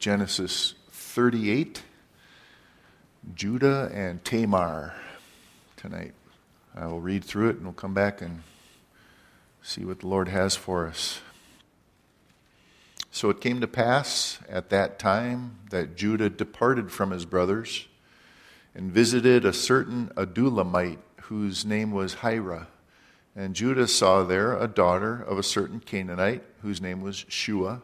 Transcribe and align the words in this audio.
Genesis 0.00 0.72
38, 0.92 1.82
Judah 3.34 3.90
and 3.92 4.24
Tamar 4.24 4.94
tonight. 5.76 6.14
I 6.74 6.86
will 6.86 7.02
read 7.02 7.22
through 7.22 7.50
it 7.50 7.56
and 7.56 7.64
we'll 7.64 7.74
come 7.74 7.92
back 7.92 8.22
and 8.22 8.42
see 9.60 9.84
what 9.84 10.00
the 10.00 10.06
Lord 10.06 10.28
has 10.28 10.56
for 10.56 10.86
us. 10.86 11.20
So 13.10 13.28
it 13.28 13.42
came 13.42 13.60
to 13.60 13.68
pass 13.68 14.38
at 14.48 14.70
that 14.70 14.98
time 14.98 15.58
that 15.68 15.98
Judah 15.98 16.30
departed 16.30 16.90
from 16.90 17.10
his 17.10 17.26
brothers 17.26 17.86
and 18.74 18.90
visited 18.90 19.44
a 19.44 19.52
certain 19.52 20.10
Adullamite 20.16 21.00
whose 21.24 21.66
name 21.66 21.90
was 21.90 22.14
Hira. 22.14 22.68
And 23.36 23.54
Judah 23.54 23.86
saw 23.86 24.22
there 24.22 24.56
a 24.56 24.66
daughter 24.66 25.20
of 25.20 25.38
a 25.38 25.42
certain 25.42 25.78
Canaanite 25.78 26.42
whose 26.62 26.80
name 26.80 27.02
was 27.02 27.26
Shua. 27.28 27.82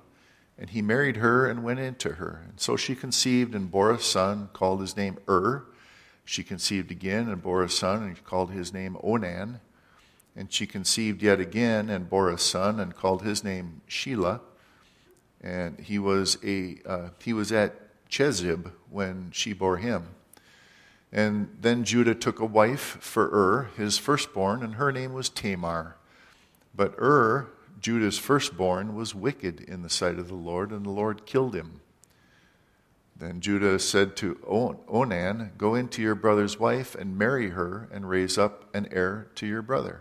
And 0.59 0.70
he 0.70 0.80
married 0.80 1.16
her 1.16 1.46
and 1.46 1.62
went 1.62 1.80
into 1.80 2.14
her. 2.14 2.43
And 2.48 2.59
so 2.59 2.77
she 2.77 2.95
conceived 2.95 3.54
and 3.54 3.71
bore 3.71 3.90
a 3.90 4.00
son, 4.00 4.49
called 4.53 4.81
his 4.81 4.96
name 4.96 5.18
Ur. 5.29 5.64
She 6.25 6.43
conceived 6.43 6.90
again 6.90 7.29
and 7.29 7.43
bore 7.43 7.62
a 7.62 7.68
son, 7.68 8.03
and 8.03 8.25
called 8.25 8.50
his 8.50 8.72
name 8.72 8.96
Onan. 9.03 9.61
And 10.34 10.53
she 10.53 10.67
conceived 10.67 11.22
yet 11.22 11.40
again 11.40 11.89
and 11.90 12.08
bore 12.08 12.31
a 12.31 12.39
son, 12.39 12.81
and 12.81 12.96
called 12.96 13.22
his 13.22 13.45
name 13.45 13.82
Shelah. 13.89 14.40
And 15.43 15.79
he 15.79 15.98
was, 15.98 16.39
a, 16.43 16.79
uh, 16.86 17.09
he 17.23 17.32
was 17.32 17.53
at 17.53 17.75
Chezib 18.09 18.73
when 18.90 19.31
she 19.32 19.53
bore 19.53 19.76
him. 19.76 20.09
And 21.12 21.57
then 21.61 21.84
Judah 21.84 22.14
took 22.14 22.40
a 22.40 22.46
wife 22.46 22.98
for 23.00 23.29
Ur, 23.29 23.70
his 23.76 23.98
firstborn, 23.98 24.62
and 24.62 24.75
her 24.75 24.90
name 24.90 25.12
was 25.12 25.29
Tamar. 25.29 25.96
But 26.75 26.95
Ur 26.98 27.48
Judah's 27.86 28.18
firstborn 28.18 28.96
was 28.96 29.14
wicked 29.14 29.61
in 29.61 29.82
the 29.82 29.89
sight 29.89 30.18
of 30.18 30.26
the 30.26 30.35
Lord, 30.35 30.72
and 30.72 30.85
the 30.85 30.90
Lord 30.90 31.25
killed 31.25 31.54
him. 31.54 31.82
Then 33.14 33.41
Judah 33.41 33.78
said 33.78 34.17
to 34.17 34.41
Onan, 34.89 35.53
Go 35.56 35.77
into 35.77 36.03
your 36.03 36.17
brother's 36.17 36.59
wife 36.59 36.97
and 36.97 37.17
marry 37.17 37.51
her, 37.51 37.89
and 37.92 38.11
raise 38.11 38.39
up 38.39 38.75
an 38.75 38.89
heir 38.91 39.29
to 39.37 39.47
your 39.47 39.62
brother. 39.62 40.01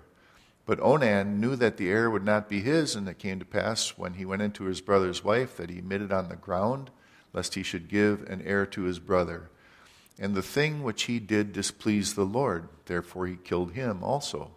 But 0.65 0.79
Onan 0.79 1.39
knew 1.39 1.55
that 1.57 1.77
the 1.77 1.91
heir 1.91 2.09
would 2.09 2.25
not 2.25 2.49
be 2.49 2.61
his, 2.61 2.95
and 2.95 3.07
it 3.07 3.19
came 3.19 3.37
to 3.37 3.45
pass 3.45 3.89
when 3.89 4.15
he 4.15 4.25
went 4.25 4.41
into 4.41 4.63
his 4.63 4.81
brother's 4.81 5.23
wife 5.23 5.55
that 5.57 5.69
he 5.69 5.79
mitted 5.79 6.11
on 6.11 6.29
the 6.29 6.35
ground, 6.35 6.89
lest 7.33 7.53
he 7.53 7.61
should 7.61 7.87
give 7.87 8.23
an 8.23 8.41
heir 8.41 8.65
to 8.65 8.81
his 8.81 8.97
brother. 8.97 9.51
And 10.17 10.33
the 10.33 10.41
thing 10.41 10.81
which 10.81 11.03
he 11.03 11.19
did 11.19 11.53
displeased 11.53 12.15
the 12.15 12.25
Lord, 12.25 12.67
therefore 12.87 13.27
he 13.27 13.35
killed 13.35 13.73
him 13.73 14.03
also. 14.03 14.55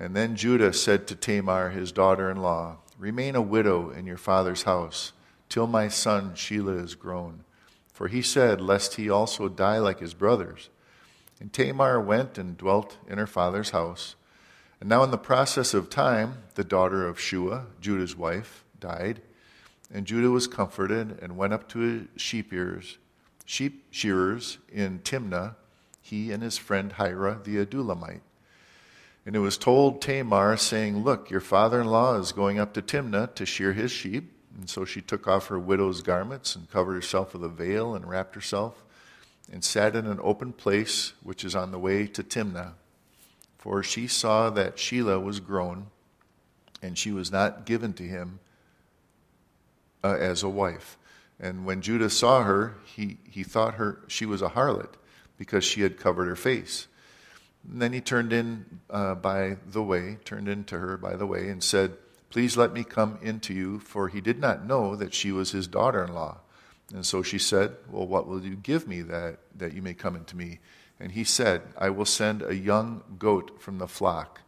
And 0.00 0.16
then 0.16 0.34
Judah 0.34 0.72
said 0.72 1.06
to 1.06 1.14
Tamar, 1.14 1.68
his 1.68 1.92
daughter 1.92 2.30
in 2.30 2.38
law, 2.38 2.78
Remain 2.98 3.36
a 3.36 3.42
widow 3.42 3.90
in 3.90 4.06
your 4.06 4.16
father's 4.16 4.62
house, 4.62 5.12
till 5.50 5.66
my 5.66 5.88
son 5.88 6.32
Shelah 6.32 6.82
is 6.82 6.94
grown. 6.94 7.44
For 7.92 8.08
he 8.08 8.22
said, 8.22 8.62
Lest 8.62 8.94
he 8.94 9.10
also 9.10 9.46
die 9.50 9.76
like 9.76 10.00
his 10.00 10.14
brothers. 10.14 10.70
And 11.38 11.52
Tamar 11.52 12.00
went 12.00 12.38
and 12.38 12.56
dwelt 12.56 12.96
in 13.06 13.18
her 13.18 13.26
father's 13.26 13.70
house. 13.70 14.16
And 14.80 14.88
now, 14.88 15.04
in 15.04 15.10
the 15.10 15.18
process 15.18 15.74
of 15.74 15.90
time, 15.90 16.44
the 16.54 16.64
daughter 16.64 17.06
of 17.06 17.20
Shua, 17.20 17.66
Judah's 17.82 18.16
wife, 18.16 18.64
died. 18.78 19.20
And 19.92 20.06
Judah 20.06 20.30
was 20.30 20.46
comforted 20.46 21.18
and 21.20 21.36
went 21.36 21.52
up 21.52 21.68
to 21.70 21.78
his 21.78 22.02
sheep 22.16 22.54
ears, 22.54 22.96
sheep 23.44 23.84
shearers 23.90 24.56
in 24.72 25.00
Timnah, 25.00 25.56
he 26.00 26.32
and 26.32 26.42
his 26.42 26.56
friend 26.56 26.92
Hira 26.92 27.40
the 27.44 27.62
Adullamite. 27.62 28.22
And 29.26 29.36
it 29.36 29.40
was 29.40 29.58
told 29.58 30.00
Tamar, 30.00 30.56
saying, 30.56 31.04
Look, 31.04 31.30
your 31.30 31.40
father 31.40 31.80
in 31.80 31.86
law 31.86 32.16
is 32.18 32.32
going 32.32 32.58
up 32.58 32.72
to 32.74 32.82
Timnah 32.82 33.34
to 33.34 33.46
shear 33.46 33.72
his 33.72 33.92
sheep. 33.92 34.32
And 34.58 34.68
so 34.68 34.84
she 34.84 35.00
took 35.00 35.28
off 35.28 35.46
her 35.46 35.58
widow's 35.58 36.02
garments 36.02 36.56
and 36.56 36.70
covered 36.70 36.94
herself 36.94 37.32
with 37.32 37.44
a 37.44 37.48
veil 37.48 37.94
and 37.94 38.08
wrapped 38.08 38.34
herself 38.34 38.82
and 39.50 39.64
sat 39.64 39.96
in 39.96 40.06
an 40.06 40.20
open 40.22 40.52
place 40.52 41.12
which 41.22 41.44
is 41.44 41.54
on 41.54 41.70
the 41.70 41.78
way 41.78 42.06
to 42.06 42.22
Timnah. 42.22 42.72
For 43.58 43.82
she 43.82 44.06
saw 44.06 44.48
that 44.50 44.76
Shelah 44.76 45.22
was 45.22 45.40
grown, 45.40 45.88
and 46.82 46.96
she 46.96 47.12
was 47.12 47.30
not 47.30 47.66
given 47.66 47.92
to 47.94 48.02
him 48.02 48.40
uh, 50.02 50.16
as 50.18 50.42
a 50.42 50.48
wife. 50.48 50.96
And 51.38 51.66
when 51.66 51.82
Judah 51.82 52.10
saw 52.10 52.42
her, 52.42 52.76
he, 52.84 53.18
he 53.28 53.42
thought 53.42 53.74
her 53.74 54.00
she 54.08 54.24
was 54.24 54.40
a 54.42 54.50
harlot 54.50 54.94
because 55.36 55.64
she 55.64 55.82
had 55.82 55.98
covered 55.98 56.26
her 56.26 56.36
face. 56.36 56.86
And 57.68 57.80
then 57.80 57.92
he 57.92 58.00
turned 58.00 58.32
in 58.32 58.80
uh, 58.88 59.14
by 59.14 59.56
the 59.66 59.82
way, 59.82 60.18
turned 60.24 60.48
into 60.48 60.78
her 60.78 60.96
by 60.96 61.16
the 61.16 61.26
way, 61.26 61.48
and 61.48 61.62
said, 61.62 61.92
Please 62.30 62.56
let 62.56 62.72
me 62.72 62.84
come 62.84 63.18
into 63.22 63.52
you, 63.52 63.80
for 63.80 64.08
he 64.08 64.20
did 64.20 64.38
not 64.38 64.64
know 64.64 64.94
that 64.94 65.12
she 65.12 65.32
was 65.32 65.50
his 65.50 65.66
daughter 65.66 66.04
in 66.04 66.14
law. 66.14 66.38
And 66.94 67.04
so 67.04 67.22
she 67.22 67.38
said, 67.38 67.76
Well, 67.90 68.06
what 68.06 68.26
will 68.26 68.44
you 68.44 68.56
give 68.56 68.86
me 68.86 69.02
that, 69.02 69.38
that 69.56 69.74
you 69.74 69.82
may 69.82 69.94
come 69.94 70.16
into 70.16 70.36
me? 70.36 70.60
And 70.98 71.12
he 71.12 71.24
said, 71.24 71.62
I 71.78 71.90
will 71.90 72.04
send 72.04 72.42
a 72.42 72.54
young 72.54 73.02
goat 73.18 73.60
from 73.60 73.78
the 73.78 73.88
flock. 73.88 74.42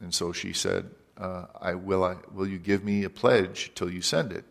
And 0.00 0.12
so 0.12 0.32
she 0.32 0.52
said, 0.52 0.90
uh, 1.16 1.46
I 1.60 1.74
will, 1.74 2.02
I, 2.04 2.16
will 2.32 2.48
you 2.48 2.58
give 2.58 2.84
me 2.84 3.04
a 3.04 3.10
pledge 3.10 3.72
till 3.74 3.90
you 3.90 4.02
send 4.02 4.32
it? 4.32 4.44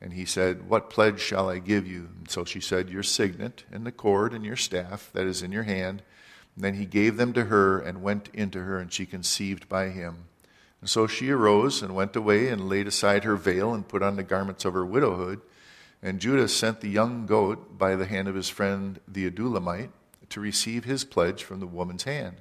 And 0.00 0.12
he 0.12 0.24
said, 0.24 0.68
What 0.68 0.90
pledge 0.90 1.20
shall 1.20 1.48
I 1.48 1.58
give 1.58 1.86
you? 1.86 2.08
And 2.18 2.30
so 2.30 2.44
she 2.44 2.60
said, 2.60 2.90
Your 2.90 3.02
signet 3.02 3.64
and 3.72 3.86
the 3.86 3.92
cord 3.92 4.34
and 4.34 4.44
your 4.44 4.56
staff 4.56 5.10
that 5.12 5.26
is 5.26 5.42
in 5.42 5.52
your 5.52 5.62
hand 5.62 6.02
and 6.02 6.02
then 6.56 6.74
he 6.74 6.86
gave 6.86 7.16
them 7.16 7.32
to 7.32 7.46
her 7.46 7.78
and 7.78 8.02
went 8.02 8.28
into 8.32 8.60
her, 8.60 8.78
and 8.78 8.92
she 8.92 9.06
conceived 9.06 9.68
by 9.68 9.88
him. 9.88 10.26
And 10.80 10.88
so 10.88 11.06
she 11.06 11.30
arose 11.30 11.82
and 11.82 11.94
went 11.94 12.14
away 12.14 12.48
and 12.48 12.68
laid 12.68 12.86
aside 12.86 13.24
her 13.24 13.36
veil 13.36 13.72
and 13.72 13.88
put 13.88 14.02
on 14.02 14.16
the 14.16 14.22
garments 14.22 14.64
of 14.64 14.74
her 14.74 14.84
widowhood. 14.84 15.40
And 16.02 16.20
Judah 16.20 16.48
sent 16.48 16.80
the 16.80 16.90
young 16.90 17.26
goat 17.26 17.78
by 17.78 17.96
the 17.96 18.06
hand 18.06 18.28
of 18.28 18.34
his 18.34 18.50
friend 18.50 19.00
the 19.08 19.28
Adullamite 19.28 19.90
to 20.28 20.40
receive 20.40 20.84
his 20.84 21.04
pledge 21.04 21.42
from 21.42 21.60
the 21.60 21.66
woman's 21.66 22.04
hand. 22.04 22.36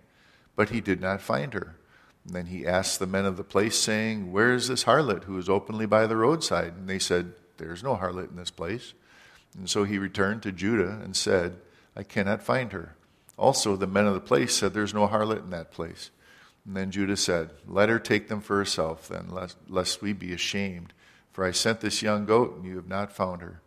But 0.55 0.69
he 0.69 0.81
did 0.81 0.99
not 0.99 1.21
find 1.21 1.53
her. 1.53 1.77
And 2.25 2.35
then 2.35 2.45
he 2.47 2.67
asked 2.67 2.99
the 2.99 3.07
men 3.07 3.25
of 3.25 3.37
the 3.37 3.43
place, 3.43 3.77
saying, 3.77 4.31
Where 4.31 4.53
is 4.53 4.67
this 4.67 4.83
harlot 4.83 5.23
who 5.23 5.37
is 5.37 5.49
openly 5.49 5.85
by 5.85 6.05
the 6.05 6.17
roadside? 6.17 6.73
And 6.73 6.87
they 6.87 6.99
said, 6.99 7.33
There 7.57 7.73
is 7.73 7.83
no 7.83 7.95
harlot 7.95 8.29
in 8.29 8.35
this 8.35 8.51
place. 8.51 8.93
And 9.57 9.69
so 9.69 9.83
he 9.83 9.97
returned 9.97 10.43
to 10.43 10.51
Judah 10.51 10.99
and 11.03 11.15
said, 11.15 11.57
I 11.95 12.03
cannot 12.03 12.43
find 12.43 12.71
her. 12.73 12.95
Also, 13.37 13.75
the 13.75 13.87
men 13.87 14.05
of 14.05 14.13
the 14.13 14.19
place 14.19 14.55
said, 14.55 14.73
There's 14.73 14.93
no 14.93 15.07
harlot 15.07 15.43
in 15.43 15.49
that 15.51 15.71
place. 15.71 16.11
And 16.65 16.77
then 16.77 16.91
Judah 16.91 17.17
said, 17.17 17.51
Let 17.67 17.89
her 17.89 17.99
take 17.99 18.27
them 18.27 18.41
for 18.41 18.57
herself, 18.57 19.07
then, 19.07 19.29
lest, 19.29 19.57
lest 19.67 20.01
we 20.01 20.13
be 20.13 20.33
ashamed. 20.33 20.93
For 21.31 21.43
I 21.43 21.51
sent 21.51 21.81
this 21.81 22.01
young 22.01 22.25
goat, 22.25 22.55
and 22.55 22.65
you 22.65 22.75
have 22.75 22.87
not 22.87 23.11
found 23.11 23.41
her. 23.41 23.61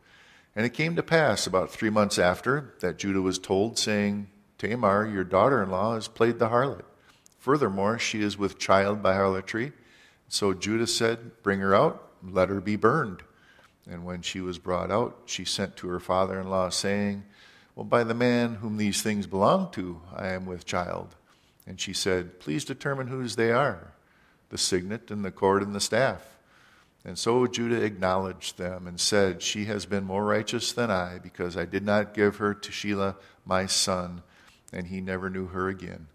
And 0.55 0.65
it 0.65 0.71
came 0.71 0.97
to 0.97 1.03
pass 1.03 1.47
about 1.47 1.71
three 1.71 1.91
months 1.91 2.19
after 2.19 2.75
that 2.81 2.97
Judah 2.97 3.21
was 3.21 3.39
told, 3.39 3.79
saying, 3.79 4.29
Tamar, 4.59 5.07
your 5.07 5.25
daughter 5.25 5.63
in 5.63 5.71
law, 5.71 5.95
has 5.95 6.09
played 6.09 6.39
the 6.39 6.49
harlot. 6.49 6.85
Furthermore, 7.39 7.99
she 7.99 8.23
is 8.23 8.39
with 8.39 8.59
child 8.59 9.03
by 9.03 9.15
harlotry. 9.15 9.73
So 10.29 10.55
Judah 10.55 10.87
said, 10.87 11.43
Bring 11.43 11.61
her 11.61 11.75
out, 11.75 12.11
let 12.23 12.49
her 12.49 12.61
be 12.61 12.77
burned. 12.77 13.23
And 13.89 14.05
when 14.05 14.23
she 14.23 14.41
was 14.41 14.59
brought 14.59 14.91
out, 14.91 15.23
she 15.27 15.45
sent 15.45 15.77
to 15.77 15.89
her 15.89 16.01
father 16.01 16.41
in 16.41 16.49
law, 16.49 16.71
saying, 16.71 17.25
well, 17.77 17.85
by 17.85 18.03
the 18.03 18.15
man 18.15 18.57
whom 18.57 18.79
these 18.79 19.03
things 19.03 19.27
belong 19.27 19.71
to, 19.73 20.01
I 20.15 20.29
am 20.29 20.47
with 20.47 20.65
child. 20.65 21.15
And 21.67 21.79
she 21.79 21.93
said, 21.93 22.41
Please 22.41 22.65
determine 22.65 23.09
whose 23.09 23.37
they 23.37 23.53
are 23.53 23.93
the 24.49 24.57
signet 24.57 25.11
and 25.11 25.25
the 25.25 25.31
cord 25.31 25.63
and 25.63 25.75
the 25.75 25.81
staff. 25.81 26.23
And 27.05 27.19
so 27.19 27.47
Judah 27.47 27.83
acknowledged 27.83 28.57
them 28.57 28.87
and 28.87 28.99
said, 28.99 29.43
She 29.43 29.67
has 29.67 29.85
been 29.85 30.05
more 30.05 30.25
righteous 30.25 30.73
than 30.73 30.91
I, 30.91 31.19
because 31.19 31.57
I 31.57 31.67
did 31.67 31.85
not 31.85 32.15
give 32.15 32.37
her 32.37 32.55
to 32.55 32.71
Shelah 32.71 33.17
my 33.45 33.67
son, 33.67 34.23
and 34.73 34.87
he 34.87 35.01
never 35.01 35.29
knew 35.29 35.47
her 35.49 35.69
again. 35.69 36.07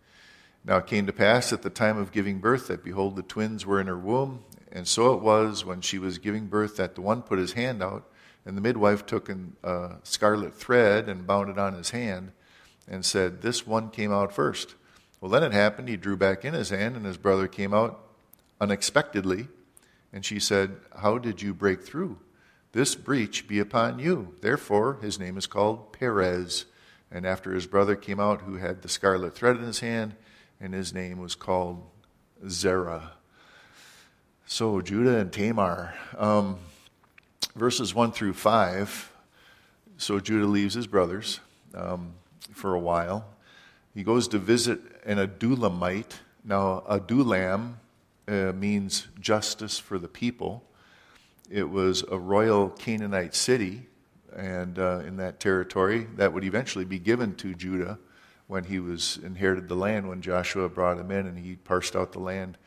Now 0.66 0.77
it 0.77 0.88
came 0.88 1.05
to 1.05 1.13
pass 1.13 1.53
at 1.53 1.61
the 1.61 1.69
time 1.69 1.97
of 1.97 2.11
giving 2.11 2.39
birth 2.39 2.67
that, 2.67 2.83
behold, 2.83 3.16
the 3.16 3.21
twins 3.21 3.66
were 3.66 3.79
in 3.79 3.88
her 3.88 3.97
womb. 3.97 4.44
And 4.71 4.88
so 4.88 5.13
it 5.13 5.21
was 5.21 5.63
when 5.63 5.81
she 5.81 6.00
was 6.00 6.17
giving 6.17 6.47
birth 6.47 6.77
that 6.77 6.95
the 6.95 7.01
one 7.01 7.21
put 7.21 7.39
his 7.39 7.53
hand 7.53 7.83
out 7.83 8.10
and 8.46 8.57
the 8.57 8.62
midwife 8.62 9.06
took 9.06 9.29
a 9.63 9.98
scarlet 10.04 10.56
thread 10.56 11.07
and 11.07 11.27
bound 11.27 11.50
it 11.50 11.60
on 11.60 11.74
his 11.74 11.92
hand 11.92 12.31
and 12.88 13.06
said, 13.06 13.42
This 13.42 13.68
one 13.68 13.89
came 13.89 14.12
out 14.12 14.33
first. 14.33 14.75
Well, 15.19 15.30
then 15.30 15.44
it 15.44 15.54
happened. 15.54 15.88
He 15.88 15.98
drew 15.98 16.18
back 16.18 16.44
in 16.44 16.54
his 16.54 16.69
hand, 16.69 16.95
and 16.95 17.06
his 17.06 17.18
brother 17.18 17.48
came 17.48 17.74
out 17.74 18.04
unexpectedly. 18.60 19.48
And 20.12 20.25
she 20.25 20.39
said, 20.39 20.77
How 20.98 21.18
did 21.18 21.42
you 21.42 21.54
break 21.54 21.83
through? 21.83 22.18
This 22.71 22.95
breach 22.95 23.48
be 23.48 23.60
upon 23.60 24.00
you. 24.00 24.36
Therefore, 24.42 24.98
his 25.01 25.19
name 25.19 25.38
is 25.38 25.45
called 25.45 25.94
Perez. 25.94 26.65
And 27.12 27.25
after 27.25 27.54
his 27.54 27.68
brother 27.68 27.95
came 27.95 28.19
out, 28.19 28.42
who 28.42 28.56
had 28.56 28.81
the 28.81 28.89
scarlet 28.89 29.36
thread 29.36 29.57
in 29.57 29.63
his 29.63 29.81
hand, 29.81 30.15
and 30.60 30.74
his 30.74 30.94
name 30.94 31.19
was 31.19 31.36
called 31.36 31.83
Zerah. 32.48 33.12
So, 34.45 34.81
Judah 34.81 35.18
and 35.18 35.31
Tamar. 35.31 35.94
Um, 36.18 36.57
verses 37.56 37.94
1 37.94 38.12
through 38.12 38.33
5. 38.33 39.12
So 39.98 40.19
Judah 40.19 40.45
leaves 40.45 40.74
his 40.74 40.88
brothers 40.88 41.39
um, 41.75 42.13
for 42.53 42.74
a 42.74 42.80
while. 42.80 43.25
He 43.94 44.03
goes 44.03 44.27
to 44.30 44.39
visit 44.39 44.80
an 45.06 45.18
Adullamite. 45.18 46.19
Now, 46.44 46.83
Adullam 46.88 47.77
uh, 48.27 48.53
means 48.53 49.07
justice 49.19 49.77
for 49.77 50.00
the 50.00 50.07
people. 50.07 50.63
It 51.50 51.69
was 51.69 52.03
a 52.09 52.18
royal 52.18 52.69
Canaanite 52.69 53.36
city 53.36 53.88
and 54.36 54.80
uh, 54.80 55.01
in 55.06 55.18
that 55.18 55.39
territory 55.42 56.07
that 56.15 56.31
would 56.31 56.45
eventually 56.45 56.86
be 56.86 57.00
given 57.00 57.36
to 57.36 57.53
Judah 57.53 58.00
when 58.48 58.63
he 58.63 58.80
was 58.80 59.19
inherited 59.24 59.68
the 59.68 59.75
land 59.75 60.07
when 60.07 60.21
Joshua 60.21 60.69
brought 60.69 60.98
him 60.98 61.12
in 61.12 61.27
and 61.27 61.38
he 61.38 61.56
parsed 61.56 61.95
out 61.95 62.13
the 62.13 62.19
land 62.19 62.57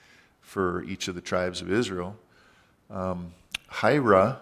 for 0.42 0.82
each 0.84 1.08
of 1.08 1.14
the 1.14 1.20
tribes 1.22 1.62
of 1.62 1.72
Israel. 1.72 2.16
Um, 2.90 3.32
Hira 3.80 4.40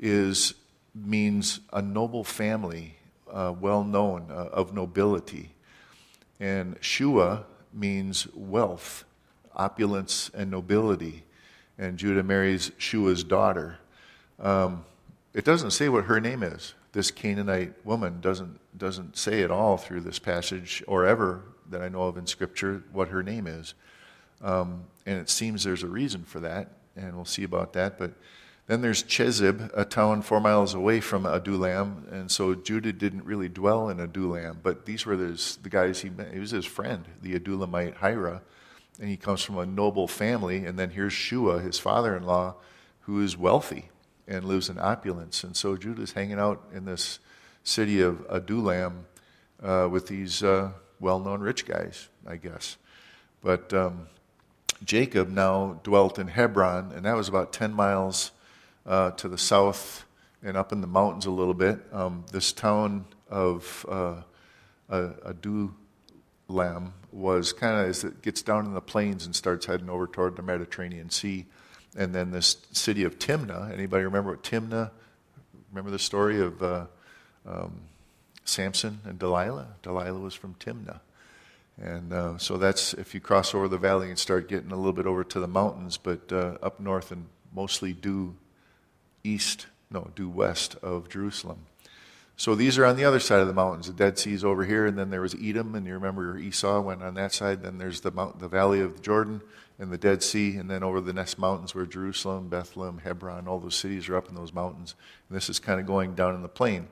is 0.00 0.54
means 0.94 1.60
a 1.72 1.80
noble 1.80 2.24
family, 2.24 2.96
uh, 3.30 3.54
well 3.60 3.84
known, 3.84 4.26
uh, 4.30 4.48
of 4.52 4.74
nobility. 4.74 5.50
And 6.40 6.76
Shua 6.80 7.44
means 7.72 8.26
wealth, 8.34 9.04
opulence, 9.54 10.30
and 10.34 10.50
nobility. 10.50 11.22
And 11.78 11.98
Judah 11.98 12.22
marries 12.22 12.72
Shua's 12.78 13.22
daughter. 13.22 13.78
Um, 14.40 14.84
it 15.34 15.44
doesn't 15.44 15.70
say 15.70 15.88
what 15.88 16.04
her 16.04 16.20
name 16.20 16.42
is. 16.42 16.74
This 16.92 17.10
Canaanite 17.10 17.84
woman 17.84 18.20
doesn't, 18.20 18.58
doesn't 18.76 19.16
say 19.16 19.42
at 19.42 19.50
all 19.50 19.76
through 19.76 20.00
this 20.00 20.18
passage 20.18 20.82
or 20.88 21.06
ever 21.06 21.42
that 21.68 21.82
I 21.82 21.88
know 21.88 22.02
of 22.02 22.16
in 22.18 22.26
Scripture 22.26 22.82
what 22.90 23.08
her 23.08 23.22
name 23.22 23.46
is. 23.46 23.74
Um, 24.42 24.84
and 25.06 25.18
it 25.18 25.28
seems 25.30 25.62
there's 25.62 25.82
a 25.82 25.88
reason 25.88 26.24
for 26.24 26.40
that, 26.40 26.68
and 26.96 27.14
we'll 27.14 27.24
see 27.24 27.44
about 27.44 27.74
that. 27.74 27.98
But 27.98 28.12
then 28.70 28.82
there's 28.82 29.02
Chezib, 29.02 29.68
a 29.74 29.84
town 29.84 30.22
four 30.22 30.40
miles 30.40 30.74
away 30.74 31.00
from 31.00 31.26
Adullam, 31.26 32.06
and 32.12 32.30
so 32.30 32.54
Judah 32.54 32.92
didn't 32.92 33.24
really 33.24 33.48
dwell 33.48 33.88
in 33.88 33.98
Adullam, 33.98 34.60
but 34.62 34.86
these 34.86 35.04
were 35.04 35.16
his, 35.16 35.58
the 35.64 35.68
guys 35.68 36.02
he 36.02 36.10
met. 36.10 36.32
He 36.32 36.38
was 36.38 36.52
his 36.52 36.66
friend, 36.66 37.04
the 37.20 37.36
Adullamite 37.36 37.96
Hira, 37.96 38.42
and 39.00 39.08
he 39.08 39.16
comes 39.16 39.42
from 39.42 39.58
a 39.58 39.66
noble 39.66 40.06
family. 40.06 40.64
And 40.66 40.78
then 40.78 40.90
here's 40.90 41.12
Shua, 41.12 41.58
his 41.58 41.80
father-in-law, 41.80 42.54
who 43.00 43.20
is 43.20 43.36
wealthy 43.36 43.88
and 44.28 44.44
lives 44.44 44.68
in 44.68 44.78
opulence. 44.78 45.42
And 45.42 45.56
so 45.56 45.76
Judah's 45.76 46.12
hanging 46.12 46.38
out 46.38 46.62
in 46.72 46.84
this 46.84 47.18
city 47.64 48.00
of 48.00 48.24
Adullam 48.30 49.06
uh, 49.60 49.88
with 49.90 50.06
these 50.06 50.44
uh, 50.44 50.70
well-known 51.00 51.40
rich 51.40 51.66
guys, 51.66 52.08
I 52.24 52.36
guess. 52.36 52.76
But 53.42 53.74
um, 53.74 54.06
Jacob 54.84 55.28
now 55.28 55.80
dwelt 55.82 56.20
in 56.20 56.28
Hebron, 56.28 56.92
and 56.92 57.04
that 57.04 57.16
was 57.16 57.26
about 57.26 57.52
10 57.52 57.72
miles 57.72 58.30
uh, 58.86 59.10
to 59.12 59.28
the 59.28 59.38
south 59.38 60.04
and 60.42 60.56
up 60.56 60.72
in 60.72 60.80
the 60.80 60.86
mountains 60.86 61.26
a 61.26 61.30
little 61.30 61.54
bit. 61.54 61.78
Um, 61.92 62.24
this 62.32 62.52
town 62.52 63.04
of 63.28 63.86
uh, 63.88 64.22
was 67.12 67.52
kind 67.52 67.80
of 67.80 67.88
as 67.88 68.04
it 68.04 68.22
gets 68.22 68.42
down 68.42 68.66
in 68.66 68.74
the 68.74 68.80
plains 68.80 69.26
and 69.26 69.34
starts 69.34 69.66
heading 69.66 69.90
over 69.90 70.06
toward 70.06 70.36
the 70.36 70.42
Mediterranean 70.42 71.10
Sea. 71.10 71.46
And 71.96 72.14
then 72.14 72.30
this 72.30 72.56
city 72.72 73.04
of 73.04 73.18
Timnah. 73.18 73.72
Anybody 73.72 74.04
remember 74.04 74.30
what 74.30 74.42
Timnah? 74.42 74.90
Remember 75.70 75.90
the 75.90 75.98
story 75.98 76.40
of 76.40 76.62
uh, 76.62 76.86
um, 77.46 77.82
Samson 78.44 79.00
and 79.04 79.18
Delilah? 79.18 79.74
Delilah 79.82 80.20
was 80.20 80.34
from 80.34 80.54
Timnah. 80.54 81.00
And 81.80 82.12
uh, 82.12 82.38
so 82.38 82.58
that's 82.58 82.94
if 82.94 83.14
you 83.14 83.20
cross 83.20 83.54
over 83.54 83.66
the 83.66 83.78
valley 83.78 84.08
and 84.08 84.18
start 84.18 84.48
getting 84.48 84.70
a 84.70 84.76
little 84.76 84.92
bit 84.92 85.06
over 85.06 85.24
to 85.24 85.40
the 85.40 85.48
mountains, 85.48 85.96
but 85.96 86.32
uh, 86.32 86.58
up 86.62 86.78
north 86.78 87.10
and 87.10 87.26
mostly 87.52 87.92
due 87.92 88.36
east, 89.24 89.66
no, 89.90 90.10
due 90.14 90.28
west 90.28 90.76
of 90.82 91.08
Jerusalem. 91.08 91.66
So 92.40 92.54
these 92.54 92.78
are 92.78 92.86
on 92.86 92.96
the 92.96 93.04
other 93.04 93.20
side 93.20 93.40
of 93.40 93.48
the 93.48 93.52
mountains. 93.52 93.86
The 93.86 93.92
Dead 93.92 94.18
Sea 94.18 94.32
is 94.32 94.44
over 94.46 94.64
here, 94.64 94.86
and 94.86 94.98
then 94.98 95.10
there 95.10 95.20
was 95.20 95.34
Edom, 95.34 95.74
and 95.74 95.86
you 95.86 95.92
remember 95.92 96.38
Esau 96.38 96.80
went 96.80 97.02
on 97.02 97.12
that 97.12 97.34
side. 97.34 97.62
Then 97.62 97.76
there's 97.76 98.00
the, 98.00 98.10
mount, 98.10 98.38
the 98.38 98.48
valley 98.48 98.80
of 98.80 98.96
the 98.96 99.02
Jordan 99.02 99.42
and 99.78 99.90
the 99.90 99.98
Dead 99.98 100.22
Sea, 100.22 100.56
and 100.56 100.70
then 100.70 100.82
over 100.82 101.02
the 101.02 101.12
next 101.12 101.38
mountains 101.38 101.74
where 101.74 101.84
Jerusalem, 101.84 102.48
Bethlehem, 102.48 102.96
Hebron, 103.04 103.46
all 103.46 103.58
those 103.58 103.74
cities 103.74 104.08
are 104.08 104.16
up 104.16 104.30
in 104.30 104.34
those 104.34 104.54
mountains. 104.54 104.94
And 105.28 105.36
this 105.36 105.50
is 105.50 105.58
kind 105.58 105.80
of 105.80 105.86
going 105.86 106.14
down 106.14 106.34
in 106.34 106.40
the 106.40 106.48
plain. 106.48 106.88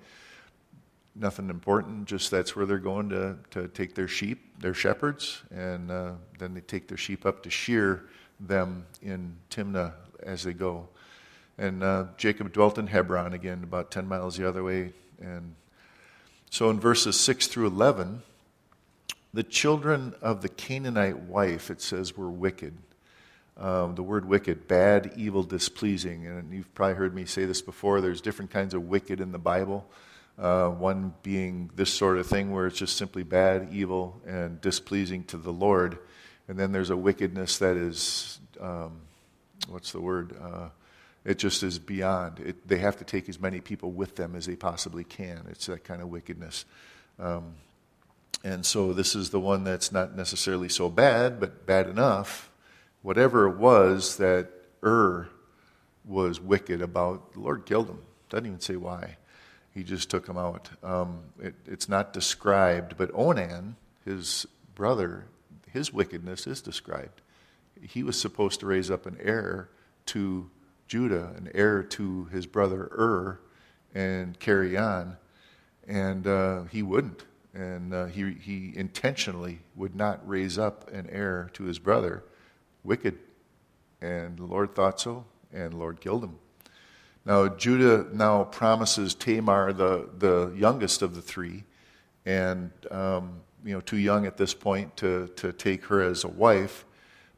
Nothing 1.14 1.48
important, 1.48 2.04
just 2.04 2.30
that's 2.30 2.54
where 2.54 2.66
they're 2.66 2.76
going 2.76 3.08
to, 3.08 3.36
to 3.52 3.68
take 3.68 3.94
their 3.94 4.06
sheep, 4.06 4.60
their 4.60 4.74
shepherds, 4.74 5.42
and 5.50 5.90
uh, 5.90 6.12
then 6.38 6.52
they 6.52 6.60
take 6.60 6.88
their 6.88 6.98
sheep 6.98 7.24
up 7.24 7.42
to 7.44 7.50
shear 7.50 8.04
them 8.38 8.84
in 9.00 9.34
Timnah 9.50 9.94
as 10.22 10.42
they 10.42 10.52
go. 10.52 10.88
And 11.58 11.82
uh, 11.82 12.06
Jacob 12.16 12.52
dwelt 12.52 12.78
in 12.78 12.86
Hebron, 12.86 13.32
again, 13.32 13.62
about 13.64 13.90
10 13.90 14.06
miles 14.06 14.36
the 14.36 14.48
other 14.48 14.62
way. 14.62 14.92
And 15.20 15.56
so 16.50 16.70
in 16.70 16.78
verses 16.78 17.18
6 17.18 17.48
through 17.48 17.66
11, 17.66 18.22
the 19.34 19.42
children 19.42 20.14
of 20.22 20.40
the 20.42 20.48
Canaanite 20.48 21.18
wife, 21.18 21.70
it 21.70 21.82
says, 21.82 22.16
were 22.16 22.30
wicked. 22.30 22.74
Um, 23.56 23.96
the 23.96 24.04
word 24.04 24.24
wicked, 24.24 24.68
bad, 24.68 25.12
evil, 25.16 25.42
displeasing. 25.42 26.26
And 26.26 26.52
you've 26.52 26.72
probably 26.74 26.94
heard 26.94 27.12
me 27.12 27.24
say 27.24 27.44
this 27.44 27.60
before. 27.60 28.00
There's 28.00 28.20
different 28.20 28.52
kinds 28.52 28.72
of 28.72 28.88
wicked 28.88 29.20
in 29.20 29.32
the 29.32 29.38
Bible. 29.38 29.84
Uh, 30.38 30.68
one 30.68 31.12
being 31.24 31.68
this 31.74 31.92
sort 31.92 32.18
of 32.18 32.26
thing 32.28 32.52
where 32.52 32.68
it's 32.68 32.78
just 32.78 32.96
simply 32.96 33.24
bad, 33.24 33.68
evil, 33.72 34.20
and 34.24 34.60
displeasing 34.60 35.24
to 35.24 35.36
the 35.36 35.52
Lord. 35.52 35.98
And 36.46 36.56
then 36.56 36.70
there's 36.70 36.90
a 36.90 36.96
wickedness 36.96 37.58
that 37.58 37.76
is, 37.76 38.38
um, 38.60 39.00
what's 39.68 39.90
the 39.90 40.00
word? 40.00 40.36
Uh, 40.40 40.68
it 41.28 41.36
just 41.36 41.62
is 41.62 41.78
beyond. 41.78 42.40
It, 42.40 42.66
they 42.66 42.78
have 42.78 42.96
to 42.96 43.04
take 43.04 43.28
as 43.28 43.38
many 43.38 43.60
people 43.60 43.92
with 43.92 44.16
them 44.16 44.34
as 44.34 44.46
they 44.46 44.56
possibly 44.56 45.04
can. 45.04 45.46
It's 45.50 45.66
that 45.66 45.84
kind 45.84 46.00
of 46.00 46.08
wickedness. 46.08 46.64
Um, 47.18 47.56
and 48.42 48.64
so 48.64 48.94
this 48.94 49.14
is 49.14 49.28
the 49.28 49.38
one 49.38 49.62
that's 49.62 49.92
not 49.92 50.16
necessarily 50.16 50.70
so 50.70 50.88
bad, 50.88 51.38
but 51.38 51.66
bad 51.66 51.86
enough. 51.86 52.50
Whatever 53.02 53.46
it 53.46 53.58
was 53.58 54.16
that 54.16 54.48
Ur 54.82 55.28
was 56.06 56.40
wicked 56.40 56.80
about, 56.80 57.34
the 57.34 57.40
Lord 57.40 57.66
killed 57.66 57.90
him. 57.90 57.98
Doesn't 58.30 58.46
even 58.46 58.60
say 58.60 58.76
why. 58.76 59.18
He 59.74 59.84
just 59.84 60.08
took 60.08 60.26
him 60.26 60.38
out. 60.38 60.70
Um, 60.82 61.18
it, 61.42 61.54
it's 61.66 61.90
not 61.90 62.14
described, 62.14 62.96
but 62.96 63.10
Onan, 63.12 63.76
his 64.06 64.46
brother, 64.74 65.26
his 65.70 65.92
wickedness 65.92 66.46
is 66.46 66.62
described. 66.62 67.20
He 67.82 68.02
was 68.02 68.18
supposed 68.18 68.60
to 68.60 68.66
raise 68.66 68.90
up 68.90 69.04
an 69.04 69.18
heir 69.20 69.68
to 70.06 70.48
Judah, 70.88 71.32
an 71.36 71.50
heir 71.54 71.82
to 71.82 72.24
his 72.26 72.46
brother 72.46 72.88
Ur, 72.92 73.38
and 73.94 74.38
carry 74.40 74.76
on. 74.76 75.16
And 75.86 76.26
uh, 76.26 76.64
he 76.64 76.82
wouldn't. 76.82 77.24
And 77.54 77.94
uh, 77.94 78.06
he, 78.06 78.32
he 78.32 78.72
intentionally 78.74 79.60
would 79.76 79.94
not 79.94 80.26
raise 80.28 80.58
up 80.58 80.90
an 80.92 81.08
heir 81.10 81.50
to 81.54 81.64
his 81.64 81.78
brother. 81.78 82.24
Wicked. 82.84 83.18
And 84.00 84.38
the 84.38 84.44
Lord 84.44 84.74
thought 84.74 85.00
so, 85.00 85.24
and 85.52 85.72
the 85.72 85.76
Lord 85.76 86.00
killed 86.00 86.24
him. 86.24 86.38
Now, 87.24 87.48
Judah 87.48 88.06
now 88.12 88.44
promises 88.44 89.14
Tamar, 89.14 89.72
the, 89.72 90.08
the 90.16 90.52
youngest 90.56 91.02
of 91.02 91.14
the 91.14 91.20
three, 91.20 91.64
and 92.24 92.70
um, 92.90 93.40
you 93.64 93.74
know, 93.74 93.80
too 93.80 93.98
young 93.98 94.24
at 94.24 94.36
this 94.36 94.54
point 94.54 94.96
to, 94.98 95.28
to 95.36 95.52
take 95.52 95.84
her 95.86 96.00
as 96.00 96.24
a 96.24 96.28
wife, 96.28 96.84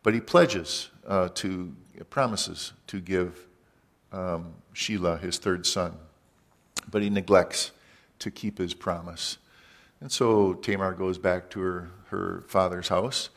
but 0.02 0.14
he 0.14 0.20
pledges 0.20 0.90
uh, 1.06 1.28
to 1.34 1.74
promises 2.04 2.72
to 2.86 3.00
give 3.00 3.46
um, 4.12 4.54
Shelah, 4.74 5.20
his 5.20 5.38
third 5.38 5.66
son, 5.66 5.96
but 6.90 7.02
he 7.02 7.10
neglects 7.10 7.72
to 8.20 8.30
keep 8.30 8.58
his 8.58 8.74
promise. 8.74 9.38
And 10.00 10.10
so 10.10 10.54
Tamar 10.54 10.94
goes 10.94 11.18
back 11.18 11.50
to 11.50 11.60
her, 11.60 11.90
her 12.08 12.44
father's 12.48 12.88
house. 12.88 13.30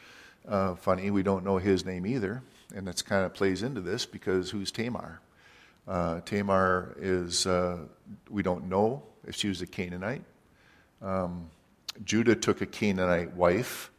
Uh, 0.48 0.76
funny, 0.76 1.12
we 1.12 1.24
don't 1.24 1.44
know 1.44 1.58
his 1.58 1.86
name 1.86 2.06
either, 2.06 2.42
and 2.76 2.88
that's 2.88 3.02
kind 3.02 3.26
of 3.26 3.34
plays 3.34 3.64
into 3.64 3.82
this 3.82 4.06
because 4.06 4.50
who's 4.50 4.72
Tamar? 4.72 5.20
Uh, 5.88 6.22
Tamar 6.22 6.96
is, 7.00 7.46
uh, 7.46 7.80
we 8.30 8.44
don't 8.44 8.70
know 8.70 9.04
if 9.28 9.36
she 9.36 9.50
was 9.50 9.62
a 9.62 9.68
Canaanite. 9.68 10.24
Um, 11.02 11.50
Judah 12.06 12.36
took 12.36 12.62
a 12.62 12.66
Canaanite 12.66 13.34
wife. 13.36 13.92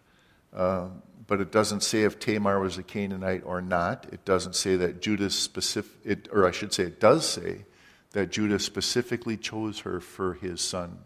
Uh, 0.54 0.88
but 1.26 1.40
it 1.40 1.50
doesn't 1.50 1.82
say 1.82 2.02
if 2.02 2.18
Tamar 2.18 2.60
was 2.60 2.78
a 2.78 2.82
Canaanite 2.82 3.42
or 3.44 3.60
not. 3.60 4.06
It 4.12 4.24
doesn't 4.24 4.54
say 4.54 4.76
that 4.76 5.00
Judah 5.00 5.30
specific, 5.30 5.92
it, 6.04 6.28
or 6.32 6.46
I 6.46 6.50
should 6.50 6.72
say, 6.72 6.84
it 6.84 7.00
does 7.00 7.28
say 7.28 7.64
that 8.12 8.30
Judah 8.30 8.58
specifically 8.58 9.36
chose 9.36 9.80
her 9.80 10.00
for 10.00 10.34
his 10.34 10.60
son 10.60 10.98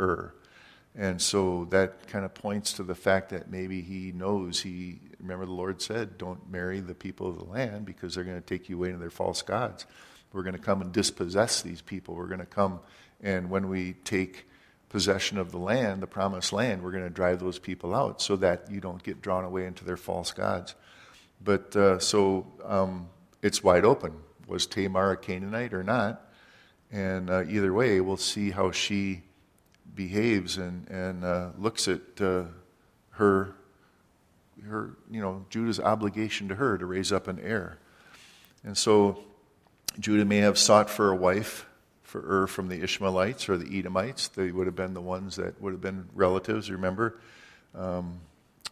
Ur. 0.00 0.34
And 0.94 1.20
so 1.20 1.66
that 1.70 2.08
kind 2.08 2.24
of 2.24 2.34
points 2.34 2.72
to 2.74 2.82
the 2.82 2.94
fact 2.94 3.30
that 3.30 3.50
maybe 3.50 3.82
he 3.82 4.10
knows 4.12 4.60
he, 4.60 4.98
remember 5.20 5.46
the 5.46 5.52
Lord 5.52 5.80
said, 5.80 6.18
don't 6.18 6.50
marry 6.50 6.80
the 6.80 6.94
people 6.94 7.28
of 7.28 7.38
the 7.38 7.44
land 7.44 7.84
because 7.84 8.14
they're 8.14 8.24
going 8.24 8.40
to 8.40 8.46
take 8.46 8.68
you 8.68 8.76
away 8.76 8.90
to 8.90 8.98
their 8.98 9.10
false 9.10 9.42
gods. 9.42 9.86
We're 10.32 10.42
going 10.42 10.56
to 10.56 10.62
come 10.62 10.82
and 10.82 10.92
dispossess 10.92 11.62
these 11.62 11.82
people. 11.82 12.14
We're 12.14 12.26
going 12.26 12.40
to 12.40 12.46
come, 12.46 12.80
and 13.22 13.48
when 13.48 13.68
we 13.68 13.94
take 14.04 14.46
possession 14.88 15.38
of 15.38 15.52
the 15.52 15.58
land, 15.58 16.02
the 16.02 16.06
promised 16.06 16.52
land, 16.52 16.82
we're 16.82 16.92
going 16.92 17.04
to 17.04 17.10
drive 17.10 17.40
those 17.40 17.58
people 17.58 17.94
out 17.94 18.22
so 18.22 18.36
that 18.36 18.70
you 18.70 18.80
don't 18.80 19.02
get 19.02 19.20
drawn 19.20 19.44
away 19.44 19.66
into 19.66 19.84
their 19.84 19.96
false 19.96 20.32
gods. 20.32 20.74
But 21.42 21.76
uh, 21.76 21.98
so 21.98 22.46
um, 22.64 23.08
it's 23.42 23.62
wide 23.62 23.84
open. 23.84 24.14
Was 24.46 24.66
Tamar 24.66 25.12
a 25.12 25.16
Canaanite 25.16 25.74
or 25.74 25.84
not? 25.84 26.24
And 26.90 27.28
uh, 27.28 27.44
either 27.44 27.72
way, 27.72 28.00
we'll 28.00 28.16
see 28.16 28.50
how 28.50 28.70
she 28.70 29.22
behaves 29.94 30.56
and, 30.56 30.88
and 30.88 31.24
uh, 31.24 31.50
looks 31.58 31.86
at 31.86 32.00
uh, 32.20 32.44
her, 33.10 33.54
her, 34.66 34.96
you 35.10 35.20
know, 35.20 35.44
Judah's 35.50 35.80
obligation 35.80 36.48
to 36.48 36.54
her 36.54 36.78
to 36.78 36.86
raise 36.86 37.12
up 37.12 37.28
an 37.28 37.38
heir. 37.40 37.78
And 38.64 38.76
so 38.76 39.18
Judah 40.00 40.24
may 40.24 40.38
have 40.38 40.58
sought 40.58 40.88
for 40.88 41.10
a 41.10 41.16
wife 41.16 41.66
for 42.08 42.24
Ur 42.26 42.46
from 42.46 42.68
the 42.68 42.82
Ishmaelites 42.82 43.50
or 43.50 43.58
the 43.58 43.78
Edomites. 43.78 44.28
They 44.28 44.50
would 44.50 44.66
have 44.66 44.74
been 44.74 44.94
the 44.94 45.00
ones 45.00 45.36
that 45.36 45.60
would 45.60 45.72
have 45.72 45.82
been 45.82 46.08
relatives, 46.14 46.70
remember? 46.70 47.20
Um, 47.74 48.20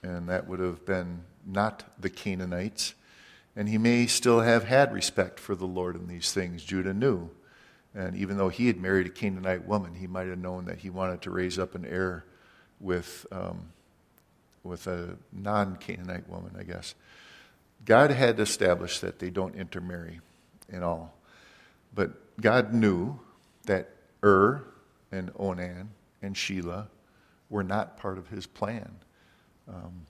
and 0.03 0.31
that 0.31 0.49
would 0.49 0.59
have 0.59 0.87
been 0.87 1.21
not 1.45 1.85
the 2.01 2.09
Canaanites. 2.09 2.95
And 3.55 3.69
he 3.69 3.77
may 3.77 4.07
still 4.07 4.41
have 4.41 4.65
had 4.65 4.93
respect 4.93 5.39
for 5.39 5.55
the 5.55 5.67
Lord 5.67 5.97
in 5.97 6.09
these 6.09 6.33
things. 6.33 6.65
Judah 6.65 6.95
knew. 6.95 7.29
And 7.95 8.17
even 8.17 8.39
though 8.39 8.49
he 8.49 8.69
had 8.69 8.81
married 8.81 9.07
a 9.07 9.11
Canaanite 9.11 9.67
woman, 9.67 9.95
he 9.95 10.07
might 10.07 10.29
have 10.29 10.39
known 10.39 10.65
that 10.65 10.79
he 10.79 10.89
wanted 10.89 11.21
to 11.23 11.31
raise 11.31 11.59
up 11.59 11.75
an 11.75 11.85
heir 11.85 12.25
with, 12.81 13.27
um, 13.31 13.69
with 14.65 14.87
a 14.87 15.17
non 15.31 15.77
Canaanite 15.77 16.29
woman, 16.29 16.57
I 16.59 16.63
guess. 16.63 16.95
God 17.85 18.11
had 18.11 18.41
established 18.41 19.03
that 19.03 19.19
they 19.19 19.29
don't 19.29 19.55
intermarry 19.55 20.21
in 20.71 20.83
all. 20.83 21.15
But 21.95 22.41
God 22.41 22.73
knew 22.73 23.21
that 23.67 23.91
Ur 24.25 24.65
and 25.13 25.31
Onan 25.37 25.91
and 26.23 26.35
Shelah 26.35 26.87
were 27.49 27.63
not 27.63 27.97
part 27.97 28.19
of 28.19 28.29
his 28.29 28.47
plan 28.47 28.97
um, 29.69 30.07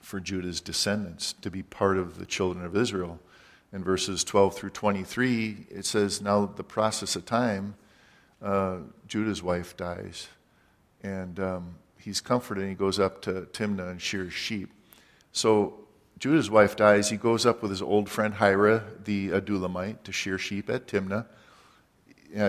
for 0.00 0.20
Judah's 0.20 0.60
descendants 0.60 1.34
to 1.34 1.50
be 1.50 1.62
part 1.62 1.98
of 1.98 2.18
the 2.18 2.26
children 2.26 2.64
of 2.64 2.76
Israel. 2.76 3.20
In 3.72 3.84
verses 3.84 4.24
12 4.24 4.54
through 4.54 4.70
23, 4.70 5.66
it 5.70 5.84
says, 5.84 6.22
Now 6.22 6.46
the 6.46 6.64
process 6.64 7.16
of 7.16 7.26
time, 7.26 7.74
uh, 8.42 8.78
Judah's 9.06 9.42
wife 9.42 9.76
dies. 9.76 10.28
And 11.02 11.38
um, 11.38 11.74
he's 11.98 12.20
comforted 12.20 12.62
and 12.62 12.70
he 12.70 12.76
goes 12.76 12.98
up 12.98 13.20
to 13.22 13.42
Timnah 13.52 13.90
and 13.90 14.00
shears 14.00 14.32
sheep. 14.32 14.70
So 15.32 15.74
Judah's 16.18 16.50
wife 16.50 16.74
dies. 16.76 17.10
He 17.10 17.16
goes 17.16 17.44
up 17.46 17.62
with 17.62 17.70
his 17.70 17.82
old 17.82 18.08
friend 18.08 18.34
Hira, 18.34 18.84
the 19.04 19.28
Adullamite, 19.28 20.02
to 20.04 20.12
shear 20.12 20.38
sheep 20.38 20.70
at 20.70 20.86
Timnah. 20.86 21.26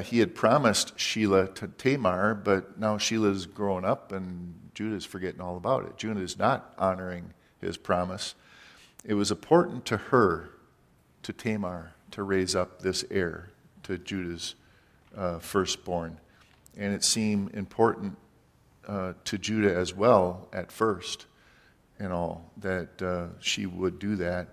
He 0.04 0.20
had 0.20 0.36
promised 0.36 0.98
Shelah 0.98 1.56
to 1.56 1.68
Tamar, 1.68 2.36
but 2.36 2.80
now 2.80 2.98
Shelah's 2.98 3.46
grown 3.46 3.86
up 3.86 4.12
and 4.12 4.54
Judah's 4.74 5.06
forgetting 5.06 5.42
all 5.42 5.58
about 5.58 5.86
it. 5.86 5.98
Judah 5.98 6.22
is 6.22 6.38
not 6.38 6.74
honoring 6.78 7.34
his 7.62 7.78
promise. 7.78 8.36
It 9.04 9.14
was 9.14 9.32
important 9.32 9.86
to 9.86 9.98
her, 9.98 10.52
to 11.24 11.34
Tamar, 11.34 11.94
to 12.12 12.24
raise 12.24 12.56
up 12.56 12.82
this 12.82 13.06
heir 13.10 13.50
to 13.84 13.98
Judah's 13.98 14.56
uh, 15.16 15.40
firstborn. 15.40 16.18
And 16.78 16.94
it 16.94 17.04
seemed 17.04 17.56
important 17.56 18.18
uh, 18.88 19.14
to 19.26 19.38
Judah 19.38 19.76
as 19.76 19.94
well 19.94 20.48
at 20.54 20.72
first 20.72 21.26
and 22.00 22.14
all 22.14 22.50
that 22.58 23.02
uh, 23.02 23.28
she 23.40 23.66
would 23.66 24.00
do 24.00 24.16
that. 24.18 24.48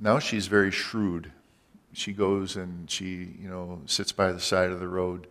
Now 0.00 0.18
she's 0.18 0.46
very 0.46 0.70
shrewd. 0.70 1.32
She 1.94 2.12
goes 2.12 2.56
and 2.56 2.90
she, 2.90 3.36
you 3.40 3.48
know, 3.48 3.80
sits 3.86 4.12
by 4.12 4.32
the 4.32 4.40
side 4.40 4.70
of 4.70 4.80
the 4.80 4.88
road 4.88 5.26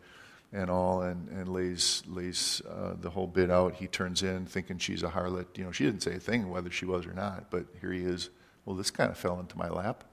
and 0.52 0.70
all 0.70 1.02
and, 1.02 1.28
and 1.30 1.48
lays, 1.50 2.04
lays 2.08 2.62
uh, 2.70 2.94
the 3.00 3.10
whole 3.10 3.28
bit 3.28 3.50
out. 3.50 3.76
He 3.76 3.88
turns 3.88 4.24
in 4.24 4.46
thinking 4.46 4.78
she's 4.78 5.04
a 5.04 5.10
harlot. 5.10 5.58
You 5.58 5.66
know, 5.66 5.72
she 5.72 5.84
didn't 5.84 6.04
say 6.04 6.16
a 6.16 6.20
thing 6.20 6.50
whether 6.50 6.70
she 6.70 6.86
was 6.86 7.06
or 7.06 7.14
not, 7.14 7.50
but 7.50 7.66
here 7.82 7.92
he 7.92 8.02
is. 8.02 8.30
Well, 8.66 8.76
this 8.76 8.92
kind 8.92 9.12
of 9.12 9.18
fell 9.18 9.40
into 9.40 9.58
my 9.58 9.70
lap. 9.70 10.04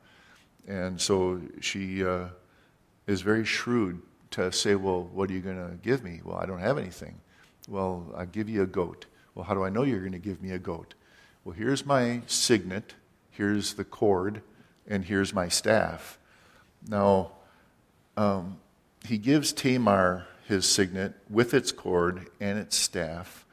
And 0.67 1.01
so 1.01 1.41
she 1.61 2.05
uh, 2.05 2.27
is 3.07 3.23
very 3.23 3.45
shrewd 3.45 4.03
to 4.33 4.51
say, 4.53 4.75
Well, 4.75 5.09
what 5.13 5.31
are 5.31 5.33
you 5.33 5.41
going 5.41 5.57
to 5.57 5.77
give 5.77 6.03
me? 6.03 6.21
Well, 6.25 6.37
I 6.37 6.47
don't 6.47 6.61
have 6.61 6.79
anything. 6.79 7.21
Well, 7.69 8.07
I'll 8.17 8.27
give 8.27 8.49
you 8.49 8.63
a 8.63 8.67
goat. 8.67 9.07
Well, 9.35 9.45
how 9.45 9.55
do 9.55 9.63
I 9.63 9.71
know 9.71 9.83
you're 9.83 10.01
going 10.01 10.13
to 10.13 10.19
give 10.19 10.43
me 10.43 10.51
a 10.53 10.59
goat? 10.59 10.95
Well, 11.45 11.55
here's 11.55 11.87
my 11.87 12.23
signet, 12.27 12.95
here's 13.31 13.75
the 13.75 13.85
cord, 13.85 14.43
and 14.87 15.05
here's 15.05 15.33
my 15.33 15.49
staff. 15.49 16.19
Now, 16.89 17.33
um, 18.17 18.59
he 19.05 19.19
gives 19.19 19.53
Tamar 19.53 20.27
his 20.47 20.67
signet 20.67 21.15
with 21.29 21.55
its 21.55 21.73
cord 21.73 22.29
and 22.41 22.59
its 22.59 22.77
staff. 22.77 23.47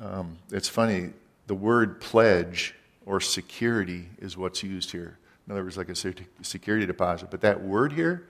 Um, 0.00 0.38
it's 0.50 0.68
funny, 0.68 1.10
the 1.46 1.54
word 1.54 2.00
pledge 2.00 2.74
or 3.04 3.20
security 3.20 4.08
is 4.18 4.36
what's 4.36 4.62
used 4.62 4.92
here. 4.92 5.18
In 5.46 5.52
other 5.52 5.64
words, 5.64 5.76
like 5.76 5.88
a 5.88 5.96
security 6.42 6.86
deposit. 6.86 7.30
But 7.30 7.40
that 7.40 7.60
word 7.62 7.92
here 7.92 8.28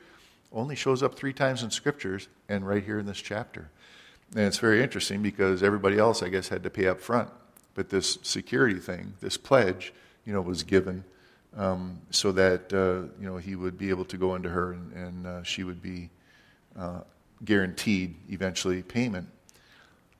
only 0.53 0.75
shows 0.75 1.03
up 1.03 1.15
three 1.15 1.33
times 1.33 1.63
in 1.63 1.71
scriptures 1.71 2.29
and 2.49 2.67
right 2.67 2.83
here 2.83 2.99
in 2.99 3.07
this 3.07 3.21
chapter. 3.21 3.69
And 4.35 4.45
it's 4.45 4.59
very 4.59 4.83
interesting 4.83 5.23
because 5.23 5.63
everybody 5.63 5.99
else, 5.99 6.23
I 6.23 6.29
guess, 6.29 6.49
had 6.49 6.63
to 6.63 6.71
pay 6.71 6.87
up 6.87 7.01
front. 7.01 7.29
But 7.75 7.91
this 7.91 8.19
security 8.23 8.79
thing, 8.79 9.15
this 9.21 9.37
pledge, 9.37 9.93
you 10.25 10.33
know, 10.33 10.41
was 10.41 10.63
given 10.63 11.05
um, 11.57 11.99
so 12.11 12.33
that, 12.33 12.73
uh, 12.73 13.13
you 13.21 13.29
know, 13.29 13.37
he 13.37 13.57
would 13.57 13.77
be 13.77 13.91
able 13.91 14.05
to 14.07 14.17
go 14.17 14.35
into 14.35 14.49
her 14.49 14.73
and, 14.73 14.93
and 14.93 15.27
uh, 15.27 15.43
she 15.43 15.65
would 15.65 15.83
be 15.83 16.11
uh, 16.79 17.01
guaranteed 17.45 18.15
eventually 18.29 18.83
payment. 18.83 19.29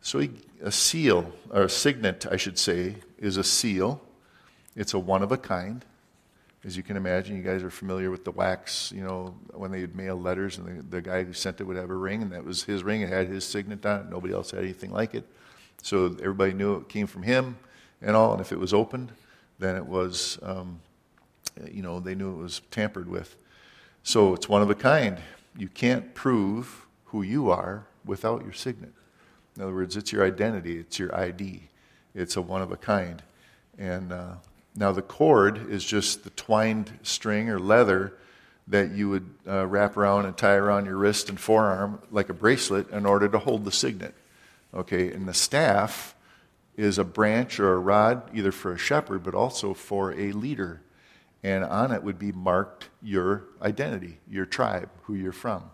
So 0.03 0.19
he, 0.19 0.31
a 0.63 0.73
seal, 0.73 1.31
or 1.51 1.63
a 1.63 1.69
signet, 1.69 2.27
I 2.31 2.37
should 2.37 2.59
say, 2.59 2.97
is 3.19 3.37
a 3.37 3.45
seal. 3.45 4.01
It's 4.75 4.95
a 4.95 4.99
one 4.99 5.23
of 5.23 5.31
a 5.31 5.37
kind. 5.37 5.85
As 6.65 6.77
you 6.77 6.83
can 6.83 6.97
imagine, 6.97 7.37
you 7.37 7.43
guys 7.43 7.63
are 7.63 7.71
familiar 7.71 8.11
with 8.11 8.25
the 8.25 8.31
wax, 8.33 8.93
you 8.93 9.03
know, 9.03 9.35
when 9.53 9.71
they'd 9.71 9.95
mail 9.95 10.17
letters 10.17 10.59
and 10.59 10.67
the, 10.67 10.97
the 10.97 11.03
guy 11.03 11.25
who 11.25 11.33
sent 11.33 11.61
it 11.61 11.65
would 11.65 11.77
have 11.77 11.91
a 11.91 11.95
ring, 11.95 12.23
and 12.23 12.33
that 12.33 12.45
was 12.45 12.65
his 12.65 12.83
ring. 12.83 13.01
It 13.01 13.09
had 13.09 13.29
his 13.29 13.45
signet 13.45 13.85
on 13.87 14.01
it. 14.01 14.11
Nobody 14.11 14.35
else 14.35 14.51
had 14.51 14.61
anything 14.61 14.91
like 14.91 15.15
it. 15.15 15.25
So 15.83 16.07
everybody 16.21 16.53
knew 16.53 16.77
it 16.77 16.89
came 16.89 17.07
from 17.07 17.23
him 17.23 17.57
and 18.03 18.15
all. 18.15 18.33
And 18.33 18.41
if 18.41 18.53
it 18.53 18.59
was 18.59 18.75
opened, 18.75 19.13
then 19.59 19.77
it 19.77 19.87
was, 19.87 20.39
um, 20.43 20.81
you 21.71 21.83
know, 21.83 22.01
they 22.01 22.15
knew 22.15 22.33
it 22.33 22.43
was 22.43 22.63
tampered 22.71 23.09
with. 23.09 23.37
So 24.03 24.35
it's 24.35 24.49
one 24.49 24.63
of 24.63 24.71
a 24.71 24.75
kind. 24.75 25.19
You 25.57 25.69
can't 25.69 26.15
prove 26.15 26.87
who 27.07 27.23
you 27.23 27.51
are 27.51 27.87
without 28.05 28.45
your 28.45 28.53
signet. 28.53 28.93
In 29.57 29.63
other 29.63 29.75
words, 29.75 29.97
it's 29.97 30.13
your 30.13 30.25
identity, 30.25 30.79
it's 30.79 30.99
your 30.99 31.15
ID. 31.15 31.63
It's 32.15 32.37
a 32.37 32.43
one 32.43 32.63
of 32.63 32.73
a 32.73 32.77
kind. 32.77 33.23
And 33.79 34.13
uh, 34.13 34.35
now 34.75 34.93
the 34.93 35.03
cord 35.03 35.71
is 35.71 35.85
just 35.85 36.25
the 36.25 36.31
twined 36.31 36.99
string 37.03 37.49
or 37.49 37.59
leather 37.59 38.15
that 38.69 38.93
you 38.93 39.09
would 39.09 39.29
uh, 39.47 39.67
wrap 39.67 39.97
around 39.97 40.27
and 40.27 40.37
tie 40.37 40.55
around 40.55 40.87
your 40.87 40.97
wrist 40.97 41.29
and 41.29 41.39
forearm 41.39 42.01
like 42.11 42.29
a 42.29 42.35
bracelet 42.35 42.89
in 42.91 43.05
order 43.05 43.29
to 43.29 43.39
hold 43.39 43.65
the 43.65 43.73
signet. 43.73 44.15
Okay, 44.73 45.11
and 45.11 45.27
the 45.27 45.35
staff 45.35 46.15
is 46.77 46.97
a 46.97 47.05
branch 47.05 47.59
or 47.59 47.75
a 47.75 47.79
rod, 47.79 48.23
either 48.33 48.53
for 48.53 48.73
a 48.73 48.79
shepherd, 48.79 49.25
but 49.25 49.35
also 49.35 49.75
for 49.75 50.13
a 50.13 50.31
leader. 50.33 50.81
And 51.43 51.65
on 51.65 51.93
it 51.93 52.03
would 52.03 52.19
be 52.19 52.33
marked 52.33 52.91
your 53.03 53.45
identity, 53.63 54.19
your 54.29 54.45
tribe, 54.45 54.91
who 55.03 55.15
you're 55.15 55.33
from. 55.33 55.71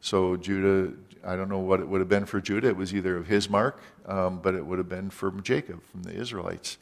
So 0.00 0.36
Judah, 0.36 0.92
I 1.24 1.36
don't 1.36 1.48
know 1.48 1.60
what 1.60 1.80
it 1.80 1.88
would 1.88 2.00
have 2.00 2.08
been 2.08 2.26
for 2.26 2.40
Judah. 2.40 2.68
It 2.68 2.76
was 2.76 2.94
either 2.94 3.16
of 3.16 3.26
his 3.26 3.48
mark, 3.48 3.80
um, 4.06 4.40
but 4.42 4.54
it 4.54 4.66
would 4.66 4.78
have 4.78 4.88
been 4.88 5.10
from 5.10 5.42
Jacob, 5.42 5.82
from 5.84 6.02
the 6.02 6.12
Israelites. 6.12 6.78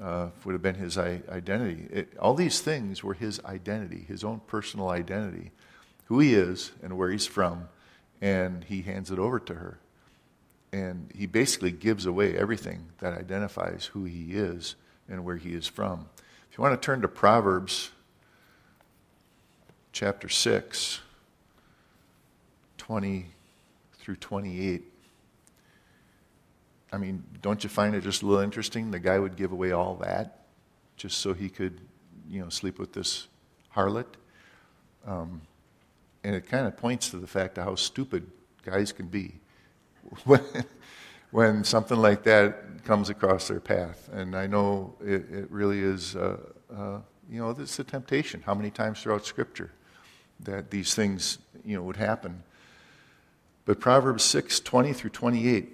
Uh, 0.00 0.28
would 0.44 0.52
have 0.52 0.62
been 0.62 0.76
his 0.76 0.96
identity. 0.96 1.88
It, 1.90 2.16
all 2.18 2.34
these 2.34 2.60
things 2.60 3.02
were 3.02 3.14
his 3.14 3.40
identity, 3.44 4.04
his 4.06 4.22
own 4.22 4.40
personal 4.46 4.90
identity, 4.90 5.50
who 6.04 6.20
he 6.20 6.34
is 6.34 6.70
and 6.84 6.96
where 6.96 7.10
he's 7.10 7.26
from, 7.26 7.68
and 8.20 8.62
he 8.62 8.82
hands 8.82 9.10
it 9.10 9.18
over 9.18 9.40
to 9.40 9.54
her 9.54 9.80
and 10.72 11.10
he 11.14 11.26
basically 11.26 11.70
gives 11.70 12.06
away 12.06 12.36
everything 12.36 12.86
that 12.98 13.16
identifies 13.16 13.86
who 13.92 14.04
he 14.04 14.32
is 14.32 14.76
and 15.08 15.24
where 15.24 15.36
he 15.36 15.54
is 15.54 15.66
from. 15.66 16.08
You 16.58 16.62
want 16.62 16.82
to 16.82 16.84
turn 16.84 17.02
to 17.02 17.08
Proverbs 17.08 17.92
chapter 19.92 20.28
6, 20.28 20.98
20 22.78 23.26
through 24.00 24.16
28. 24.16 24.82
I 26.92 26.96
mean, 26.96 27.22
don't 27.42 27.62
you 27.62 27.70
find 27.70 27.94
it 27.94 28.00
just 28.00 28.22
a 28.22 28.26
little 28.26 28.42
interesting? 28.42 28.90
The 28.90 28.98
guy 28.98 29.20
would 29.20 29.36
give 29.36 29.52
away 29.52 29.70
all 29.70 29.94
that 30.02 30.46
just 30.96 31.18
so 31.18 31.32
he 31.32 31.48
could, 31.48 31.80
you 32.28 32.40
know, 32.42 32.48
sleep 32.48 32.80
with 32.80 32.92
this 32.92 33.28
harlot. 33.76 34.06
Um, 35.06 35.42
and 36.24 36.34
it 36.34 36.48
kind 36.48 36.66
of 36.66 36.76
points 36.76 37.10
to 37.10 37.18
the 37.18 37.28
fact 37.28 37.56
of 37.58 37.66
how 37.66 37.76
stupid 37.76 38.28
guys 38.64 38.90
can 38.90 39.06
be 39.06 39.34
when, 41.30 41.64
something 41.64 41.98
like 41.98 42.22
that 42.24 42.84
comes 42.84 43.10
across 43.10 43.48
their 43.48 43.60
path. 43.60 44.08
And 44.12 44.34
I 44.34 44.46
know 44.46 44.94
it, 45.00 45.30
it 45.30 45.50
really 45.50 45.80
is, 45.80 46.16
uh, 46.16 46.38
uh, 46.74 46.98
you 47.30 47.40
know, 47.40 47.50
it's 47.50 47.78
a 47.78 47.84
temptation. 47.84 48.42
How 48.44 48.54
many 48.54 48.70
times 48.70 49.02
throughout 49.02 49.26
Scripture 49.26 49.70
that 50.40 50.70
these 50.70 50.94
things, 50.94 51.38
you 51.64 51.76
know, 51.76 51.82
would 51.82 51.96
happen. 51.96 52.42
But 53.64 53.80
Proverbs 53.80 54.22
6, 54.24 54.60
20 54.60 54.92
through 54.92 55.10
28, 55.10 55.68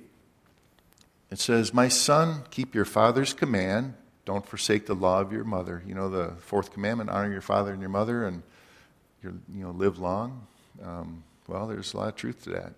it 1.31 1.39
says, 1.39 1.73
My 1.73 1.89
son, 1.89 2.43
keep 2.51 2.75
your 2.75 2.85
father's 2.85 3.35
command. 3.35 3.95
Don't 4.25 4.47
forsake 4.47 4.87
the 4.87 4.95
law 4.95 5.21
of 5.21 5.33
your 5.33 5.45
mother. 5.45 5.83
You 5.87 5.95
know, 5.95 6.09
the 6.09 6.33
fourth 6.41 6.73
commandment, 6.73 7.11
honor 7.11 7.31
your 7.31 7.41
father 7.43 7.73
and 7.73 7.81
your 7.81 7.91
mother 7.91 8.27
and, 8.27 8.43
you 9.23 9.41
know, 9.49 9.71
live 9.71 9.99
long. 9.99 10.47
Um, 10.83 11.23
well, 11.47 11.67
there's 11.67 11.93
a 11.93 11.97
lot 11.97 12.09
of 12.09 12.17
truth 12.17 12.45
to 12.45 12.51
that. 12.51 12.73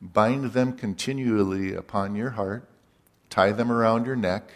Bind 0.00 0.52
them 0.52 0.72
continually 0.72 1.74
upon 1.74 2.14
your 2.14 2.30
heart, 2.30 2.68
tie 3.28 3.52
them 3.52 3.70
around 3.70 4.06
your 4.06 4.16
neck. 4.16 4.50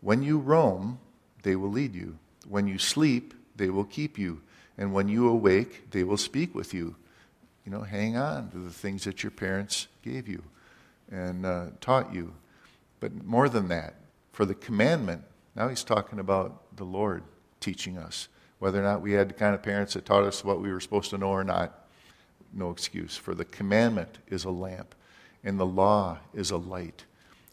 When 0.00 0.22
you 0.22 0.38
roam, 0.38 0.98
they 1.42 1.56
will 1.56 1.70
lead 1.70 1.94
you. 1.94 2.18
When 2.46 2.66
you 2.66 2.78
sleep, 2.78 3.32
they 3.56 3.70
will 3.70 3.84
keep 3.84 4.18
you. 4.18 4.42
And 4.76 4.92
when 4.92 5.08
you 5.08 5.28
awake, 5.28 5.90
they 5.90 6.04
will 6.04 6.16
speak 6.16 6.54
with 6.54 6.74
you. 6.74 6.96
you 7.64 7.72
know, 7.72 7.80
hang 7.80 8.16
on 8.16 8.50
to 8.50 8.58
the 8.58 8.70
things 8.70 9.04
that 9.04 9.22
your 9.22 9.30
parents 9.30 9.86
gave 10.02 10.28
you 10.28 10.42
and 11.10 11.46
uh, 11.46 11.66
taught 11.80 12.12
you. 12.12 12.34
But 13.00 13.24
more 13.24 13.48
than 13.48 13.68
that, 13.68 13.94
for 14.32 14.44
the 14.44 14.54
commandment, 14.54 15.22
now 15.56 15.68
he's 15.68 15.84
talking 15.84 16.18
about 16.18 16.76
the 16.76 16.84
Lord 16.84 17.22
teaching 17.60 17.96
us. 17.96 18.28
Whether 18.58 18.80
or 18.80 18.82
not 18.82 19.00
we 19.00 19.12
had 19.12 19.30
the 19.30 19.34
kind 19.34 19.54
of 19.54 19.62
parents 19.62 19.94
that 19.94 20.04
taught 20.04 20.24
us 20.24 20.44
what 20.44 20.60
we 20.60 20.70
were 20.72 20.80
supposed 20.80 21.10
to 21.10 21.18
know 21.18 21.28
or 21.28 21.44
not, 21.44 21.83
no 22.56 22.70
excuse. 22.70 23.16
For 23.16 23.34
the 23.34 23.44
commandment 23.44 24.18
is 24.28 24.44
a 24.44 24.50
lamp, 24.50 24.94
and 25.42 25.58
the 25.58 25.66
law 25.66 26.18
is 26.32 26.50
a 26.50 26.56
light. 26.56 27.04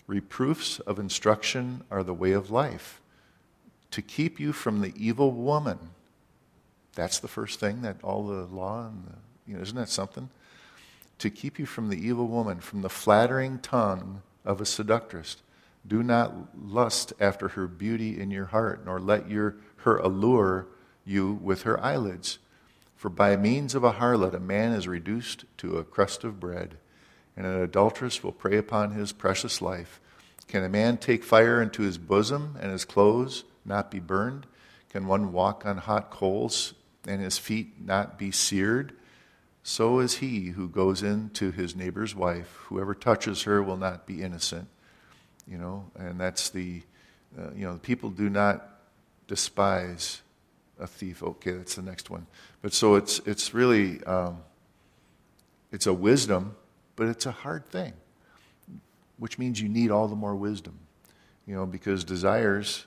Reproofs 0.07 0.79
of 0.81 0.99
instruction 0.99 1.83
are 1.89 2.03
the 2.03 2.13
way 2.13 2.31
of 2.31 2.51
life, 2.51 3.01
to 3.91 4.01
keep 4.01 4.39
you 4.39 4.53
from 4.53 4.81
the 4.81 4.93
evil 4.95 5.31
woman. 5.31 5.77
That's 6.95 7.19
the 7.19 7.27
first 7.27 7.59
thing 7.59 7.81
that 7.81 7.97
all 8.03 8.27
the 8.27 8.45
law 8.45 8.87
and 8.87 9.05
the, 9.05 9.15
you 9.47 9.55
know, 9.55 9.61
isn't 9.61 9.75
that 9.75 9.89
something? 9.89 10.29
To 11.19 11.29
keep 11.29 11.59
you 11.59 11.65
from 11.65 11.89
the 11.89 11.97
evil 11.97 12.27
woman, 12.27 12.59
from 12.59 12.81
the 12.81 12.89
flattering 12.89 13.59
tongue 13.59 14.21
of 14.43 14.59
a 14.59 14.65
seductress. 14.65 15.37
Do 15.87 16.03
not 16.03 16.33
lust 16.59 17.13
after 17.19 17.49
her 17.49 17.67
beauty 17.67 18.19
in 18.19 18.31
your 18.31 18.45
heart, 18.45 18.85
nor 18.85 18.99
let 18.99 19.29
your, 19.29 19.55
her 19.77 19.97
allure 19.97 20.67
you 21.05 21.39
with 21.41 21.63
her 21.63 21.79
eyelids. 21.83 22.39
For 23.01 23.09
by 23.09 23.35
means 23.35 23.73
of 23.73 23.83
a 23.83 23.93
harlot, 23.93 24.35
a 24.35 24.39
man 24.39 24.73
is 24.73 24.87
reduced 24.87 25.45
to 25.57 25.79
a 25.79 25.83
crust 25.83 26.23
of 26.23 26.39
bread, 26.39 26.77
and 27.35 27.47
an 27.47 27.59
adulteress 27.59 28.23
will 28.23 28.31
prey 28.31 28.57
upon 28.57 28.91
his 28.91 29.11
precious 29.11 29.59
life. 29.59 29.99
Can 30.47 30.63
a 30.63 30.69
man 30.69 30.97
take 30.97 31.23
fire 31.23 31.59
into 31.63 31.81
his 31.81 31.97
bosom 31.97 32.55
and 32.61 32.71
his 32.71 32.85
clothes 32.85 33.43
not 33.65 33.89
be 33.89 33.97
burned? 33.97 34.45
Can 34.91 35.07
one 35.07 35.31
walk 35.31 35.65
on 35.65 35.77
hot 35.77 36.11
coals 36.11 36.75
and 37.07 37.23
his 37.23 37.39
feet 37.39 37.83
not 37.83 38.19
be 38.19 38.29
seared? 38.29 38.93
So 39.63 39.97
is 39.97 40.17
he 40.17 40.49
who 40.49 40.69
goes 40.69 41.01
in 41.01 41.31
to 41.31 41.49
his 41.49 41.75
neighbor's 41.75 42.13
wife. 42.13 42.55
Whoever 42.67 42.93
touches 42.93 43.41
her 43.45 43.63
will 43.63 43.77
not 43.77 44.05
be 44.05 44.21
innocent. 44.21 44.67
You 45.47 45.57
know, 45.57 45.89
and 45.95 46.19
that's 46.19 46.51
the, 46.51 46.83
uh, 47.35 47.49
you 47.55 47.65
know, 47.65 47.73
the 47.73 47.79
people 47.79 48.11
do 48.11 48.29
not 48.29 48.63
despise 49.25 50.21
a 50.81 50.87
thief. 50.87 51.23
Okay, 51.23 51.51
that's 51.51 51.75
the 51.75 51.81
next 51.81 52.09
one. 52.09 52.25
But 52.61 52.73
so 52.73 52.95
it's, 52.95 53.19
it's 53.19 53.53
really, 53.53 54.03
um, 54.03 54.39
it's 55.71 55.87
a 55.87 55.93
wisdom, 55.93 56.55
but 56.95 57.07
it's 57.07 57.25
a 57.25 57.31
hard 57.31 57.65
thing, 57.67 57.93
which 59.17 59.39
means 59.39 59.61
you 59.61 59.69
need 59.69 59.91
all 59.91 60.07
the 60.07 60.15
more 60.15 60.35
wisdom. 60.35 60.79
You 61.47 61.55
know, 61.55 61.65
because 61.65 62.03
desires, 62.03 62.85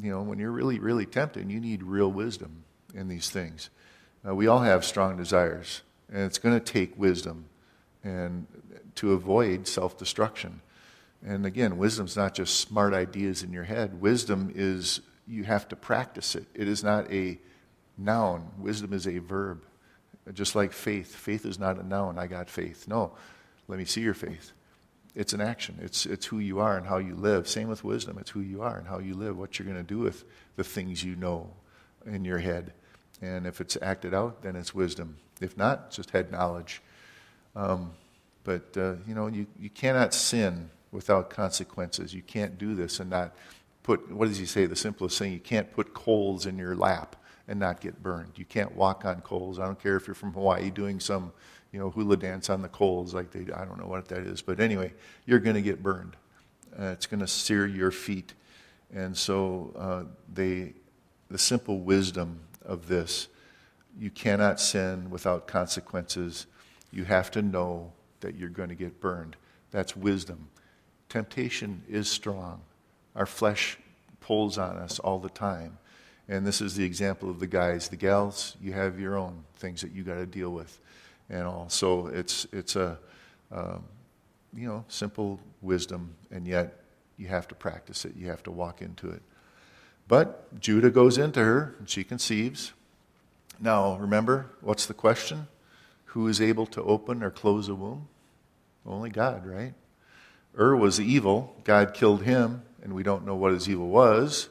you 0.00 0.10
know, 0.10 0.22
when 0.22 0.38
you're 0.38 0.50
really, 0.50 0.78
really 0.78 1.06
tempted, 1.06 1.50
you 1.50 1.60
need 1.60 1.82
real 1.82 2.10
wisdom 2.10 2.64
in 2.94 3.08
these 3.08 3.30
things. 3.30 3.70
Uh, 4.26 4.34
we 4.34 4.46
all 4.46 4.60
have 4.60 4.84
strong 4.84 5.16
desires, 5.16 5.82
and 6.08 6.22
it's 6.22 6.38
going 6.38 6.58
to 6.58 6.64
take 6.64 6.98
wisdom 6.98 7.46
and 8.04 8.46
to 8.94 9.12
avoid 9.12 9.66
self-destruction. 9.68 10.60
And 11.24 11.46
again, 11.46 11.78
wisdom's 11.78 12.16
not 12.16 12.34
just 12.34 12.60
smart 12.60 12.94
ideas 12.94 13.42
in 13.42 13.52
your 13.52 13.64
head. 13.64 14.00
Wisdom 14.00 14.50
is 14.54 15.00
you 15.26 15.44
have 15.44 15.68
to 15.68 15.76
practice 15.76 16.34
it. 16.34 16.46
It 16.54 16.68
is 16.68 16.82
not 16.82 17.10
a 17.12 17.38
noun, 17.96 18.50
wisdom 18.58 18.92
is 18.92 19.06
a 19.06 19.18
verb. 19.18 19.64
Just 20.32 20.54
like 20.54 20.72
faith. 20.72 21.14
Faith 21.14 21.44
is 21.44 21.58
not 21.58 21.78
a 21.78 21.86
noun, 21.86 22.18
I 22.18 22.26
got 22.26 22.48
faith. 22.48 22.86
No, 22.86 23.12
let 23.66 23.78
me 23.78 23.84
see 23.84 24.00
your 24.00 24.14
faith. 24.14 24.52
It's 25.14 25.32
an 25.32 25.40
action, 25.40 25.78
it's, 25.82 26.06
it's 26.06 26.26
who 26.26 26.38
you 26.38 26.60
are 26.60 26.76
and 26.76 26.86
how 26.86 26.98
you 26.98 27.14
live. 27.14 27.46
Same 27.46 27.68
with 27.68 27.84
wisdom, 27.84 28.18
it's 28.18 28.30
who 28.30 28.40
you 28.40 28.62
are 28.62 28.78
and 28.78 28.86
how 28.86 28.98
you 28.98 29.14
live, 29.14 29.36
what 29.36 29.58
you're 29.58 29.66
going 29.66 29.76
to 29.76 29.82
do 29.82 29.98
with 29.98 30.24
the 30.56 30.64
things 30.64 31.04
you 31.04 31.16
know 31.16 31.50
in 32.06 32.24
your 32.24 32.38
head. 32.38 32.72
And 33.20 33.46
if 33.46 33.60
it's 33.60 33.76
acted 33.82 34.14
out, 34.14 34.42
then 34.42 34.56
it's 34.56 34.74
wisdom. 34.74 35.18
If 35.40 35.56
not, 35.56 35.84
it's 35.86 35.96
just 35.96 36.10
head 36.10 36.32
knowledge. 36.32 36.82
Um, 37.54 37.92
but, 38.44 38.76
uh, 38.76 38.94
you 39.06 39.14
know, 39.14 39.26
you, 39.26 39.46
you 39.58 39.70
cannot 39.70 40.14
sin 40.14 40.70
without 40.90 41.30
consequences. 41.30 42.14
You 42.14 42.22
can't 42.22 42.58
do 42.58 42.74
this 42.74 42.98
and 42.98 43.10
not 43.10 43.34
put, 43.82 44.10
what 44.10 44.28
does 44.28 44.38
he 44.38 44.46
say? 44.46 44.66
The 44.66 44.76
simplest 44.76 45.18
thing, 45.18 45.32
you 45.32 45.40
can't 45.40 45.72
put 45.72 45.94
coals 45.94 46.46
in 46.46 46.58
your 46.58 46.74
lap 46.74 47.16
and 47.48 47.58
not 47.58 47.80
get 47.80 48.02
burned. 48.02 48.32
You 48.36 48.44
can't 48.44 48.74
walk 48.74 49.04
on 49.04 49.20
coals. 49.20 49.58
I 49.58 49.66
don't 49.66 49.80
care 49.80 49.96
if 49.96 50.06
you're 50.06 50.14
from 50.14 50.32
Hawaii 50.32 50.70
doing 50.70 51.00
some, 51.00 51.32
you 51.72 51.78
know, 51.78 51.90
hula 51.90 52.16
dance 52.16 52.48
on 52.50 52.62
the 52.62 52.68
coals 52.68 53.14
like 53.14 53.30
they, 53.30 53.52
I 53.52 53.64
don't 53.64 53.80
know 53.80 53.88
what 53.88 54.08
that 54.08 54.20
is. 54.20 54.42
But 54.42 54.60
anyway, 54.60 54.92
you're 55.26 55.40
going 55.40 55.56
to 55.56 55.62
get 55.62 55.82
burned. 55.82 56.16
Uh, 56.78 56.86
it's 56.86 57.06
going 57.06 57.20
to 57.20 57.26
sear 57.26 57.66
your 57.66 57.90
feet. 57.90 58.34
And 58.94 59.16
so 59.16 59.72
uh, 59.76 60.04
they, 60.32 60.74
the 61.28 61.38
simple 61.38 61.80
wisdom 61.80 62.40
of 62.64 62.88
this, 62.88 63.28
you 63.98 64.10
cannot 64.10 64.60
sin 64.60 65.10
without 65.10 65.46
consequences. 65.46 66.46
You 66.92 67.04
have 67.04 67.30
to 67.32 67.42
know 67.42 67.92
that 68.20 68.36
you're 68.36 68.48
going 68.48 68.68
to 68.68 68.74
get 68.74 69.00
burned. 69.00 69.36
That's 69.70 69.96
wisdom. 69.96 70.48
Temptation 71.08 71.82
is 71.88 72.08
strong. 72.08 72.62
Our 73.14 73.26
flesh 73.26 73.78
pulls 74.20 74.58
on 74.58 74.76
us 74.76 74.98
all 74.98 75.18
the 75.18 75.30
time. 75.30 75.78
And 76.28 76.46
this 76.46 76.60
is 76.60 76.76
the 76.76 76.84
example 76.84 77.28
of 77.28 77.40
the 77.40 77.46
guys. 77.46 77.88
The 77.88 77.96
gals, 77.96 78.56
you 78.60 78.72
have 78.72 78.98
your 78.98 79.16
own 79.16 79.44
things 79.56 79.82
that 79.82 79.92
you 79.92 80.02
got 80.02 80.14
to 80.14 80.26
deal 80.26 80.50
with 80.50 80.78
and 81.28 81.42
all. 81.42 81.68
So 81.68 82.06
it's, 82.06 82.46
it's 82.52 82.76
a, 82.76 82.98
um, 83.50 83.84
you 84.54 84.68
know, 84.68 84.84
simple 84.88 85.40
wisdom, 85.60 86.14
and 86.30 86.46
yet 86.46 86.82
you 87.16 87.26
have 87.28 87.48
to 87.48 87.54
practice 87.54 88.04
it. 88.04 88.14
You 88.16 88.28
have 88.28 88.42
to 88.44 88.50
walk 88.50 88.82
into 88.82 89.10
it. 89.10 89.22
But 90.08 90.60
Judah 90.60 90.90
goes 90.90 91.18
into 91.18 91.40
her, 91.40 91.74
and 91.78 91.88
she 91.88 92.04
conceives. 92.04 92.72
Now, 93.60 93.96
remember, 93.96 94.46
what's 94.60 94.86
the 94.86 94.94
question? 94.94 95.48
Who 96.06 96.28
is 96.28 96.40
able 96.40 96.66
to 96.66 96.82
open 96.82 97.22
or 97.22 97.30
close 97.30 97.68
a 97.68 97.74
womb? 97.74 98.08
Only 98.84 99.10
God, 99.10 99.46
right? 99.46 99.74
Ur 100.58 100.76
was 100.76 101.00
evil. 101.00 101.56
God 101.64 101.94
killed 101.94 102.22
him, 102.22 102.62
and 102.82 102.94
we 102.94 103.02
don't 103.02 103.24
know 103.24 103.36
what 103.36 103.52
his 103.52 103.68
evil 103.68 103.88
was. 103.88 104.48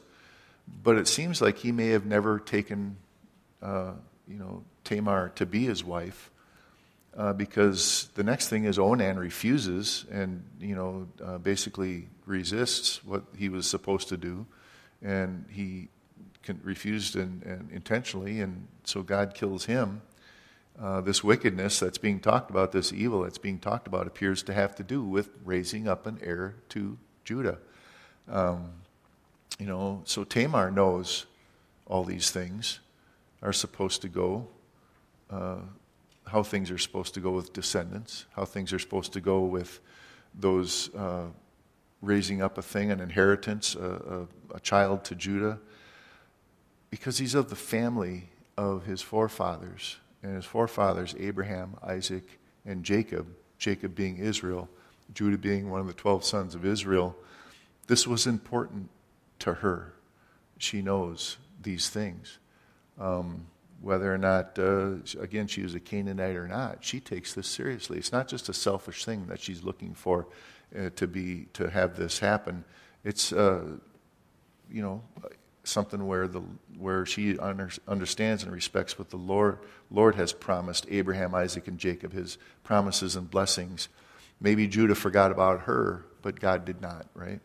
But 0.82 0.96
it 0.96 1.08
seems 1.08 1.40
like 1.40 1.58
he 1.58 1.72
may 1.72 1.88
have 1.88 2.06
never 2.06 2.38
taken, 2.38 2.96
uh, 3.60 3.92
you 4.28 4.38
know, 4.38 4.64
Tamar 4.84 5.30
to 5.36 5.46
be 5.46 5.64
his 5.64 5.84
wife, 5.84 6.30
uh, 7.16 7.32
because 7.32 8.08
the 8.14 8.22
next 8.22 8.48
thing 8.48 8.64
is 8.64 8.78
Onan 8.78 9.18
refuses 9.18 10.06
and 10.10 10.42
you 10.60 10.74
know 10.74 11.08
uh, 11.22 11.38
basically 11.38 12.08
resists 12.26 13.04
what 13.04 13.24
he 13.36 13.48
was 13.48 13.68
supposed 13.68 14.08
to 14.08 14.16
do, 14.16 14.46
and 15.02 15.44
he 15.50 15.88
refused 16.62 17.16
and, 17.16 17.42
and 17.42 17.70
intentionally, 17.70 18.40
and 18.40 18.66
so 18.84 19.02
God 19.02 19.34
kills 19.34 19.66
him. 19.66 20.02
Uh, 20.80 21.00
this 21.00 21.22
wickedness 21.22 21.78
that's 21.78 21.98
being 21.98 22.18
talked 22.18 22.50
about, 22.50 22.72
this 22.72 22.92
evil 22.92 23.22
that's 23.22 23.38
being 23.38 23.58
talked 23.58 23.86
about, 23.86 24.06
appears 24.06 24.42
to 24.42 24.54
have 24.54 24.74
to 24.74 24.82
do 24.82 25.04
with 25.04 25.28
raising 25.44 25.86
up 25.86 26.06
an 26.06 26.18
heir 26.22 26.54
to 26.70 26.98
Judah. 27.24 27.58
Um, 28.32 28.72
you 29.58 29.66
know, 29.66 30.02
so 30.04 30.24
Tamar 30.24 30.70
knows 30.70 31.26
all 31.86 32.02
these 32.02 32.30
things 32.30 32.80
are 33.42 33.52
supposed 33.52 34.00
to 34.02 34.08
go, 34.08 34.48
uh, 35.30 35.58
how 36.26 36.42
things 36.42 36.70
are 36.70 36.78
supposed 36.78 37.14
to 37.14 37.20
go 37.20 37.30
with 37.30 37.52
descendants, 37.52 38.24
how 38.34 38.46
things 38.46 38.72
are 38.72 38.78
supposed 38.78 39.12
to 39.12 39.20
go 39.20 39.40
with 39.42 39.80
those 40.34 40.92
uh, 40.94 41.26
raising 42.00 42.40
up 42.40 42.56
a 42.56 42.62
thing, 42.62 42.90
an 42.90 43.00
inheritance, 43.00 43.74
a, 43.74 44.26
a, 44.52 44.56
a 44.56 44.60
child 44.60 45.04
to 45.04 45.14
Judah, 45.14 45.58
because 46.88 47.18
he's 47.18 47.34
of 47.34 47.50
the 47.50 47.56
family 47.56 48.30
of 48.56 48.86
his 48.86 49.02
forefathers 49.02 49.96
and 50.22 50.34
his 50.34 50.44
forefathers, 50.44 51.14
Abraham, 51.18 51.76
Isaac, 51.82 52.24
and 52.64 52.84
Jacob, 52.84 53.26
Jacob 53.58 53.94
being 53.94 54.16
Israel, 54.16 54.68
Judah 55.12 55.38
being 55.38 55.68
one 55.68 55.80
of 55.80 55.86
the 55.86 55.92
12 55.92 56.24
sons 56.24 56.54
of 56.54 56.64
Israel, 56.64 57.16
this 57.86 58.06
was 58.06 58.26
important 58.26 58.90
to 59.40 59.54
her. 59.54 59.94
She 60.58 60.82
knows 60.82 61.36
these 61.60 61.88
things. 61.90 62.38
Um, 62.98 63.46
whether 63.80 64.12
or 64.14 64.18
not, 64.18 64.58
uh, 64.58 64.94
again, 65.18 65.48
she 65.48 65.62
is 65.62 65.74
a 65.74 65.80
Canaanite 65.80 66.36
or 66.36 66.46
not, 66.46 66.84
she 66.84 67.00
takes 67.00 67.34
this 67.34 67.48
seriously. 67.48 67.98
It's 67.98 68.12
not 68.12 68.28
just 68.28 68.48
a 68.48 68.52
selfish 68.52 69.04
thing 69.04 69.26
that 69.26 69.40
she's 69.40 69.64
looking 69.64 69.94
for 69.94 70.28
uh, 70.78 70.90
to 70.96 71.06
be 71.08 71.46
to 71.54 71.68
have 71.68 71.96
this 71.96 72.20
happen. 72.20 72.64
It's, 73.04 73.32
uh, 73.32 73.64
you 74.70 74.82
know, 74.82 75.02
something 75.64 76.06
where 76.06 76.28
the 76.28 76.42
where 76.78 77.04
she 77.04 77.38
under, 77.38 77.70
understands 77.88 78.42
and 78.42 78.52
respects 78.52 78.98
what 78.98 79.10
the 79.10 79.16
Lord 79.16 79.58
Lord 79.90 80.14
has 80.14 80.32
promised 80.32 80.86
Abraham, 80.88 81.34
Isaac, 81.34 81.66
and 81.68 81.78
Jacob, 81.78 82.12
His 82.12 82.38
promises 82.62 83.16
and 83.16 83.28
blessings. 83.28 83.88
Maybe 84.40 84.66
Judah 84.68 84.94
forgot 84.94 85.30
about 85.30 85.62
her, 85.62 86.04
but 86.22 86.38
God 86.38 86.64
did 86.64 86.80
not. 86.80 87.06
Right? 87.14 87.40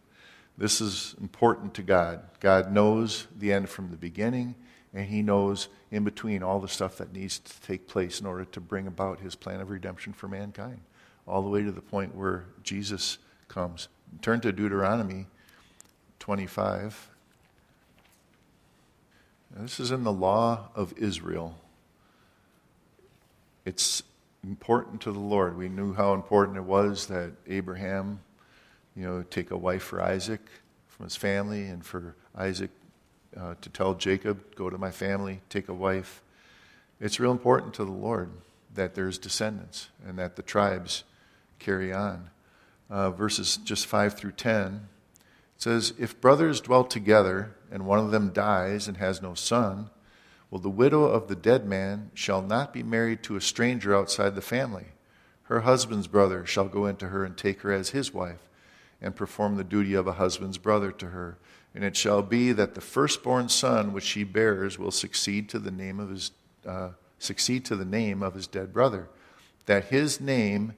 This 0.57 0.81
is 0.81 1.15
important 1.21 1.75
to 1.75 1.83
God. 1.83 2.21
God 2.39 2.71
knows 2.71 3.27
the 3.37 3.53
end 3.53 3.69
from 3.69 3.91
the 3.91 3.97
beginning, 3.97 4.55
and 4.93 5.05
He 5.05 5.21
knows 5.21 5.67
in 5.91 6.03
between 6.03 6.41
all 6.41 6.59
the 6.59 6.67
stuff 6.67 6.97
that 6.97 7.13
needs 7.13 7.37
to 7.39 7.61
take 7.61 7.87
place 7.87 8.19
in 8.19 8.25
order 8.25 8.45
to 8.45 8.59
bring 8.59 8.87
about 8.87 9.19
His 9.19 9.35
plan 9.35 9.61
of 9.61 9.69
redemption 9.69 10.13
for 10.13 10.27
mankind, 10.27 10.79
all 11.27 11.43
the 11.43 11.49
way 11.49 11.61
to 11.61 11.71
the 11.71 11.81
point 11.81 12.15
where 12.15 12.45
Jesus 12.63 13.19
comes. 13.47 13.87
Turn 14.21 14.41
to 14.41 14.51
Deuteronomy 14.51 15.27
25. 16.19 17.09
Now, 19.55 19.61
this 19.61 19.79
is 19.79 19.91
in 19.91 20.03
the 20.03 20.11
law 20.11 20.69
of 20.75 20.93
Israel. 20.97 21.55
It's 23.63 24.01
important 24.43 25.01
to 25.01 25.11
the 25.11 25.19
Lord. 25.19 25.57
We 25.57 25.69
knew 25.69 25.93
how 25.93 26.13
important 26.13 26.57
it 26.57 26.63
was 26.63 27.07
that 27.07 27.33
Abraham, 27.47 28.21
you 28.97 29.03
know, 29.03 29.23
take 29.29 29.51
a 29.51 29.57
wife 29.57 29.83
for 29.83 30.01
Isaac 30.01 30.41
from 30.87 31.03
his 31.05 31.15
family 31.15 31.67
and 31.67 31.85
for 31.85 32.15
Isaac 32.35 32.71
uh, 33.39 33.53
to 33.61 33.69
tell 33.69 33.93
Jacob, 33.93 34.55
go 34.55 34.69
to 34.69 34.77
my 34.77 34.89
family, 34.89 35.41
take 35.49 35.69
a 35.69 35.73
wife. 35.73 36.23
It's 36.99 37.19
real 37.19 37.31
important 37.31 37.75
to 37.75 37.85
the 37.85 37.91
Lord 37.91 38.31
that 38.73 38.95
there's 38.95 39.19
descendants 39.19 39.89
and 40.05 40.17
that 40.17 40.35
the 40.35 40.41
tribes 40.41 41.03
carry 41.59 41.93
on. 41.93 42.31
Uh, 42.89 43.11
verses 43.11 43.57
just 43.57 43.85
5 43.85 44.15
through 44.15 44.31
10 44.31 44.87
it 45.57 45.61
says, 45.61 45.93
If 45.99 46.19
brothers 46.21 46.61
dwell 46.61 46.83
together 46.83 47.55
and 47.71 47.85
one 47.85 47.99
of 47.99 48.11
them 48.11 48.31
dies 48.31 48.87
and 48.87 48.97
has 48.97 49.21
no 49.21 49.33
son, 49.33 49.89
well, 50.49 50.61
the 50.61 50.69
widow 50.69 51.03
of 51.03 51.27
the 51.27 51.35
dead 51.35 51.65
man 51.65 52.11
shall 52.13 52.41
not 52.41 52.73
be 52.73 52.83
married 52.83 53.21
to 53.23 53.35
a 53.35 53.41
stranger 53.41 53.95
outside 53.95 54.35
the 54.35 54.41
family. 54.41 54.85
Her 55.43 55.61
husband's 55.61 56.07
brother 56.07 56.45
shall 56.45 56.67
go 56.67 56.85
into 56.85 57.09
her 57.09 57.25
and 57.25 57.35
take 57.35 57.61
her 57.61 57.71
as 57.71 57.89
his 57.89 58.13
wife, 58.13 58.46
and 59.01 59.15
perform 59.15 59.55
the 59.55 59.63
duty 59.63 59.93
of 59.93 60.07
a 60.07 60.13
husband's 60.13 60.57
brother 60.57 60.91
to 60.91 61.07
her. 61.07 61.37
And 61.75 61.83
it 61.83 61.95
shall 61.95 62.21
be 62.21 62.51
that 62.53 62.75
the 62.75 62.81
firstborn 62.81 63.49
son 63.49 63.93
which 63.93 64.03
she 64.03 64.23
bears 64.23 64.79
will 64.79 64.91
succeed 64.91 65.49
to 65.49 65.59
the 65.59 65.71
name 65.71 65.99
of 65.99 66.09
his 66.09 66.31
uh, 66.65 66.89
succeed 67.19 67.65
to 67.65 67.75
the 67.75 67.85
name 67.85 68.21
of 68.21 68.33
his 68.33 68.47
dead 68.47 68.73
brother, 68.73 69.07
that 69.65 69.85
his 69.85 70.21
name 70.21 70.73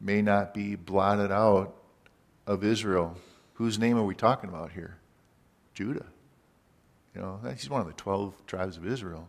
may 0.00 0.22
not 0.22 0.54
be 0.54 0.74
blotted 0.74 1.32
out 1.32 1.74
of 2.46 2.64
Israel. 2.64 3.16
Whose 3.54 3.78
name 3.78 3.98
are 3.98 4.04
we 4.04 4.14
talking 4.14 4.48
about 4.48 4.72
here? 4.72 4.96
Judah. 5.74 6.06
You 7.14 7.20
know, 7.20 7.40
he's 7.52 7.68
one 7.68 7.80
of 7.80 7.86
the 7.86 7.92
12 7.94 8.46
tribes 8.46 8.76
of 8.76 8.86
Israel. 8.86 9.28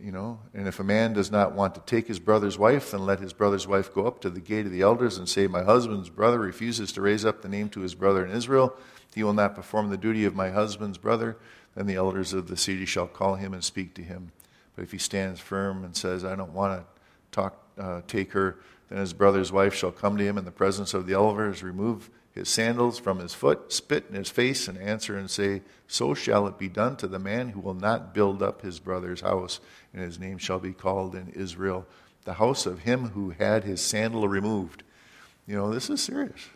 You 0.00 0.10
know, 0.10 0.40
and 0.54 0.66
if 0.66 0.80
a 0.80 0.84
man 0.84 1.12
does 1.12 1.30
not 1.30 1.52
want 1.54 1.74
to 1.74 1.80
take 1.82 2.08
his 2.08 2.18
brother's 2.18 2.58
wife, 2.58 2.90
then 2.90 3.06
let 3.06 3.20
his 3.20 3.32
brother's 3.32 3.66
wife 3.68 3.92
go 3.94 4.06
up 4.06 4.20
to 4.22 4.30
the 4.30 4.40
gate 4.40 4.66
of 4.66 4.72
the 4.72 4.80
elders 4.80 5.18
and 5.18 5.28
say, 5.28 5.46
My 5.46 5.62
husband's 5.62 6.08
brother 6.08 6.38
refuses 6.38 6.92
to 6.92 7.02
raise 7.02 7.24
up 7.24 7.42
the 7.42 7.48
name 7.48 7.68
to 7.70 7.80
his 7.80 7.94
brother 7.94 8.24
in 8.24 8.32
Israel. 8.32 8.74
He 9.14 9.22
will 9.22 9.34
not 9.34 9.54
perform 9.54 9.90
the 9.90 9.98
duty 9.98 10.24
of 10.24 10.34
my 10.34 10.50
husband's 10.50 10.98
brother. 10.98 11.36
Then 11.74 11.86
the 11.86 11.94
elders 11.94 12.32
of 12.32 12.48
the 12.48 12.56
city 12.56 12.84
shall 12.84 13.06
call 13.06 13.36
him 13.36 13.52
and 13.52 13.62
speak 13.62 13.94
to 13.94 14.02
him. 14.02 14.32
But 14.74 14.82
if 14.82 14.92
he 14.92 14.98
stands 14.98 15.40
firm 15.40 15.84
and 15.84 15.94
says, 15.94 16.24
I 16.24 16.34
don't 16.34 16.54
want 16.54 16.80
to 16.80 16.86
talk, 17.30 17.62
uh, 17.78 18.00
take 18.06 18.32
her, 18.32 18.58
then 18.88 18.98
his 18.98 19.12
brother's 19.12 19.52
wife 19.52 19.74
shall 19.74 19.92
come 19.92 20.16
to 20.16 20.24
him 20.24 20.38
in 20.38 20.44
the 20.44 20.50
presence 20.50 20.94
of 20.94 21.06
the 21.06 21.14
elders, 21.14 21.62
remove 21.62 22.10
his 22.32 22.48
sandals 22.48 22.98
from 22.98 23.18
his 23.18 23.34
foot, 23.34 23.72
spit 23.72 24.06
in 24.08 24.14
his 24.14 24.30
face, 24.30 24.66
and 24.66 24.78
answer 24.78 25.18
and 25.18 25.30
say, 25.30 25.62
So 25.86 26.14
shall 26.14 26.46
it 26.46 26.58
be 26.58 26.68
done 26.68 26.96
to 26.96 27.06
the 27.06 27.18
man 27.18 27.50
who 27.50 27.60
will 27.60 27.74
not 27.74 28.14
build 28.14 28.42
up 28.42 28.62
his 28.62 28.78
brother's 28.78 29.20
house, 29.20 29.60
and 29.92 30.02
his 30.02 30.18
name 30.18 30.38
shall 30.38 30.58
be 30.58 30.72
called 30.72 31.14
in 31.14 31.28
Israel, 31.28 31.86
the 32.24 32.34
house 32.34 32.66
of 32.66 32.80
him 32.80 33.10
who 33.10 33.30
had 33.30 33.64
his 33.64 33.80
sandal 33.80 34.28
removed. 34.28 34.82
You 35.46 35.56
know, 35.56 35.72
this 35.72 35.90
is 35.90 36.00
serious. 36.00 36.48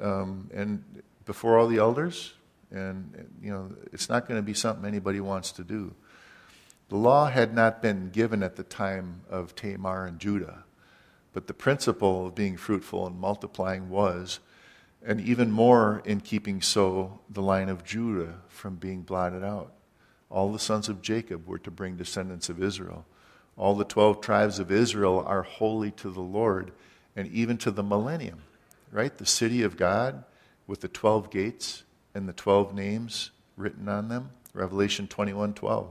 Um, 0.00 0.50
and 0.52 0.84
before 1.24 1.58
all 1.58 1.66
the 1.66 1.78
elders, 1.78 2.34
and, 2.70 3.28
you 3.40 3.50
know, 3.50 3.70
it's 3.92 4.08
not 4.08 4.26
going 4.26 4.38
to 4.38 4.42
be 4.42 4.54
something 4.54 4.84
anybody 4.84 5.20
wants 5.20 5.52
to 5.52 5.64
do. 5.64 5.94
The 6.88 6.96
law 6.96 7.26
had 7.26 7.54
not 7.54 7.82
been 7.82 8.10
given 8.10 8.42
at 8.42 8.56
the 8.56 8.62
time 8.62 9.22
of 9.28 9.54
Tamar 9.54 10.06
and 10.06 10.18
Judah, 10.18 10.64
but 11.32 11.46
the 11.46 11.54
principle 11.54 12.26
of 12.26 12.34
being 12.34 12.56
fruitful 12.56 13.06
and 13.06 13.18
multiplying 13.18 13.90
was 13.90 14.40
and 15.04 15.20
even 15.20 15.50
more 15.50 16.02
in 16.04 16.20
keeping 16.20 16.60
so 16.60 17.20
the 17.30 17.42
line 17.42 17.68
of 17.68 17.84
Judah 17.84 18.34
from 18.48 18.74
being 18.74 19.02
blotted 19.02 19.44
out. 19.44 19.72
All 20.30 20.52
the 20.52 20.58
sons 20.58 20.88
of 20.88 21.02
Jacob 21.02 21.46
were 21.46 21.58
to 21.58 21.70
bring 21.70 21.96
descendants 21.96 22.48
of 22.48 22.62
Israel. 22.62 23.04
All 23.56 23.74
the 23.74 23.84
12 23.84 24.20
tribes 24.20 24.58
of 24.58 24.70
Israel 24.70 25.24
are 25.26 25.42
holy 25.42 25.90
to 25.92 26.10
the 26.10 26.20
Lord 26.20 26.72
and 27.14 27.26
even 27.28 27.56
to 27.58 27.70
the 27.70 27.82
millennium, 27.82 28.42
right? 28.92 29.16
The 29.16 29.26
city 29.26 29.62
of 29.62 29.76
God 29.76 30.24
with 30.66 30.80
the 30.80 30.88
12 30.88 31.30
gates 31.30 31.84
and 32.14 32.28
the 32.28 32.32
12 32.32 32.74
names 32.74 33.30
written 33.56 33.88
on 33.88 34.08
them. 34.08 34.30
Revelation 34.52 35.06
21 35.06 35.54
12. 35.54 35.88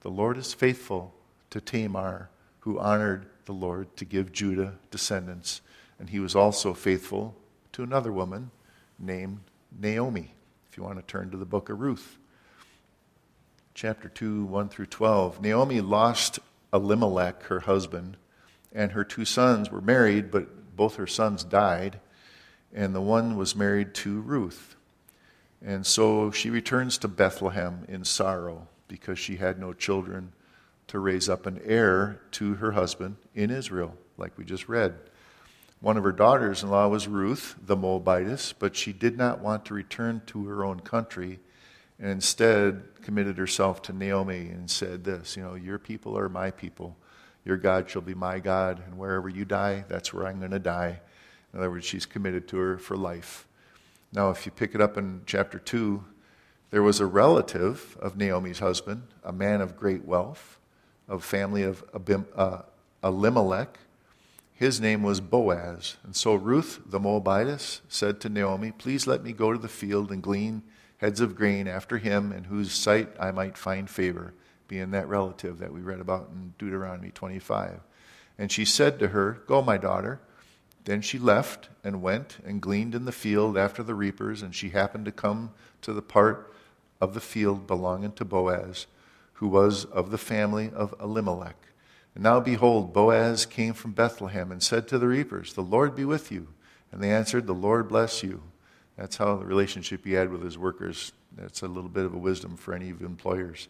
The 0.00 0.10
Lord 0.10 0.38
is 0.38 0.54
faithful 0.54 1.12
to 1.50 1.60
Tamar, 1.60 2.30
who 2.60 2.78
honored 2.78 3.26
the 3.44 3.52
Lord 3.52 3.96
to 3.96 4.04
give 4.04 4.32
Judah 4.32 4.78
descendants, 4.90 5.60
and 5.98 6.08
he 6.08 6.20
was 6.20 6.34
also 6.34 6.72
faithful 6.72 7.34
to 7.72 7.82
another 7.82 8.12
woman 8.12 8.50
named 8.98 9.40
Naomi. 9.76 10.34
If 10.70 10.76
you 10.76 10.84
want 10.84 10.98
to 10.98 11.02
turn 11.02 11.30
to 11.30 11.36
the 11.36 11.44
book 11.44 11.68
of 11.68 11.80
Ruth, 11.80 12.16
chapter 13.80 14.10
2, 14.10 14.44
1 14.44 14.68
through 14.68 14.84
12. 14.84 15.40
Naomi 15.40 15.80
lost 15.80 16.38
Elimelech, 16.70 17.44
her 17.44 17.60
husband, 17.60 18.18
and 18.74 18.92
her 18.92 19.04
two 19.04 19.24
sons 19.24 19.70
were 19.70 19.80
married, 19.80 20.30
but 20.30 20.76
both 20.76 20.96
her 20.96 21.06
sons 21.06 21.42
died, 21.42 21.98
and 22.74 22.94
the 22.94 23.00
one 23.00 23.38
was 23.38 23.56
married 23.56 23.94
to 23.94 24.20
Ruth. 24.20 24.76
And 25.64 25.86
so 25.86 26.30
she 26.30 26.50
returns 26.50 26.98
to 26.98 27.08
Bethlehem 27.08 27.86
in 27.88 28.04
sorrow 28.04 28.68
because 28.86 29.18
she 29.18 29.36
had 29.36 29.58
no 29.58 29.72
children 29.72 30.34
to 30.88 30.98
raise 30.98 31.30
up 31.30 31.46
an 31.46 31.58
heir 31.64 32.20
to 32.32 32.56
her 32.56 32.72
husband 32.72 33.16
in 33.34 33.50
Israel, 33.50 33.96
like 34.18 34.36
we 34.36 34.44
just 34.44 34.68
read. 34.68 34.92
One 35.80 35.96
of 35.96 36.04
her 36.04 36.12
daughters 36.12 36.62
in 36.62 36.68
law 36.68 36.86
was 36.88 37.08
Ruth, 37.08 37.56
the 37.64 37.76
Moabitess, 37.76 38.52
but 38.52 38.76
she 38.76 38.92
did 38.92 39.16
not 39.16 39.40
want 39.40 39.64
to 39.64 39.74
return 39.74 40.20
to 40.26 40.44
her 40.48 40.66
own 40.66 40.80
country 40.80 41.40
and 42.00 42.10
instead 42.10 42.82
committed 43.02 43.36
herself 43.36 43.82
to 43.82 43.92
Naomi 43.92 44.48
and 44.48 44.70
said 44.70 45.04
this 45.04 45.36
You 45.36 45.42
know, 45.42 45.54
your 45.54 45.78
people 45.78 46.18
are 46.18 46.28
my 46.28 46.50
people. 46.50 46.96
Your 47.44 47.56
God 47.56 47.88
shall 47.88 48.02
be 48.02 48.14
my 48.14 48.38
God, 48.38 48.82
and 48.84 48.98
wherever 48.98 49.28
you 49.28 49.44
die, 49.44 49.84
that's 49.88 50.12
where 50.12 50.26
I'm 50.26 50.38
going 50.38 50.50
to 50.50 50.58
die. 50.58 51.00
In 51.52 51.58
other 51.58 51.70
words, 51.70 51.86
she's 51.86 52.06
committed 52.06 52.46
to 52.48 52.58
her 52.58 52.78
for 52.78 52.96
life. 52.96 53.46
Now, 54.12 54.30
if 54.30 54.44
you 54.44 54.52
pick 54.52 54.74
it 54.74 54.80
up 54.80 54.98
in 54.98 55.22
chapter 55.24 55.58
2, 55.58 56.04
there 56.70 56.82
was 56.82 57.00
a 57.00 57.06
relative 57.06 57.96
of 58.00 58.16
Naomi's 58.16 58.58
husband, 58.58 59.04
a 59.24 59.32
man 59.32 59.60
of 59.60 59.76
great 59.76 60.04
wealth, 60.04 60.58
of 61.08 61.24
family 61.24 61.62
of 61.62 61.84
Abim, 61.92 62.26
uh, 62.36 62.62
Elimelech, 63.02 63.78
his 64.60 64.78
name 64.78 65.02
was 65.02 65.22
Boaz. 65.22 65.96
And 66.04 66.14
so 66.14 66.34
Ruth 66.34 66.80
the 66.84 67.00
Moabitess 67.00 67.80
said 67.88 68.20
to 68.20 68.28
Naomi, 68.28 68.72
Please 68.72 69.06
let 69.06 69.22
me 69.22 69.32
go 69.32 69.54
to 69.54 69.58
the 69.58 69.68
field 69.68 70.12
and 70.12 70.22
glean 70.22 70.62
heads 71.00 71.20
of 71.20 71.34
grain 71.34 71.66
after 71.66 71.98
him, 71.98 72.30
in 72.30 72.44
whose 72.44 72.72
sight 72.72 73.08
I 73.18 73.30
might 73.30 73.56
find 73.56 73.88
favor, 73.88 74.34
being 74.68 74.90
that 74.90 75.08
relative 75.08 75.58
that 75.58 75.72
we 75.72 75.80
read 75.80 76.00
about 76.00 76.28
in 76.32 76.52
Deuteronomy 76.58 77.10
25. 77.10 77.80
And 78.38 78.52
she 78.52 78.64
said 78.64 78.98
to 78.98 79.08
her, 79.08 79.40
Go, 79.46 79.62
my 79.62 79.78
daughter. 79.78 80.20
Then 80.84 81.00
she 81.00 81.18
left 81.18 81.68
and 81.84 82.02
went 82.02 82.38
and 82.44 82.60
gleaned 82.60 82.94
in 82.94 83.04
the 83.04 83.12
field 83.12 83.56
after 83.56 83.82
the 83.82 83.94
reapers, 83.94 84.42
and 84.42 84.54
she 84.54 84.70
happened 84.70 85.06
to 85.06 85.12
come 85.12 85.52
to 85.82 85.92
the 85.92 86.02
part 86.02 86.52
of 87.00 87.14
the 87.14 87.20
field 87.20 87.66
belonging 87.66 88.12
to 88.12 88.24
Boaz, 88.24 88.86
who 89.34 89.48
was 89.48 89.86
of 89.86 90.10
the 90.10 90.18
family 90.18 90.70
of 90.74 90.94
Elimelech. 91.00 91.56
And 92.14 92.24
now 92.24 92.40
behold, 92.40 92.92
Boaz 92.92 93.46
came 93.46 93.72
from 93.72 93.92
Bethlehem 93.92 94.52
and 94.52 94.62
said 94.62 94.88
to 94.88 94.98
the 94.98 95.08
reapers, 95.08 95.54
The 95.54 95.62
Lord 95.62 95.94
be 95.94 96.04
with 96.04 96.30
you. 96.30 96.48
And 96.92 97.02
they 97.02 97.10
answered, 97.10 97.46
The 97.46 97.54
Lord 97.54 97.88
bless 97.88 98.22
you. 98.22 98.42
That's 99.00 99.16
how 99.16 99.36
the 99.36 99.46
relationship 99.46 100.04
he 100.04 100.12
had 100.12 100.30
with 100.30 100.42
his 100.42 100.58
workers. 100.58 101.12
That's 101.34 101.62
a 101.62 101.68
little 101.68 101.88
bit 101.88 102.04
of 102.04 102.12
a 102.12 102.18
wisdom 102.18 102.58
for 102.58 102.74
any 102.74 102.90
of 102.90 103.00
employers. 103.00 103.68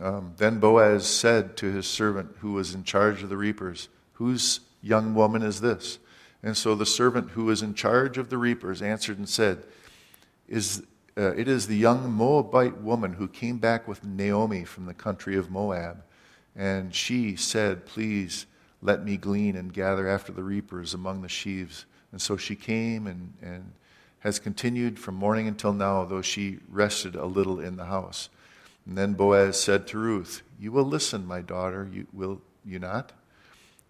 Um, 0.00 0.32
then 0.38 0.58
Boaz 0.58 1.06
said 1.06 1.54
to 1.58 1.70
his 1.70 1.86
servant 1.86 2.34
who 2.38 2.54
was 2.54 2.74
in 2.74 2.82
charge 2.82 3.22
of 3.22 3.28
the 3.28 3.36
reapers, 3.36 3.90
Whose 4.14 4.60
young 4.80 5.14
woman 5.14 5.42
is 5.42 5.60
this? 5.60 5.98
And 6.42 6.56
so 6.56 6.74
the 6.74 6.86
servant 6.86 7.32
who 7.32 7.44
was 7.44 7.60
in 7.60 7.74
charge 7.74 8.16
of 8.16 8.30
the 8.30 8.38
reapers 8.38 8.80
answered 8.80 9.18
and 9.18 9.28
said, 9.28 9.64
is, 10.48 10.82
uh, 11.18 11.34
It 11.34 11.46
is 11.46 11.66
the 11.66 11.76
young 11.76 12.10
Moabite 12.10 12.80
woman 12.80 13.12
who 13.12 13.28
came 13.28 13.58
back 13.58 13.86
with 13.86 14.02
Naomi 14.02 14.64
from 14.64 14.86
the 14.86 14.94
country 14.94 15.36
of 15.36 15.50
Moab. 15.50 16.02
And 16.56 16.94
she 16.94 17.36
said, 17.36 17.84
Please 17.84 18.46
let 18.80 19.04
me 19.04 19.18
glean 19.18 19.56
and 19.56 19.74
gather 19.74 20.08
after 20.08 20.32
the 20.32 20.42
reapers 20.42 20.94
among 20.94 21.20
the 21.20 21.28
sheaves. 21.28 21.84
And 22.12 22.22
so 22.22 22.38
she 22.38 22.56
came 22.56 23.06
and, 23.06 23.34
and 23.42 23.72
has 24.20 24.38
continued 24.38 24.98
from 24.98 25.14
morning 25.14 25.46
until 25.46 25.72
now, 25.72 26.04
though 26.04 26.22
she 26.22 26.58
rested 26.68 27.14
a 27.14 27.26
little 27.26 27.60
in 27.60 27.76
the 27.76 27.86
house. 27.86 28.28
And 28.86 28.96
then 28.96 29.14
Boaz 29.14 29.60
said 29.60 29.86
to 29.88 29.98
Ruth, 29.98 30.42
You 30.58 30.72
will 30.72 30.84
listen, 30.84 31.26
my 31.26 31.40
daughter, 31.40 31.88
you, 31.92 32.06
will 32.12 32.40
you 32.64 32.78
not? 32.78 33.12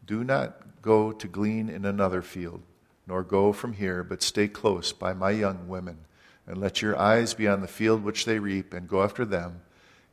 Do 0.06 0.24
not 0.24 0.82
go 0.82 1.12
to 1.12 1.28
glean 1.28 1.68
in 1.68 1.84
another 1.84 2.22
field, 2.22 2.62
nor 3.06 3.22
go 3.22 3.52
from 3.52 3.74
here, 3.74 4.02
but 4.02 4.22
stay 4.22 4.48
close 4.48 4.92
by 4.92 5.12
my 5.12 5.30
young 5.30 5.68
women, 5.68 5.98
and 6.46 6.58
let 6.58 6.82
your 6.82 6.98
eyes 6.98 7.34
be 7.34 7.48
on 7.48 7.60
the 7.60 7.68
field 7.68 8.02
which 8.02 8.24
they 8.24 8.38
reap, 8.38 8.72
and 8.74 8.88
go 8.88 9.02
after 9.02 9.24
them 9.24 9.60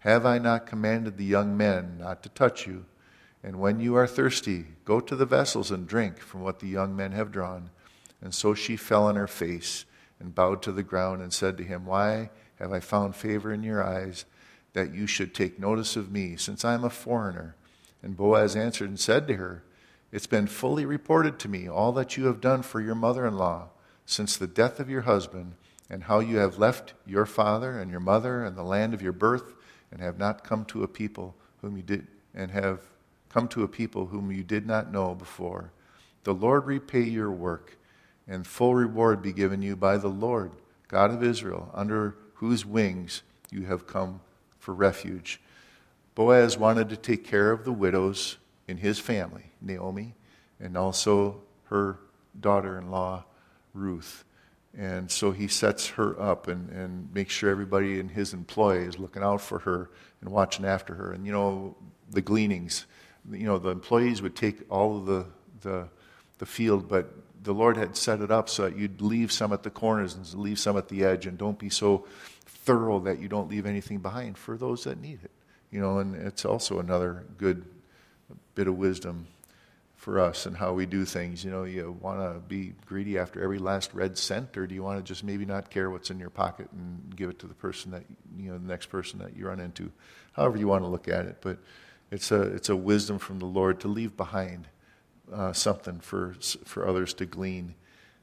have 0.05 0.23
I 0.23 0.37
not 0.37 0.67
commanded 0.67 1.17
the 1.17 1.25
young 1.25 1.57
men 1.57 1.97
not 1.97 2.21
to 2.21 2.29
touch 2.29 2.67
you? 2.67 2.85
And 3.43 3.59
when 3.59 3.79
you 3.79 3.95
are 3.95 4.05
thirsty, 4.05 4.65
go 4.85 4.99
to 4.99 5.15
the 5.15 5.25
vessels 5.25 5.71
and 5.71 5.87
drink 5.87 6.19
from 6.19 6.41
what 6.41 6.59
the 6.59 6.67
young 6.67 6.95
men 6.95 7.11
have 7.13 7.31
drawn. 7.31 7.71
And 8.21 8.31
so 8.31 8.53
she 8.53 8.77
fell 8.77 9.07
on 9.07 9.15
her 9.15 9.25
face 9.25 9.85
and 10.19 10.35
bowed 10.35 10.61
to 10.63 10.71
the 10.71 10.83
ground 10.83 11.21
and 11.21 11.33
said 11.33 11.57
to 11.57 11.63
him, 11.63 11.85
Why 11.85 12.29
have 12.59 12.71
I 12.71 12.79
found 12.79 13.15
favor 13.15 13.51
in 13.51 13.63
your 13.63 13.83
eyes 13.83 14.25
that 14.73 14.93
you 14.93 15.07
should 15.07 15.33
take 15.33 15.59
notice 15.59 15.95
of 15.95 16.11
me, 16.11 16.35
since 16.35 16.63
I 16.63 16.73
am 16.73 16.83
a 16.83 16.89
foreigner? 16.89 17.55
And 18.01 18.15
Boaz 18.15 18.55
answered 18.55 18.89
and 18.89 18.99
said 18.99 19.27
to 19.27 19.35
her, 19.35 19.63
It's 20.11 20.27
been 20.27 20.47
fully 20.47 20.85
reported 20.85 21.39
to 21.39 21.49
me 21.49 21.67
all 21.67 21.91
that 21.93 22.17
you 22.17 22.25
have 22.25 22.41
done 22.41 22.61
for 22.61 22.79
your 22.79 22.95
mother 22.95 23.25
in 23.25 23.37
law 23.37 23.69
since 24.05 24.37
the 24.37 24.47
death 24.47 24.79
of 24.79 24.89
your 24.89 25.01
husband, 25.01 25.55
and 25.89 26.03
how 26.03 26.19
you 26.19 26.37
have 26.37 26.57
left 26.57 26.93
your 27.05 27.25
father 27.25 27.79
and 27.79 27.91
your 27.91 27.99
mother 27.99 28.43
and 28.43 28.55
the 28.55 28.63
land 28.63 28.93
of 28.93 29.01
your 29.01 29.11
birth, 29.11 29.53
and 29.91 29.99
have 29.99 30.17
not 30.17 30.43
come 30.43 30.65
to 30.65 30.83
a 30.83 30.87
people 30.87 31.35
whom 31.61 31.75
you 31.75 31.83
did, 31.83 32.07
and 32.33 32.51
have 32.51 32.81
come 33.29 33.47
to 33.47 33.63
a 33.63 33.67
people 33.67 34.07
whom 34.07 34.31
you 34.31 34.43
did 34.43 34.65
not 34.65 34.91
know 34.91 35.15
before. 35.15 35.71
The 36.23 36.33
Lord 36.33 36.65
repay 36.65 37.03
your 37.03 37.31
work, 37.31 37.77
and 38.27 38.45
full 38.45 38.75
reward 38.75 39.21
be 39.21 39.33
given 39.33 39.61
you 39.61 39.75
by 39.75 39.97
the 39.97 40.07
Lord, 40.07 40.51
God 40.87 41.11
of 41.11 41.23
Israel, 41.23 41.69
under 41.73 42.15
whose 42.35 42.65
wings 42.65 43.21
you 43.51 43.65
have 43.65 43.87
come 43.87 44.21
for 44.59 44.73
refuge. 44.73 45.39
Boaz 46.15 46.57
wanted 46.57 46.89
to 46.89 46.97
take 46.97 47.23
care 47.23 47.51
of 47.51 47.65
the 47.65 47.71
widows 47.71 48.37
in 48.67 48.77
his 48.77 48.99
family, 48.99 49.51
Naomi, 49.61 50.15
and 50.59 50.77
also 50.77 51.41
her 51.65 51.99
daughter 52.39 52.77
in 52.77 52.89
law, 52.89 53.25
Ruth. 53.73 54.23
And 54.77 55.09
so 55.09 55.31
he 55.31 55.47
sets 55.47 55.87
her 55.89 56.19
up 56.19 56.47
and, 56.47 56.69
and 56.69 57.13
makes 57.13 57.33
sure 57.33 57.49
everybody 57.49 57.99
in 57.99 58.09
his 58.09 58.33
employ 58.33 58.79
is 58.79 58.99
looking 58.99 59.23
out 59.23 59.41
for 59.41 59.59
her 59.59 59.89
and 60.21 60.29
watching 60.29 60.65
after 60.65 60.95
her. 60.95 61.13
And, 61.13 61.25
you 61.25 61.31
know, 61.31 61.75
the 62.09 62.21
gleanings, 62.21 62.85
you 63.31 63.45
know, 63.45 63.57
the 63.57 63.69
employees 63.69 64.21
would 64.21 64.35
take 64.35 64.57
all 64.69 64.97
of 64.97 65.05
the, 65.05 65.25
the, 65.61 65.87
the 66.39 66.45
field, 66.45 66.89
but 66.89 67.13
the 67.45 67.53
Lord 67.53 67.77
had 67.77 67.95
set 67.95 68.21
it 68.21 68.31
up 68.31 68.49
so 68.49 68.63
that 68.63 68.75
you'd 68.75 69.01
leave 69.01 69.31
some 69.31 69.53
at 69.53 69.63
the 69.63 69.69
corners 69.69 70.15
and 70.15 70.31
leave 70.33 70.59
some 70.59 70.75
at 70.77 70.89
the 70.89 71.05
edge, 71.05 71.25
and 71.25 71.37
don't 71.37 71.57
be 71.57 71.69
so 71.69 72.05
thorough 72.45 72.99
that 72.99 73.19
you 73.19 73.27
don't 73.27 73.49
leave 73.49 73.65
anything 73.65 73.99
behind 73.99 74.37
for 74.37 74.57
those 74.57 74.83
that 74.83 74.99
need 74.99 75.19
it. 75.23 75.31
You 75.71 75.79
know, 75.79 75.99
and 75.99 76.15
it's 76.15 76.43
also 76.43 76.79
another 76.79 77.23
good 77.37 77.65
bit 78.55 78.67
of 78.67 78.77
wisdom 78.77 79.27
for 79.95 80.19
us 80.19 80.45
and 80.45 80.57
how 80.57 80.73
we 80.73 80.85
do 80.85 81.05
things. 81.05 81.43
You 81.43 81.51
know, 81.51 81.63
you 81.63 81.97
want 82.01 82.19
to 82.19 82.39
be 82.39 82.73
greedy 82.85 83.17
after 83.17 83.43
every 83.43 83.59
last 83.59 83.93
red 83.93 84.17
cent, 84.17 84.57
or 84.57 84.65
do 84.65 84.73
you 84.73 84.83
want 84.83 84.97
to 84.97 85.03
just 85.03 85.23
maybe 85.23 85.45
not 85.45 85.69
care 85.69 85.89
what's 85.89 86.09
in 86.09 86.19
your 86.19 86.29
pocket 86.29 86.67
and 86.71 87.15
give 87.15 87.29
it 87.29 87.39
to 87.39 87.47
the 87.47 87.53
person 87.53 87.91
that 87.91 88.03
you 88.37 88.51
know, 88.51 88.57
the 88.57 88.67
next 88.67 88.87
person 88.87 89.19
that 89.19 89.35
you 89.35 89.47
run 89.47 89.59
into, 89.59 89.91
however 90.33 90.57
you 90.57 90.67
want 90.67 90.83
to 90.83 90.87
look 90.87 91.07
at 91.07 91.25
it. 91.25 91.37
But 91.41 91.59
it's 92.11 92.31
a 92.31 92.41
it's 92.41 92.69
a 92.69 92.75
wisdom 92.75 93.19
from 93.19 93.39
the 93.39 93.45
Lord 93.45 93.79
to 93.81 93.87
leave 93.87 94.17
behind 94.17 94.67
uh, 95.33 95.53
something 95.53 95.99
for 95.99 96.35
for 96.65 96.87
others 96.87 97.13
to 97.15 97.25
glean 97.25 97.75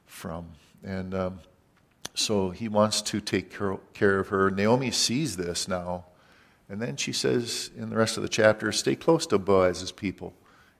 from, 0.05 0.47
and 0.83 1.13
um, 1.13 1.39
so 2.13 2.51
He 2.51 2.67
wants 2.67 3.01
to 3.03 3.21
take 3.21 3.51
care, 3.55 3.77
care 3.93 4.19
of 4.19 4.29
her. 4.29 4.49
Naomi 4.49 4.91
sees 4.91 5.37
this 5.37 5.67
now. 5.67 6.05
And 6.69 6.81
then 6.81 6.95
she 6.95 7.11
says 7.11 7.69
in 7.77 7.89
the 7.89 7.97
rest 7.97 8.17
of 8.17 8.23
the 8.23 8.29
chapter, 8.29 8.71
stay 8.71 8.95
close 8.95 9.27
to 9.27 9.37
Boaz's 9.37 9.91
people 9.91 10.33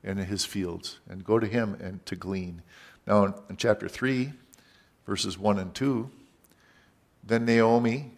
and 0.03 0.19
his 0.19 0.45
fields 0.45 0.99
and 1.09 1.23
go 1.23 1.39
to 1.39 1.47
him 1.47 1.77
and 1.79 2.05
to 2.05 2.15
glean. 2.15 2.61
Now, 3.07 3.25
in, 3.25 3.33
in 3.49 3.57
chapter 3.57 3.87
3, 3.87 4.33
verses 5.05 5.37
1 5.37 5.59
and 5.59 5.73
2, 5.73 6.09
then 7.23 7.45
Naomi, 7.45 8.11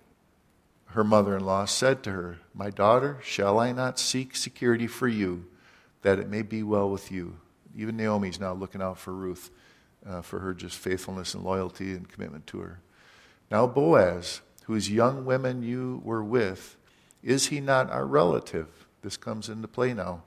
her 0.88 1.04
mother 1.04 1.38
in 1.38 1.46
law, 1.46 1.66
said 1.66 2.02
to 2.04 2.12
her, 2.12 2.38
My 2.54 2.70
daughter, 2.70 3.20
shall 3.24 3.60
I 3.60 3.72
not 3.72 4.00
seek 4.00 4.36
security 4.36 4.88
for 4.88 5.08
you, 5.08 5.46
that 6.02 6.20
it 6.20 6.30
may 6.30 6.42
be 6.42 6.64
well 6.64 6.90
with 6.90 7.12
you? 7.12 7.38
Even 7.76 7.98
Naomi's 7.98 8.40
now 8.40 8.54
looking 8.54 8.82
out 8.82 8.98
for 8.98 9.14
Ruth, 9.14 9.52
uh, 10.08 10.22
for 10.22 10.40
her 10.40 10.54
just 10.54 10.78
faithfulness 10.78 11.34
and 11.34 11.44
loyalty 11.44 11.92
and 11.92 12.08
commitment 12.08 12.48
to 12.48 12.60
her. 12.60 12.80
Now, 13.52 13.68
Boaz, 13.68 14.42
whose 14.66 14.90
young 14.90 15.26
women 15.26 15.62
you 15.62 16.02
were 16.04 16.24
with, 16.24 16.78
is 17.24 17.48
he 17.48 17.60
not 17.60 17.90
our 17.92 18.06
relative? 18.06 18.88
This 19.02 19.18
comes 19.18 19.50
into 19.50 19.68
play 19.68 19.94
now. 19.94 20.24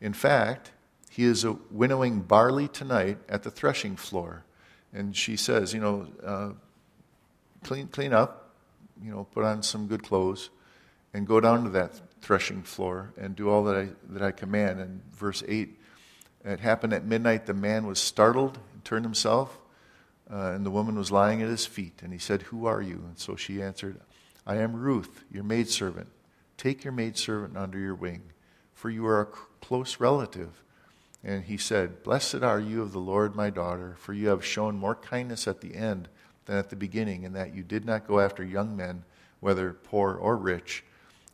In 0.00 0.12
fact, 0.12 0.72
he 1.10 1.24
is 1.24 1.46
winnowing 1.70 2.20
barley 2.20 2.68
tonight 2.68 3.18
at 3.28 3.42
the 3.42 3.50
threshing 3.50 3.96
floor. 3.96 4.44
And 4.92 5.16
she 5.16 5.36
says, 5.36 5.74
you 5.74 5.80
know, 5.80 6.06
uh, 6.24 6.50
clean, 7.64 7.88
clean 7.88 8.12
up, 8.12 8.54
you 9.02 9.10
know, 9.10 9.24
put 9.24 9.44
on 9.44 9.62
some 9.62 9.86
good 9.86 10.02
clothes, 10.02 10.50
and 11.12 11.26
go 11.26 11.40
down 11.40 11.64
to 11.64 11.70
that 11.70 12.00
threshing 12.20 12.62
floor 12.62 13.12
and 13.16 13.36
do 13.36 13.48
all 13.48 13.64
that 13.64 13.76
I, 13.76 13.88
that 14.10 14.22
I 14.22 14.30
command. 14.30 14.80
And 14.80 15.02
verse 15.12 15.42
8, 15.46 15.78
it 16.46 16.60
happened 16.60 16.92
at 16.92 17.04
midnight. 17.04 17.46
The 17.46 17.54
man 17.54 17.86
was 17.86 17.98
startled 17.98 18.58
and 18.72 18.84
turned 18.84 19.04
himself, 19.04 19.58
uh, 20.30 20.52
and 20.52 20.64
the 20.64 20.70
woman 20.70 20.96
was 20.96 21.10
lying 21.10 21.42
at 21.42 21.48
his 21.48 21.66
feet. 21.66 22.00
And 22.02 22.12
he 22.12 22.18
said, 22.18 22.42
Who 22.42 22.66
are 22.66 22.82
you? 22.82 23.04
And 23.06 23.18
so 23.18 23.36
she 23.36 23.60
answered, 23.60 24.00
I 24.46 24.56
am 24.56 24.76
Ruth, 24.76 25.24
your 25.30 25.44
maidservant. 25.44 26.08
Take 26.56 26.84
your 26.84 26.92
maidservant 26.92 27.56
under 27.56 27.78
your 27.78 27.94
wing, 27.94 28.22
for 28.72 28.88
you 28.88 29.06
are 29.06 29.20
a 29.20 29.26
close 29.60 30.00
relative 30.00 30.62
and 31.26 31.42
he 31.42 31.56
said, 31.56 32.04
Blessed 32.04 32.44
are 32.44 32.60
you 32.60 32.82
of 32.82 32.92
the 32.92 33.00
Lord, 33.00 33.34
my 33.34 33.50
daughter, 33.50 33.96
for 33.98 34.12
you 34.12 34.28
have 34.28 34.44
shown 34.44 34.78
more 34.78 34.94
kindness 34.94 35.48
at 35.48 35.60
the 35.60 35.74
end 35.74 36.08
than 36.44 36.56
at 36.56 36.70
the 36.70 36.76
beginning, 36.76 37.24
in 37.24 37.32
that 37.32 37.52
you 37.52 37.64
did 37.64 37.84
not 37.84 38.06
go 38.06 38.20
after 38.20 38.44
young 38.44 38.76
men, 38.76 39.02
whether 39.40 39.72
poor 39.72 40.14
or 40.14 40.36
rich. 40.36 40.84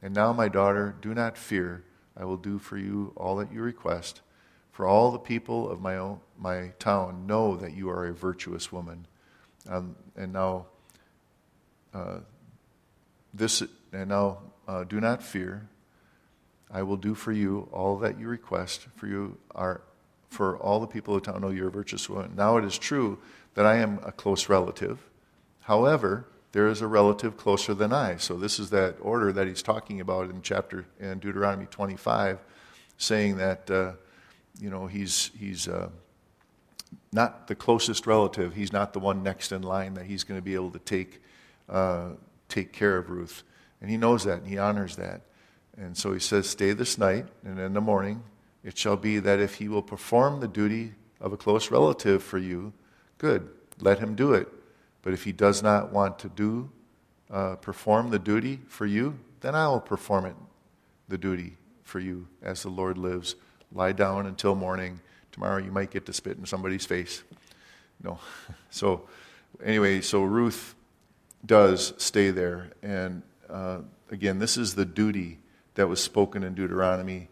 And 0.01 0.15
now, 0.15 0.33
my 0.33 0.49
daughter, 0.49 0.97
do 1.03 1.13
not 1.13 1.37
fear. 1.37 1.85
I 2.17 2.25
will 2.25 2.39
do 2.39 2.59
for 2.59 2.79
you 2.79 3.13
all 3.17 3.37
that 3.37 3.53
you 3.53 3.61
request. 3.61 4.23
For 4.73 4.87
all 4.87 5.11
the 5.11 5.19
people 5.19 5.71
of 5.71 5.81
my, 5.81 5.97
own, 5.97 6.21
my 6.39 6.73
town 6.79 7.27
know 7.27 7.57
that 7.57 7.75
you 7.75 7.91
are 7.91 8.07
a 8.07 8.13
virtuous 8.13 8.73
woman. 8.73 9.07
Um, 9.69 9.95
and 10.17 10.33
now, 10.33 10.67
uh, 11.95 12.19
this, 13.33 13.63
and 13.93 14.09
now, 14.09 14.39
uh, 14.67 14.85
do 14.85 15.01
not 15.01 15.23
fear. 15.23 15.69
I 16.71 16.83
will 16.83 16.97
do 16.97 17.15
for 17.15 17.33
you 17.33 17.69
all 17.71 17.99
that 17.99 18.19
you 18.19 18.29
request, 18.29 18.87
for 18.97 19.07
you 19.07 19.37
are 19.55 19.83
for 20.31 20.57
all 20.57 20.81
the 20.81 20.87
people 20.87 21.15
of 21.15 21.23
town 21.23 21.43
know 21.43 21.51
you're 21.51 21.69
a 21.69 21.71
virtuous 21.71 22.09
woman. 22.09 22.33
Now 22.35 22.57
it 22.57 22.65
is 22.65 22.79
true 22.79 23.19
that 23.55 23.67
I 23.67 23.77
am 23.77 24.01
a 24.03 24.13
close 24.13 24.49
relative. 24.49 24.99
However, 25.61 26.27
there 26.53 26.69
is 26.69 26.81
a 26.81 26.87
relative 26.87 27.37
closer 27.37 27.75
than 27.75 27.93
I. 27.93 28.17
So 28.17 28.37
this 28.37 28.59
is 28.59 28.71
that 28.71 28.97
order 29.01 29.33
that 29.33 29.47
he's 29.47 29.63
talking 29.63 30.01
about 30.01 30.31
in 30.31 30.41
chapter 30.41 30.87
in 30.99 31.19
Deuteronomy 31.19 31.67
25, 31.67 32.39
saying 32.97 33.37
that 33.37 33.71
uh, 33.71 33.93
you 34.61 34.71
know 34.71 34.87
he's 34.87 35.31
he's 35.39 35.69
uh, 35.69 35.89
not 37.13 37.47
the 37.47 37.55
closest 37.55 38.07
relative. 38.07 38.55
He's 38.55 38.73
not 38.73 38.93
the 38.93 39.01
one 39.01 39.23
next 39.23 39.53
in 39.53 39.63
line 39.63 39.95
that 39.95 40.07
he's 40.07 40.25
going 40.25 40.39
to 40.39 40.45
be 40.45 40.55
able 40.55 40.71
to 40.71 40.79
take 40.79 41.21
uh, 41.69 42.11
take 42.49 42.73
care 42.73 42.99
of 42.99 43.11
Ruth, 43.11 43.43
and 43.81 43.91
he 43.91 43.97
knows 43.97 44.25
that 44.25 44.39
and 44.39 44.47
he 44.47 44.59
honors 44.59 44.97
that. 44.97 45.23
And 45.77 45.97
so 45.97 46.13
he 46.13 46.21
says, 46.21 46.49
Stay 46.49 46.73
this 46.73 46.99
night, 46.99 47.27
and 47.45 47.59
in 47.59 47.73
the 47.73 47.81
morning 47.81 48.23
it 48.65 48.79
shall 48.79 48.97
be 48.97 49.19
that 49.19 49.41
if 49.41 49.55
he 49.55 49.69
will 49.69 49.83
perform 49.83 50.41
the 50.41 50.49
duty 50.49 50.93
of 51.21 51.33
a 51.33 51.37
close 51.37 51.71
relative 51.71 52.23
for 52.23 52.39
you, 52.39 52.73
good, 53.19 53.49
let 53.81 53.99
him 53.99 54.15
do 54.15 54.35
it. 54.35 54.49
But 55.03 55.13
if 55.13 55.25
he 55.25 55.33
does 55.33 55.63
not 55.63 55.93
want 55.93 56.19
to 56.21 56.29
do, 56.29 56.71
uh, 57.31 57.57
perform 57.57 58.11
the 58.11 58.19
duty 58.19 58.61
for 58.69 58.87
you, 58.87 59.19
then 59.41 59.55
I 59.55 59.67
will 59.69 59.81
perform 59.81 60.27
it, 60.27 60.37
the 61.09 61.19
duty 61.19 61.57
for 61.83 61.99
you, 61.99 62.29
as 62.41 62.63
the 62.63 62.69
Lord 62.69 62.99
lives. 62.99 63.35
Lie 63.75 63.93
down 63.93 64.27
until 64.27 64.55
morning. 64.55 65.01
Tomorrow 65.33 65.59
you 65.59 65.73
might 65.73 65.91
get 65.91 66.07
to 66.07 66.13
spit 66.13 66.37
in 66.37 66.47
somebody's 66.47 66.87
face. 66.87 67.23
No. 68.03 68.19
So, 68.71 69.07
anyway, 69.63 70.01
so 70.01 70.23
Ruth 70.23 70.75
does 71.45 71.93
stay 71.99 72.31
there. 72.31 72.71
And 72.83 73.23
uh, 73.51 73.81
again, 74.11 74.39
this 74.39 74.57
is 74.57 74.75
the 74.75 74.87
duty 74.87 75.41
that 75.75 75.89
was 75.89 76.03
spoken 76.03 76.43
in 76.43 76.55
Deuteronomy. 76.55 77.29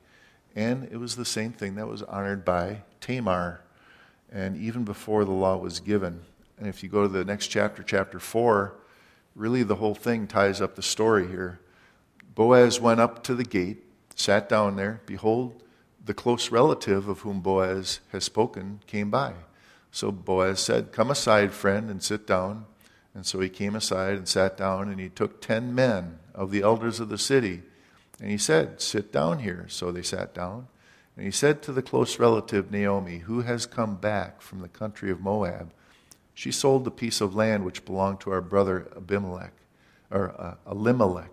And 0.55 0.89
it 0.93 0.99
was 0.99 1.17
the 1.17 1.25
same 1.25 1.53
thing 1.53 1.77
that 1.77 1.87
was 1.87 2.03
honored 2.03 2.45
by 2.45 2.83
Tamar, 3.01 3.63
and 4.31 4.57
even 4.57 4.85
before 4.85 5.25
the 5.25 5.31
law 5.31 5.57
was 5.57 5.81
given. 5.81 6.21
And 6.59 6.69
if 6.69 6.83
you 6.83 6.89
go 6.89 7.03
to 7.03 7.09
the 7.09 7.25
next 7.25 7.47
chapter, 7.49 7.83
chapter 7.83 8.19
4, 8.19 8.75
really 9.35 9.63
the 9.63 9.77
whole 9.77 9.95
thing 9.95 10.27
ties 10.27 10.61
up 10.61 10.75
the 10.75 10.83
story 10.83 11.27
here. 11.29 11.61
Boaz 12.35 12.81
went 12.81 13.01
up 13.01 13.23
to 13.25 13.35
the 13.35 13.45
gate, 13.45 13.85
sat 14.15 14.49
down 14.49 14.77
there. 14.77 15.01
Behold, 15.07 15.63
the 16.11 16.15
close 16.15 16.51
relative 16.51 17.07
of 17.07 17.21
whom 17.21 17.41
Boaz 17.41 18.01
has 18.11 18.25
spoken 18.25 18.81
came 18.89 19.13
by. 19.13 19.33
So 19.93 20.11
Boaz 20.11 20.59
said, 20.59 20.91
Come 20.91 21.09
aside, 21.09 21.53
friend, 21.53 21.89
and 21.89 22.03
sit 22.03 22.27
down. 22.27 22.67
And 23.15 23.25
so 23.25 23.39
he 23.39 23.49
came 23.49 23.77
aside 23.77 24.15
and 24.15 24.27
sat 24.27 24.57
down, 24.57 24.89
and 24.89 24.99
he 24.99 25.09
took 25.09 25.41
ten 25.41 25.73
men 25.73 26.19
of 26.35 26.51
the 26.51 26.63
elders 26.63 26.99
of 26.99 27.11
the 27.11 27.17
city 27.17 27.63
and 28.21 28.29
he 28.29 28.39
said, 28.39 28.81
Sit 28.81 29.13
down 29.13 29.39
here. 29.39 29.67
So 29.69 29.93
they 29.93 30.03
sat 30.03 30.35
down. 30.35 30.67
And 31.15 31.25
he 31.25 31.31
said 31.31 31.63
to 31.63 31.73
the 31.73 31.81
close 31.81 32.19
relative 32.19 32.73
Naomi, 32.73 33.19
who 33.19 33.43
has 33.43 33.65
come 33.65 33.95
back 33.95 34.43
from 34.43 34.63
the 34.63 34.69
country 34.69 35.13
of 35.13 35.21
Moab, 35.21 35.73
She 36.35 36.51
sold 36.51 36.85
the 36.85 36.91
piece 36.91 37.21
of 37.21 37.37
land 37.37 37.65
which 37.65 37.85
belonged 37.85 38.19
to 38.23 38.33
our 38.33 38.41
brother 38.41 38.89
Abimelech, 38.97 39.53
or 40.11 40.35
uh, 40.37 40.55
Elimelech. 40.69 41.31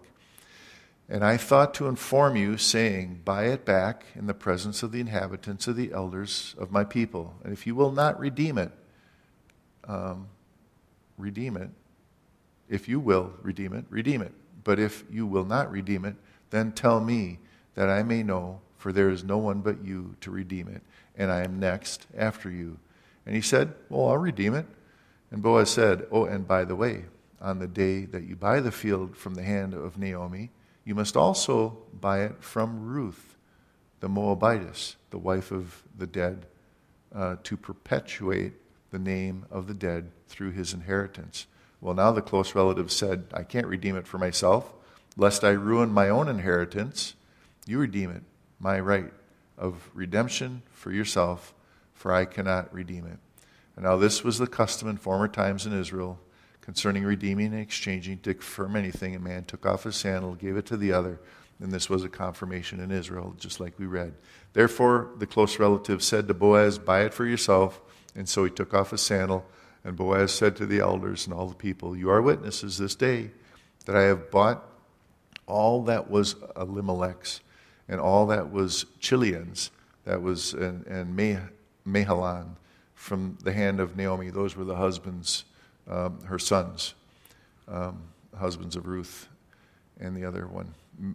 And 1.09 1.23
I 1.23 1.37
thought 1.37 1.73
to 1.75 1.87
inform 1.87 2.35
you, 2.35 2.57
saying, 2.57 3.21
Buy 3.23 3.45
it 3.45 3.63
back 3.63 4.05
in 4.15 4.27
the 4.27 4.33
presence 4.33 4.83
of 4.83 4.91
the 4.91 4.99
inhabitants 4.99 5.67
of 5.67 5.75
the 5.75 5.93
elders 5.93 6.53
of 6.57 6.71
my 6.71 6.83
people. 6.83 7.35
And 7.43 7.53
if 7.53 7.65
you 7.65 7.75
will 7.75 7.91
not 7.91 8.19
redeem 8.19 8.57
it, 8.57 8.71
um, 9.87 10.27
redeem 11.17 11.55
it. 11.55 11.69
If 12.69 12.89
you 12.89 12.99
will 12.99 13.33
redeem 13.41 13.73
it, 13.73 13.85
redeem 13.89 14.21
it. 14.21 14.33
But 14.65 14.79
if 14.79 15.05
you 15.09 15.25
will 15.25 15.45
not 15.45 15.71
redeem 15.71 16.03
it, 16.03 16.15
then 16.49 16.73
tell 16.73 16.99
me 16.99 17.39
that 17.75 17.89
I 17.89 18.03
may 18.03 18.21
know, 18.23 18.59
for 18.77 18.91
there 18.91 19.09
is 19.09 19.23
no 19.23 19.37
one 19.37 19.61
but 19.61 19.83
you 19.85 20.15
to 20.21 20.31
redeem 20.31 20.67
it. 20.67 20.81
and 21.15 21.31
I 21.31 21.43
am 21.43 21.59
next 21.59 22.05
after 22.15 22.49
you. 22.51 22.77
And 23.25 23.33
he 23.33 23.41
said, 23.41 23.73
Well, 23.89 24.09
I'll 24.09 24.17
redeem 24.17 24.53
it. 24.53 24.65
And 25.31 25.41
Boaz 25.41 25.69
said, 25.69 26.05
Oh, 26.11 26.25
and 26.25 26.47
by 26.47 26.65
the 26.65 26.75
way, 26.75 27.05
on 27.41 27.59
the 27.59 27.67
day 27.67 28.05
that 28.05 28.23
you 28.23 28.35
buy 28.35 28.59
the 28.59 28.71
field 28.71 29.15
from 29.15 29.35
the 29.35 29.43
hand 29.43 29.73
of 29.73 29.97
Naomi, 29.97 30.51
you 30.87 30.95
must 30.95 31.17
also 31.17 31.77
buy 31.99 32.21
it 32.21 32.41
from 32.41 32.85
Ruth, 32.85 33.35
the 33.99 34.07
Moabitess, 34.07 34.95
the 35.09 35.17
wife 35.17 35.51
of 35.51 35.83
the 35.97 36.07
dead, 36.07 36.45
uh, 37.13 37.35
to 37.43 37.57
perpetuate 37.57 38.53
the 38.91 38.97
name 38.97 39.45
of 39.51 39.67
the 39.67 39.73
dead 39.73 40.11
through 40.29 40.51
his 40.51 40.73
inheritance. 40.73 41.45
Well, 41.81 41.93
now 41.93 42.13
the 42.13 42.21
close 42.21 42.55
relative 42.55 42.89
said, 42.89 43.25
I 43.33 43.43
can't 43.43 43.67
redeem 43.67 43.97
it 43.97 44.07
for 44.07 44.17
myself, 44.17 44.73
lest 45.17 45.43
I 45.43 45.49
ruin 45.49 45.91
my 45.91 46.07
own 46.07 46.29
inheritance. 46.29 47.15
You 47.65 47.79
redeem 47.79 48.09
it, 48.09 48.23
my 48.57 48.79
right 48.79 49.11
of 49.57 49.89
redemption 49.93 50.61
for 50.71 50.93
yourself, 50.93 51.53
for 51.93 52.13
I 52.13 52.23
cannot 52.23 52.73
redeem 52.73 53.05
it. 53.05 53.19
And 53.75 53.83
now 53.83 53.97
this 53.97 54.23
was 54.23 54.37
the 54.37 54.47
custom 54.47 54.87
in 54.87 54.95
former 54.95 55.27
times 55.27 55.65
in 55.65 55.77
Israel 55.77 56.17
concerning 56.67 57.05
redeeming 57.05 57.53
and 57.53 57.61
exchanging 57.61 58.19
to 58.19 58.33
confirm 58.33 58.75
anything. 58.75 59.15
A 59.15 59.19
man 59.19 59.45
took 59.45 59.65
off 59.65 59.85
his 59.85 59.95
sandal, 59.95 60.35
gave 60.35 60.57
it 60.57 60.65
to 60.65 60.75
the 60.75 60.91
other, 60.91 61.17
and 61.61 61.71
this 61.71 61.89
was 61.89 62.03
a 62.03 62.09
confirmation 62.09 62.81
in 62.81 62.91
Israel, 62.91 63.33
just 63.39 63.61
like 63.61 63.79
we 63.79 63.85
read. 63.85 64.13
Therefore, 64.51 65.11
the 65.17 65.25
close 65.25 65.59
relative 65.59 66.03
said 66.03 66.27
to 66.27 66.33
Boaz, 66.33 66.77
Buy 66.77 67.05
it 67.05 67.13
for 67.13 67.25
yourself. 67.25 67.79
And 68.17 68.27
so 68.27 68.43
he 68.43 68.51
took 68.51 68.73
off 68.73 68.91
his 68.91 68.99
sandal, 68.99 69.45
and 69.85 69.95
Boaz 69.95 70.33
said 70.33 70.57
to 70.57 70.65
the 70.65 70.79
elders 70.79 71.25
and 71.25 71.33
all 71.33 71.47
the 71.47 71.55
people, 71.55 71.95
You 71.95 72.09
are 72.09 72.21
witnesses 72.21 72.77
this 72.77 72.95
day 72.95 73.31
that 73.85 73.95
I 73.95 74.01
have 74.01 74.29
bought 74.29 74.65
all 75.45 75.83
that 75.83 76.09
was 76.09 76.35
Elimelech's 76.57 77.39
and 77.87 78.01
all 78.01 78.27
that 78.27 78.51
was 78.51 78.85
Chilion's, 78.99 79.71
that 80.03 80.21
was, 80.21 80.53
and, 80.53 80.85
and 80.87 81.17
Mahlon 81.87 82.57
from 82.93 83.37
the 83.41 83.53
hand 83.53 83.79
of 83.79 83.95
Naomi. 83.95 84.31
Those 84.31 84.57
were 84.57 84.65
the 84.65 84.75
husbands, 84.75 85.45
um, 85.89 86.21
her 86.21 86.39
sons, 86.39 86.93
um, 87.67 88.01
husbands 88.37 88.75
of 88.75 88.87
Ruth, 88.87 89.27
and 89.99 90.15
the 90.15 90.25
other 90.25 90.47
one. 90.47 90.73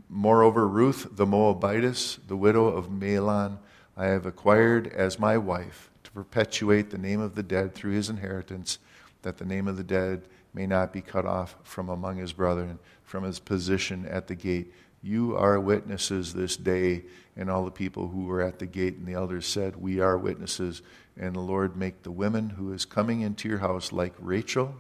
Moreover, 0.08 0.68
Ruth 0.68 1.08
the 1.12 1.26
Moabitess, 1.26 2.18
the 2.26 2.36
widow 2.36 2.66
of 2.66 2.88
Mahlon, 2.88 3.58
I 3.96 4.06
have 4.06 4.26
acquired 4.26 4.88
as 4.88 5.18
my 5.18 5.36
wife 5.36 5.90
to 6.04 6.10
perpetuate 6.12 6.90
the 6.90 6.98
name 6.98 7.20
of 7.20 7.34
the 7.34 7.42
dead 7.42 7.74
through 7.74 7.92
his 7.92 8.08
inheritance, 8.08 8.78
that 9.22 9.38
the 9.38 9.44
name 9.44 9.68
of 9.68 9.76
the 9.76 9.84
dead 9.84 10.22
may 10.54 10.66
not 10.66 10.92
be 10.92 11.00
cut 11.00 11.26
off 11.26 11.56
from 11.62 11.88
among 11.88 12.16
his 12.16 12.32
brethren, 12.32 12.78
from 13.04 13.24
his 13.24 13.38
position 13.38 14.06
at 14.06 14.26
the 14.26 14.34
gate. 14.34 14.72
You 15.02 15.36
are 15.36 15.58
witnesses 15.58 16.32
this 16.32 16.56
day. 16.56 17.02
And 17.36 17.50
all 17.50 17.64
the 17.64 17.70
people 17.70 18.08
who 18.08 18.26
were 18.26 18.42
at 18.42 18.58
the 18.58 18.66
gate 18.66 18.96
and 18.96 19.06
the 19.06 19.14
elders 19.14 19.46
said, 19.46 19.76
We 19.76 20.00
are 20.00 20.16
witnesses. 20.16 20.82
And 21.18 21.34
the 21.34 21.40
Lord 21.40 21.76
make 21.76 22.02
the 22.02 22.10
women 22.10 22.50
who 22.50 22.72
is 22.72 22.84
coming 22.84 23.20
into 23.20 23.48
your 23.48 23.58
house 23.58 23.92
like 23.92 24.14
Rachel 24.18 24.76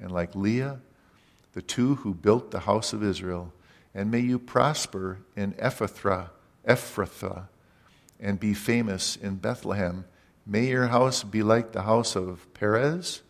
and 0.00 0.10
like 0.10 0.34
Leah, 0.34 0.80
the 1.52 1.62
two 1.62 1.96
who 1.96 2.14
built 2.14 2.50
the 2.50 2.60
house 2.60 2.92
of 2.92 3.02
Israel. 3.02 3.52
And 3.94 4.10
may 4.10 4.20
you 4.20 4.38
prosper 4.38 5.18
in 5.36 5.52
Ephrathah, 5.54 6.30
Ephrathah 6.66 7.48
and 8.20 8.40
be 8.40 8.54
famous 8.54 9.16
in 9.16 9.36
Bethlehem. 9.36 10.04
May 10.46 10.66
your 10.66 10.88
house 10.88 11.22
be 11.22 11.42
like 11.42 11.72
the 11.72 11.82
house 11.82 12.16
of 12.16 12.52
Perez, 12.54 13.22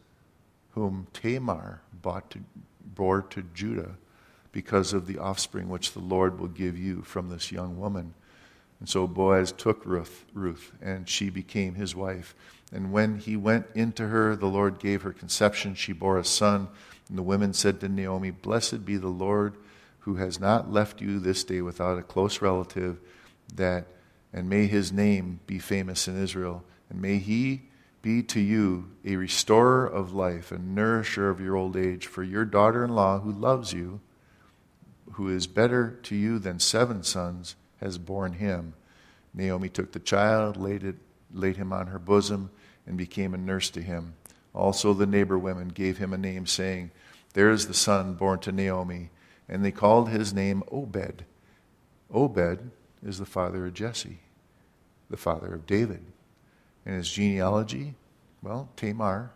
whom 0.71 1.07
Tamar 1.13 1.83
to, 2.03 2.39
bore 2.95 3.23
to 3.23 3.43
Judah 3.55 3.97
because 4.53 4.93
of 4.93 5.07
the 5.07 5.19
offspring 5.19 5.69
which 5.69 5.93
the 5.93 6.01
Lord 6.01 6.39
will 6.39 6.49
give 6.49 6.79
you 6.79 7.03
from 7.03 7.29
this 7.29 7.53
young 7.53 7.79
woman. 7.79 8.15
And 8.81 8.89
so 8.89 9.07
Boaz 9.07 9.53
took 9.53 9.85
Ruth, 9.85 10.25
Ruth, 10.33 10.73
and 10.81 11.09
she 11.09 11.31
became 11.31 11.75
his 11.75 11.95
wife. 11.95 12.35
And 12.73 12.93
when 12.93 13.19
he 13.19 13.37
went 13.37 13.67
into 13.75 14.09
her, 14.09 14.37
the 14.37 14.47
Lord 14.47 14.79
gave 14.79 15.03
her 15.03 15.13
conception. 15.13 15.75
She 15.75 15.93
bore 15.93 16.19
a 16.19 16.25
son. 16.25 16.69
And 17.09 17.19
the 17.19 17.23
women 17.23 17.53
said 17.53 17.81
to 17.81 17.89
Naomi, 17.89 18.31
Blessed 18.31 18.85
be 18.85 18.97
the 18.97 19.09
Lord 19.09 19.57
who 20.01 20.17
has 20.17 20.39
not 20.39 20.73
left 20.73 21.01
you 21.01 21.19
this 21.19 21.45
day 21.45 21.61
without 21.61 21.99
a 21.99 22.03
close 22.03 22.41
relative, 22.41 22.99
that 23.55 23.87
and 24.33 24.49
may 24.49 24.67
his 24.67 24.93
name 24.93 25.41
be 25.47 25.59
famous 25.59 26.07
in 26.07 26.23
Israel, 26.23 26.65
and 26.89 27.01
may 27.01 27.19
he 27.19 27.63
be 28.03 28.23
to 28.23 28.41
you 28.41 28.91
a 29.05 29.17
restorer 29.17 29.87
of 29.87 30.15
life 30.15 30.53
and 30.53 30.75
nourisher 30.75 31.29
of 31.31 31.41
your 31.41 31.57
old 31.57 31.77
age, 31.77 32.07
for 32.07 32.23
your 32.23 32.45
daughter 32.45 32.85
in 32.85 32.95
law 32.95 33.19
who 33.21 33.33
loves 33.33 33.73
you 33.73 34.01
who 35.13 35.29
is 35.29 35.47
better 35.47 35.99
to 36.05 36.15
you 36.15 36.39
than 36.39 36.59
seven 36.59 37.03
sons, 37.03 37.57
has 37.81 37.99
borne 37.99 38.35
him. 38.35 38.75
Naomi 39.35 39.69
took 39.69 39.93
the 39.93 39.99
child, 39.99 40.57
laid, 40.57 40.83
it, 40.83 40.97
laid 41.33 41.57
him 41.57 41.73
on 41.73 41.89
her 41.89 41.99
bosom, 41.99 42.51
and 42.87 42.97
became 42.97 43.35
a 43.35 43.39
nurse 43.39 43.71
to 43.71 43.83
him. 43.83 44.15
Also, 44.55 44.93
the 44.93 45.07
neighbor 45.07 45.39
women 45.39 45.69
gave 45.69 45.99
him 45.99 46.13
a 46.13 46.19
name, 46.19 46.47
saying, 46.47 46.91
There 47.35 47.51
is 47.51 47.69
the 47.69 47.75
son 47.75 48.15
born 48.15 48.41
to 48.41 48.53
Naomi. 48.53 49.11
And 49.49 49.65
they 49.65 49.73
called 49.73 50.11
his 50.11 50.35
name 50.35 50.63
Obed. 50.71 51.25
Obed 52.13 52.71
is 53.03 53.19
the 53.19 53.27
father 53.27 53.67
of 53.67 53.75
Jesse, 53.75 54.21
the 55.09 55.17
father 55.17 55.55
of 55.55 55.67
David. 55.67 56.05
And 56.85 56.97
his 56.97 57.11
genealogy, 57.11 57.95
well, 58.43 58.69
Tamar 58.77 59.31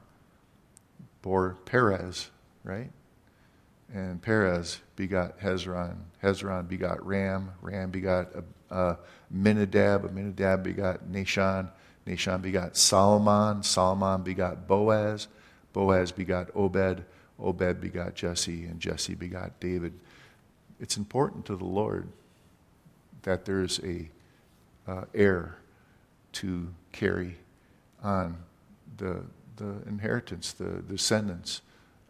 bore 1.22 1.56
Perez, 1.64 2.30
right? 2.64 2.90
And 3.92 4.22
Perez 4.22 4.80
begot 4.96 5.38
Hezron. 5.40 5.96
Hezron 6.22 6.66
begot 6.66 7.04
Ram. 7.04 7.50
Ram 7.60 7.90
begot 7.90 8.28
uh, 8.70 8.96
Minadab. 9.34 10.08
Minadab 10.12 10.62
begot 10.62 11.04
Nahshon. 11.10 11.68
Nahshon 12.06 12.40
begot 12.40 12.76
Solomon. 12.76 13.62
Solomon 13.62 14.22
begot 14.22 14.66
Boaz. 14.66 15.28
Boaz 15.72 16.10
begot 16.10 16.48
Obed. 16.54 17.04
Obed 17.38 17.80
begot 17.80 18.14
Jesse, 18.14 18.64
and 18.64 18.80
Jesse 18.80 19.14
begot 19.14 19.60
David. 19.60 19.92
It's 20.80 20.96
important 20.96 21.44
to 21.46 21.56
the 21.56 21.64
Lord 21.64 22.08
that 23.22 23.44
there's 23.44 23.78
a 23.80 24.08
uh, 24.86 25.04
heir 25.14 25.56
to 26.32 26.68
carry 26.92 27.36
on 28.02 28.36
the, 28.96 29.22
the 29.56 29.76
inheritance, 29.86 30.52
the 30.52 30.82
descendants 30.88 31.60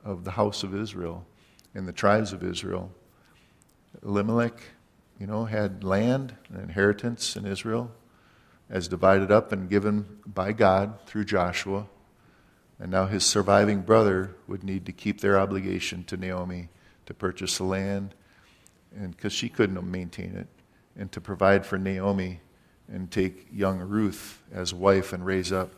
of 0.04 0.24
the 0.24 0.30
house 0.32 0.62
of 0.62 0.74
Israel 0.74 1.26
in 1.74 1.86
the 1.86 1.92
tribes 1.92 2.32
of 2.32 2.42
Israel. 2.42 2.90
Elimelech, 4.02 4.60
you 5.18 5.26
know, 5.26 5.44
had 5.44 5.84
land 5.84 6.34
and 6.48 6.60
inheritance 6.62 7.36
in 7.36 7.46
Israel 7.46 7.90
as 8.70 8.88
divided 8.88 9.30
up 9.30 9.52
and 9.52 9.68
given 9.68 10.06
by 10.26 10.52
God 10.52 10.98
through 11.06 11.24
Joshua. 11.24 11.86
And 12.78 12.90
now 12.90 13.06
his 13.06 13.24
surviving 13.24 13.82
brother 13.82 14.34
would 14.48 14.64
need 14.64 14.86
to 14.86 14.92
keep 14.92 15.20
their 15.20 15.38
obligation 15.38 16.04
to 16.04 16.16
Naomi 16.16 16.68
to 17.06 17.14
purchase 17.14 17.58
the 17.58 17.64
land, 17.64 18.14
and 18.96 19.14
because 19.14 19.32
she 19.32 19.48
couldn't 19.48 19.90
maintain 19.90 20.34
it, 20.34 20.48
and 20.96 21.10
to 21.12 21.20
provide 21.20 21.66
for 21.66 21.78
Naomi 21.78 22.40
and 22.88 23.10
take 23.10 23.46
young 23.52 23.80
Ruth 23.80 24.42
as 24.52 24.74
wife 24.74 25.12
and 25.12 25.24
raise 25.24 25.52
up 25.52 25.72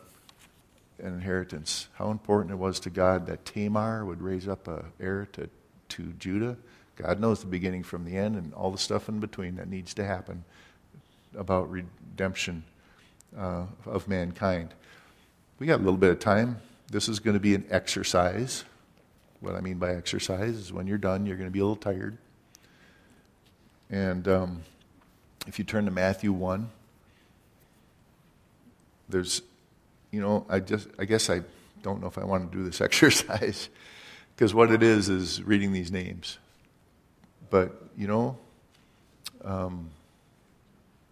an 0.99 1.13
inheritance. 1.13 1.87
How 1.93 2.11
important 2.11 2.51
it 2.51 2.57
was 2.57 2.79
to 2.81 2.89
God 2.89 3.27
that 3.27 3.45
Tamar 3.45 4.05
would 4.05 4.21
raise 4.21 4.47
up 4.47 4.67
an 4.67 4.85
heir 4.99 5.27
to 5.33 5.49
to 5.89 6.13
Judah. 6.19 6.57
God 6.95 7.19
knows 7.19 7.41
the 7.41 7.47
beginning 7.47 7.83
from 7.83 8.05
the 8.05 8.15
end 8.15 8.35
and 8.35 8.53
all 8.53 8.71
the 8.71 8.77
stuff 8.77 9.09
in 9.09 9.19
between 9.19 9.55
that 9.55 9.67
needs 9.67 9.93
to 9.95 10.05
happen 10.05 10.45
about 11.37 11.69
redemption 11.69 12.63
uh, 13.37 13.65
of 13.85 14.07
mankind. 14.07 14.73
We 15.59 15.67
got 15.67 15.79
a 15.79 15.83
little 15.83 15.97
bit 15.97 16.11
of 16.11 16.19
time. 16.19 16.61
This 16.91 17.09
is 17.09 17.19
going 17.19 17.33
to 17.33 17.39
be 17.39 17.55
an 17.55 17.65
exercise. 17.69 18.63
What 19.39 19.55
I 19.55 19.61
mean 19.61 19.77
by 19.77 19.95
exercise 19.95 20.55
is 20.55 20.73
when 20.73 20.87
you're 20.87 20.97
done, 20.97 21.25
you're 21.25 21.37
going 21.37 21.49
to 21.49 21.53
be 21.53 21.59
a 21.59 21.63
little 21.63 21.75
tired. 21.75 22.17
And 23.89 24.27
um, 24.27 24.63
if 25.47 25.59
you 25.59 25.65
turn 25.65 25.85
to 25.85 25.91
Matthew 25.91 26.31
1, 26.31 26.69
there's, 29.09 29.41
you 30.11 30.21
know, 30.21 30.45
I 30.49 30.59
just, 30.59 30.87
I 30.97 31.05
guess 31.05 31.29
I 31.29 31.41
don't 31.83 32.01
know 32.01 32.07
if 32.07 32.17
I 32.17 32.23
want 32.23 32.51
to 32.51 32.57
do 32.57 32.63
this 32.63 32.81
exercise. 32.81 33.69
Because 34.35 34.53
what 34.53 34.71
it 34.71 34.83
is 34.83 35.07
is 35.07 35.41
reading 35.43 35.71
these 35.71 35.91
names. 35.91 36.39
But, 37.49 37.89
you 37.97 38.07
know, 38.07 38.37
um, 39.43 39.91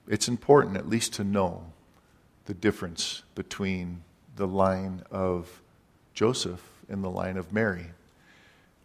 it's 0.08 0.28
important 0.28 0.76
at 0.76 0.90
least 0.90 1.14
to 1.14 1.24
know 1.24 1.64
the 2.46 2.54
difference 2.54 3.24
between 3.36 4.04
the 4.36 4.48
line 4.48 5.04
of 5.10 5.62
Joseph 6.14 6.62
and 6.90 7.04
the 7.04 7.10
line 7.10 7.38
of 7.38 7.54
Mary. 7.54 7.86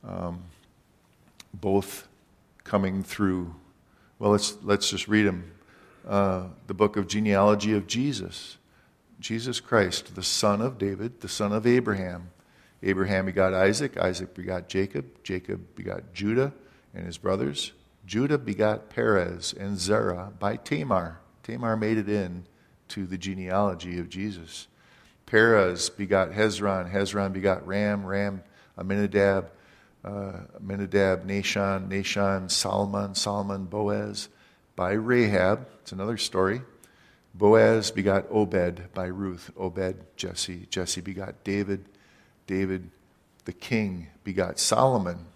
Um, 0.07 0.45
both 1.53 2.07
coming 2.63 3.03
through, 3.03 3.55
well, 4.21 4.31
let's, 4.31 4.57
let's 4.63 4.91
just 4.91 5.09
read 5.09 5.25
them. 5.25 5.51
Uh, 6.07 6.45
the 6.69 6.75
book 6.75 6.97
of 6.97 7.09
genealogy 7.09 7.75
of 7.75 7.87
Jesus. 7.87 8.57
Jesus 9.19 9.59
Christ, 9.59 10.15
the 10.15 10.23
son 10.23 10.61
of 10.61 10.79
David, 10.79 11.23
the 11.23 11.29
son 11.29 11.53
of 11.53 11.67
Abraham 11.67 12.31
Abraham 12.83 13.27
begot 13.27 13.55
Isaac, 13.55 13.97
Isaac 13.97 14.35
begot 14.35 14.69
Jacob, 14.69 15.23
Jacob 15.25 15.75
begot 15.75 16.13
Judah 16.13 16.53
and 16.95 17.07
his 17.07 17.19
brothers. 17.19 17.73
Judah 18.07 18.39
begot 18.39 18.89
Perez 18.89 19.53
and 19.53 19.79
Zerah 19.79 20.33
by 20.39 20.57
Tamar. 20.57 21.21
Tamar 21.43 21.77
made 21.77 21.99
it 21.99 22.09
in 22.09 22.47
to 22.89 23.07
the 23.07 23.19
genealogy 23.19 23.99
of 23.99 24.09
Jesus. 24.09 24.69
Perez 25.27 25.91
begot 25.91 26.31
Hezron, 26.31 26.91
Hezron 26.91 27.33
begot 27.33 27.67
Ram, 27.67 28.07
Ram 28.07 28.43
Aminadab, 28.79 29.51
uh, 30.05 30.33
Amminadab 30.59 31.27
Nahshon, 31.27 31.89
Nahshon 31.89 32.51
Salmon, 32.51 33.15
Salmon 33.15 33.67
Boaz 33.67 34.29
by 34.77 34.93
Rahab. 34.93 35.67
It's 35.81 35.93
another 35.93 36.17
story. 36.17 36.63
Boaz 37.35 37.91
begot 37.91 38.27
Obed 38.31 38.93
by 38.95 39.07
Ruth, 39.07 39.51
Obed 39.57 39.97
Jesse, 40.17 40.67
Jesse 40.71 41.01
begot 41.01 41.45
David, 41.45 41.85
David 42.49 42.91
the 43.45 43.53
king 43.53 44.09
begot 44.25 44.59
Solomon. 44.59 45.27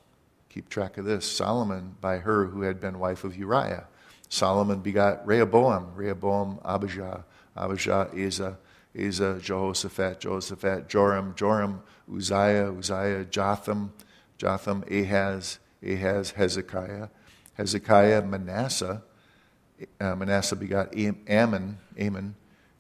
Keep 0.49 0.69
track 0.69 0.99
of 0.99 1.05
this. 1.05 1.25
Solomon 1.25 1.95
by 2.01 2.19
her 2.19 2.47
who 2.47 2.63
had 2.63 2.81
been 2.81 2.99
wife 2.99 3.23
of 3.23 3.37
Uriah. 3.37 3.87
Solomon 4.29 4.81
begot 4.81 5.27
Rehoboam, 5.27 5.95
Rehoboam 5.95 6.59
Abijah, 6.65 7.25
Abijah 7.57 8.11
Asa, 8.27 8.59
Asa 8.99 9.39
Jehoshaphat, 9.41 10.21
Jehoshaphat 10.21 10.89
Joram, 10.89 11.35
Joram 11.37 11.83
Uzziah, 12.13 12.71
Uzziah 12.71 13.25
Jotham, 13.25 13.93
Jotham 14.37 14.85
Ahaz, 14.91 15.59
Ahaz 15.83 16.33
Hezekiah, 16.33 17.09
Hezekiah 17.55 18.23
Manasseh, 18.23 19.03
uh, 20.01 20.17
Manasseh 20.17 20.57
begot 20.57 20.95
Amon, 21.31 21.79
Amon, 21.99 22.35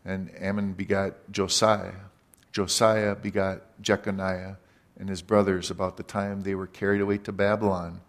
and 0.04 0.30
Amon 0.42 0.72
begot 0.72 1.14
Josiah. 1.30 2.11
Josiah 2.52 3.14
begot 3.14 3.62
Jeconiah 3.80 4.56
and 4.98 5.08
his 5.08 5.22
brothers 5.22 5.70
about 5.70 5.96
the 5.96 6.02
time 6.02 6.42
they 6.42 6.54
were 6.54 6.66
carried 6.66 7.00
away 7.00 7.18
to 7.18 7.32
Babylon. 7.32 8.00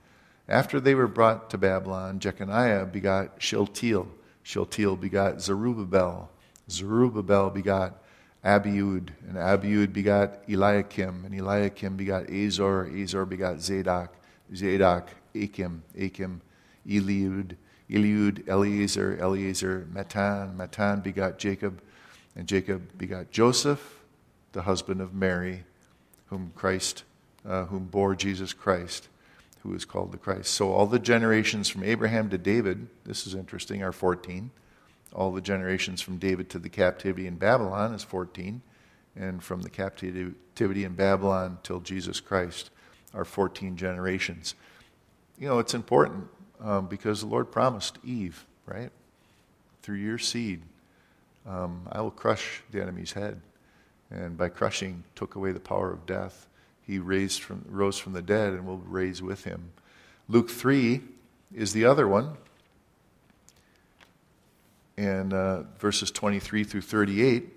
After 0.48 0.80
they 0.80 0.94
were 0.94 1.08
brought 1.08 1.50
to 1.52 1.58
Babylon, 1.58 2.20
Jeconiah 2.20 2.86
begot 2.86 3.41
Shealtiel. 3.41 4.08
Shealtiel 4.44 4.98
begot 4.98 5.41
Zerubbabel. 5.41 6.30
Zerubbabel 6.70 7.50
begot 7.50 8.04
Abiud, 8.44 9.10
and 9.28 9.38
Abiud 9.38 9.94
begot 9.94 10.44
Eliakim, 10.50 11.24
and 11.24 11.34
Eliakim 11.34 11.96
begot 11.96 12.30
Azor. 12.30 12.91
Azor 12.94 13.26
begot 13.26 13.62
Zadok. 13.62 14.16
Zadok, 14.54 15.10
Achim, 15.34 15.84
Achim, 15.98 16.41
Eliud, 16.88 17.56
Eliud, 17.89 18.48
Eleazar, 18.48 19.18
Eleazar, 19.20 19.88
Matan, 19.91 20.56
Matthan 20.58 21.02
begot 21.02 21.38
Jacob, 21.38 21.82
and 22.36 22.48
Jacob 22.48 22.98
begot 22.98 23.32
Joseph, 23.32 23.93
the 24.54 24.64
husband 24.64 25.01
of 25.01 25.14
Mary, 25.14 25.66
whom 26.28 26.51
Christ, 26.56 27.04
uh, 27.45 27.66
whom 27.66 27.86
bore 27.86 28.16
Jesus 28.16 28.54
Christ, 28.54 29.10
who 29.64 29.74
is 29.74 29.86
called 29.86 30.12
the 30.12 30.18
Christ. 30.18 30.54
So 30.54 30.72
all 30.72 30.88
the 30.88 30.99
generations 30.99 31.70
from 31.70 31.84
Abraham 31.84 32.30
to 32.30 32.38
David, 32.38 32.88
this 33.06 33.28
is 33.28 33.36
interesting, 33.36 33.84
are 33.84 33.91
14. 33.91 34.51
All 35.14 35.32
the 35.32 35.41
generations 35.41 36.01
from 36.01 36.18
David 36.18 36.49
to 36.49 36.60
the 36.60 36.70
captivity 36.70 37.28
in 37.28 37.36
Babylon 37.36 37.93
is 37.93 38.04
14. 38.04 38.62
And 39.16 39.43
from 39.43 39.62
the 39.62 39.70
captivity 39.70 40.84
in 40.84 40.93
Babylon 40.95 41.60
till 41.62 41.80
Jesus 41.80 42.20
Christ 42.20 42.72
are 43.14 43.26
14 43.26 43.78
generations. 43.78 44.56
You 45.38 45.47
know, 45.47 45.60
it's 45.60 45.76
important 45.76 46.28
um, 46.60 46.88
because 46.88 47.20
the 47.22 47.28
Lord 47.28 47.51
promised 47.51 47.99
Eve, 48.04 48.45
right? 48.66 48.91
Through 49.84 49.97
your 49.97 50.18
seed, 50.18 50.64
um, 51.45 51.88
I 51.91 52.01
will 52.01 52.12
crush 52.12 52.64
the 52.72 52.82
enemy's 52.82 53.14
head. 53.14 53.39
And 54.14 54.38
by 54.38 54.49
crushing, 54.49 55.03
took 55.16 55.36
away 55.36 55.51
the 55.51 55.59
power 55.59 55.91
of 55.91 56.05
death. 56.05 56.47
He 56.86 56.99
raised 56.99 57.41
from, 57.41 57.66
rose 57.68 57.97
from 57.97 58.14
the 58.14 58.22
dead 58.22 58.53
and 58.53 58.66
will 58.66 58.78
raise 58.78 59.22
with 59.22 59.43
him. 59.43 59.72
Luke 60.30 60.49
3 60.49 61.01
is 61.53 61.74
the 61.74 61.86
other 61.86 62.07
one. 62.07 62.38
And 64.97 65.34
uh, 65.34 65.64
verses 65.80 66.11
23 66.11 66.64
through 66.64 66.82
38. 66.82 67.49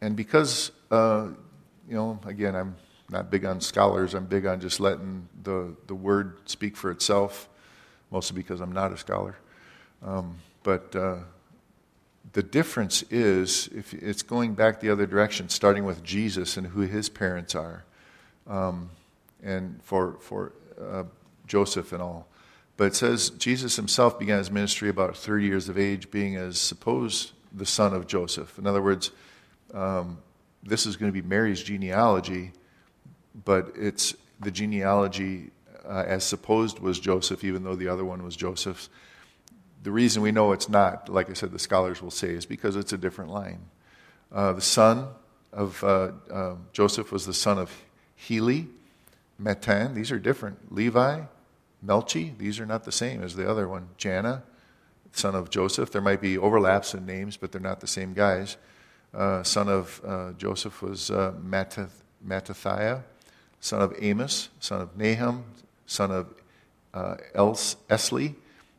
And 0.00 0.16
because, 0.16 0.72
uh, 0.90 1.28
you 1.88 1.94
know, 1.94 2.18
again, 2.26 2.56
I'm 2.56 2.74
not 3.10 3.30
big 3.30 3.44
on 3.44 3.60
scholars. 3.60 4.14
I'm 4.14 4.26
big 4.26 4.46
on 4.46 4.60
just 4.60 4.80
letting 4.80 5.28
the, 5.42 5.76
the 5.86 5.94
word 5.94 6.38
speak 6.46 6.76
for 6.76 6.90
itself, 6.90 7.48
mostly 8.10 8.36
because 8.36 8.60
I'm 8.60 8.72
not 8.72 8.92
a 8.92 8.96
scholar. 8.96 9.36
Um, 10.02 10.38
but 10.62 10.94
uh, 10.96 11.18
the 12.32 12.42
difference 12.42 13.02
is 13.10 13.68
if 13.74 13.92
it's 13.94 14.22
going 14.22 14.54
back 14.54 14.80
the 14.80 14.90
other 14.90 15.06
direction, 15.06 15.48
starting 15.48 15.84
with 15.84 16.02
Jesus 16.02 16.56
and 16.56 16.68
who 16.68 16.82
his 16.82 17.08
parents 17.08 17.54
are, 17.54 17.84
um, 18.46 18.90
and 19.42 19.82
for, 19.82 20.16
for 20.20 20.52
uh, 20.80 21.04
Joseph 21.46 21.92
and 21.92 22.02
all. 22.02 22.26
But 22.76 22.84
it 22.84 22.94
says 22.94 23.30
Jesus 23.30 23.76
himself 23.76 24.18
began 24.18 24.38
his 24.38 24.50
ministry 24.50 24.88
about 24.88 25.16
30 25.16 25.44
years 25.44 25.68
of 25.68 25.76
age, 25.76 26.10
being 26.10 26.36
as 26.36 26.58
supposed 26.58 27.32
the 27.52 27.66
son 27.66 27.92
of 27.92 28.06
Joseph. 28.06 28.58
In 28.58 28.66
other 28.66 28.82
words, 28.82 29.10
um, 29.74 30.18
this 30.62 30.86
is 30.86 30.96
going 30.96 31.12
to 31.12 31.22
be 31.22 31.26
Mary's 31.26 31.62
genealogy, 31.62 32.52
but 33.44 33.72
it's 33.76 34.14
the 34.40 34.50
genealogy 34.50 35.50
uh, 35.86 36.04
as 36.06 36.24
supposed 36.24 36.78
was 36.78 37.00
Joseph, 37.00 37.44
even 37.44 37.64
though 37.64 37.76
the 37.76 37.88
other 37.88 38.04
one 38.04 38.22
was 38.22 38.36
Joseph's. 38.36 38.88
The 39.82 39.90
reason 39.90 40.22
we 40.22 40.32
know 40.32 40.52
it's 40.52 40.68
not, 40.68 41.08
like 41.08 41.30
I 41.30 41.32
said, 41.32 41.52
the 41.52 41.58
scholars 41.58 42.02
will 42.02 42.10
say, 42.10 42.30
is 42.30 42.46
because 42.46 42.76
it's 42.76 42.92
a 42.92 42.98
different 42.98 43.30
line. 43.30 43.60
Uh, 44.32 44.52
the 44.52 44.60
son 44.60 45.08
of 45.52 45.82
uh, 45.82 46.12
uh, 46.30 46.54
Joseph 46.72 47.10
was 47.10 47.26
the 47.26 47.34
son 47.34 47.58
of 47.58 47.70
Heli, 48.16 48.68
Matthan. 49.42 49.94
These 49.94 50.12
are 50.12 50.18
different. 50.18 50.74
Levi, 50.74 51.22
Melchi. 51.84 52.36
These 52.36 52.60
are 52.60 52.66
not 52.66 52.84
the 52.84 52.92
same 52.92 53.22
as 53.22 53.36
the 53.36 53.50
other 53.50 53.66
one. 53.66 53.88
Janna, 53.98 54.42
son 55.12 55.34
of 55.34 55.50
Joseph. 55.50 55.90
There 55.90 56.02
might 56.02 56.20
be 56.20 56.36
overlaps 56.36 56.94
in 56.94 57.06
names, 57.06 57.36
but 57.36 57.50
they're 57.50 57.60
not 57.60 57.80
the 57.80 57.86
same 57.86 58.12
guys. 58.12 58.56
Uh, 59.14 59.42
son 59.42 59.68
of 59.68 60.00
uh, 60.06 60.32
Joseph 60.32 60.82
was 60.82 61.10
uh, 61.10 61.32
Mattath- 61.42 62.02
Mattathiah 62.24 63.02
son 63.60 63.82
of 63.82 63.94
Amos, 64.00 64.48
son 64.58 64.80
of 64.80 64.96
Nahum, 64.96 65.44
son 65.86 66.10
of 66.10 66.34
uh, 66.94 67.16
Els- 67.34 67.76
Esli, 67.88 68.34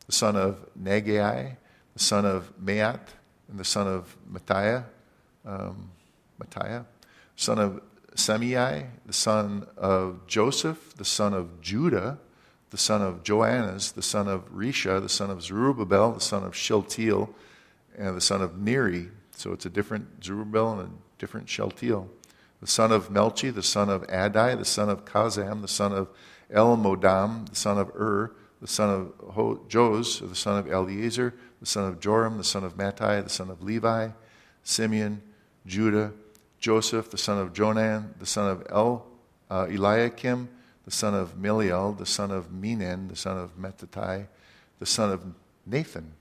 the 0.06 0.12
son 0.12 0.36
of 0.36 0.66
Nagai, 0.80 1.56
the 1.94 1.98
son 1.98 2.24
of 2.24 2.52
Maat, 2.58 3.08
and 3.48 3.58
the 3.58 3.64
son 3.64 3.86
of 3.86 4.16
Mattiah, 4.30 4.84
um, 5.44 5.90
Mattiah, 6.40 6.84
son 7.36 7.58
of 7.58 7.82
Semei, 8.14 8.86
the 9.06 9.12
son 9.12 9.66
of 9.76 10.26
Joseph, 10.26 10.94
the 10.96 11.04
son 11.04 11.32
of 11.32 11.60
Judah, 11.60 12.18
the 12.70 12.78
son 12.78 13.02
of 13.02 13.22
Joannas, 13.22 13.92
the 13.92 14.02
son 14.02 14.28
of 14.28 14.50
Risha, 14.52 15.00
the 15.00 15.08
son 15.08 15.30
of 15.30 15.42
Zerubbabel, 15.42 16.12
the 16.12 16.20
son 16.20 16.44
of 16.44 16.54
Shealtiel, 16.54 17.34
and 17.96 18.16
the 18.16 18.20
son 18.20 18.40
of 18.42 18.58
Neri. 18.58 19.08
So 19.36 19.52
it's 19.52 19.66
a 19.66 19.70
different 19.70 20.24
Zerubbabel 20.24 20.80
and 20.80 20.88
a 20.88 20.92
different 21.18 21.48
Shealtiel 21.48 22.08
the 22.62 22.68
son 22.68 22.92
of 22.92 23.08
Melchi, 23.08 23.52
the 23.52 23.62
son 23.62 23.90
of 23.90 24.06
Adai, 24.06 24.56
the 24.56 24.64
son 24.64 24.88
of 24.88 25.04
Kazam, 25.04 25.62
the 25.62 25.68
son 25.68 25.92
of 25.92 26.08
Elmodam, 26.48 27.48
the 27.48 27.56
son 27.56 27.76
of 27.76 27.90
Ur, 27.96 28.30
the 28.62 28.68
son 28.68 29.12
of 29.18 29.68
Jos, 29.68 30.20
the 30.20 30.36
son 30.36 30.56
of 30.56 30.70
Eleazar, 30.70 31.34
the 31.58 31.66
son 31.66 31.88
of 31.88 31.98
Joram, 31.98 32.38
the 32.38 32.44
son 32.44 32.62
of 32.62 32.76
Mattai, 32.76 33.22
the 33.22 33.28
son 33.28 33.50
of 33.50 33.60
Levi, 33.60 34.08
Simeon, 34.62 35.20
Judah, 35.66 36.12
Joseph, 36.60 37.10
the 37.10 37.18
son 37.18 37.38
of 37.38 37.52
Jonan, 37.52 38.14
the 38.20 38.24
son 38.24 38.48
of 38.48 38.64
El, 38.70 39.04
uh, 39.50 39.66
Eliakim, 39.68 40.48
the 40.84 40.92
son 40.92 41.12
of 41.12 41.34
Miliel, 41.36 41.98
the 41.98 42.06
son 42.06 42.30
of 42.30 42.52
Menan, 42.52 43.08
the 43.08 43.16
son 43.16 43.36
of 43.36 43.58
Mattattai, 43.58 44.28
the 44.78 44.86
son 44.86 45.10
of 45.10 45.24
Nathan, 45.66 46.12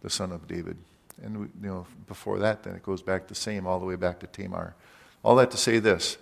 the 0.00 0.10
son 0.10 0.30
of 0.30 0.46
David. 0.46 0.76
And 1.24 1.40
we, 1.40 1.46
you 1.60 1.68
know, 1.68 1.86
before 2.06 2.38
that, 2.38 2.62
then 2.62 2.76
it 2.76 2.84
goes 2.84 3.02
back 3.02 3.26
the 3.26 3.34
same 3.34 3.66
all 3.66 3.80
the 3.80 3.86
way 3.86 3.96
back 3.96 4.20
to 4.20 4.28
Tamar. 4.28 4.76
All 5.24 5.34
that 5.36 5.50
to 5.50 5.56
say 5.56 5.80
this 5.80 6.18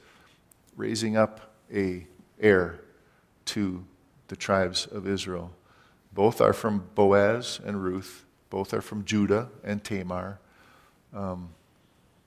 raising 0.78 1.18
up 1.18 1.54
a 1.70 2.06
heir 2.40 2.80
to 3.44 3.84
the 4.32 4.36
tribes 4.36 4.86
of 4.86 5.06
Israel. 5.06 5.52
Both 6.10 6.40
are 6.40 6.54
from 6.54 6.88
Boaz 6.94 7.60
and 7.66 7.84
Ruth, 7.84 8.24
both 8.48 8.72
are 8.72 8.80
from 8.80 9.04
Judah 9.04 9.50
and 9.62 9.84
Tamar. 9.84 10.38
Um, 11.12 11.50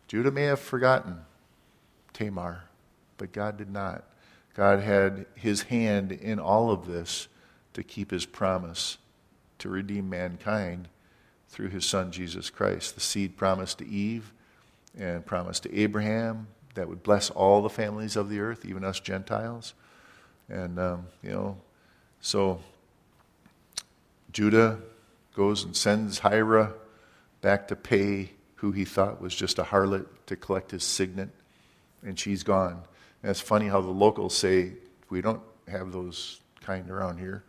Judah 0.08 0.30
may 0.30 0.44
have 0.44 0.60
forgotten 0.60 1.22
Tamar, 2.14 2.66
but 3.18 3.32
God 3.32 3.58
did 3.58 3.72
not. 3.72 4.04
God 4.54 4.82
had 4.82 5.26
his 5.34 5.64
hand 5.64 6.12
in 6.12 6.38
all 6.38 6.70
of 6.70 6.86
this 6.86 7.28
to 7.74 7.82
keep 7.82 8.12
his 8.12 8.28
promise 8.28 9.00
to 9.58 9.68
redeem 9.68 10.08
mankind 10.08 10.90
through 11.50 11.70
his 11.70 11.88
son 11.88 12.12
Jesus 12.12 12.52
Christ. 12.52 12.94
The 12.94 13.02
seed 13.02 13.36
promised 13.36 13.80
to 13.80 13.88
Eve 13.88 14.32
and 14.96 15.26
promised 15.26 15.64
to 15.64 15.76
Abraham 15.76 16.50
that 16.76 16.88
would 16.88 17.02
bless 17.02 17.32
all 17.32 17.64
the 17.64 17.70
families 17.70 18.16
of 18.16 18.30
the 18.30 18.42
earth, 18.42 18.64
even 18.64 18.84
us 18.84 19.00
Gentiles. 19.00 19.74
And, 20.48 20.78
um, 20.78 21.08
you 21.24 21.32
know, 21.32 21.58
so 22.26 22.60
Judah 24.32 24.80
goes 25.36 25.64
and 25.64 25.76
sends 25.78 26.22
Hirah 26.22 26.74
back 27.42 27.68
to 27.68 27.76
pay 27.76 28.32
who 28.56 28.72
he 28.72 28.84
thought 28.84 29.22
was 29.22 29.36
just 29.36 29.60
a 29.60 29.64
harlot 29.64 30.08
to 30.26 30.36
collect 30.36 30.72
his 30.72 30.84
signet, 30.84 31.30
and 32.02 32.18
she's 32.18 32.42
gone. 32.42 32.82
And 33.22 33.30
it's 33.30 33.42
funny 33.42 33.68
how 33.68 33.80
the 33.80 33.92
locals 33.92 34.36
say, 34.36 34.72
we 35.12 35.22
don't 35.22 35.44
have 35.68 35.92
those 35.92 36.42
kind 36.62 36.90
around 36.90 37.20
here. 37.20 37.44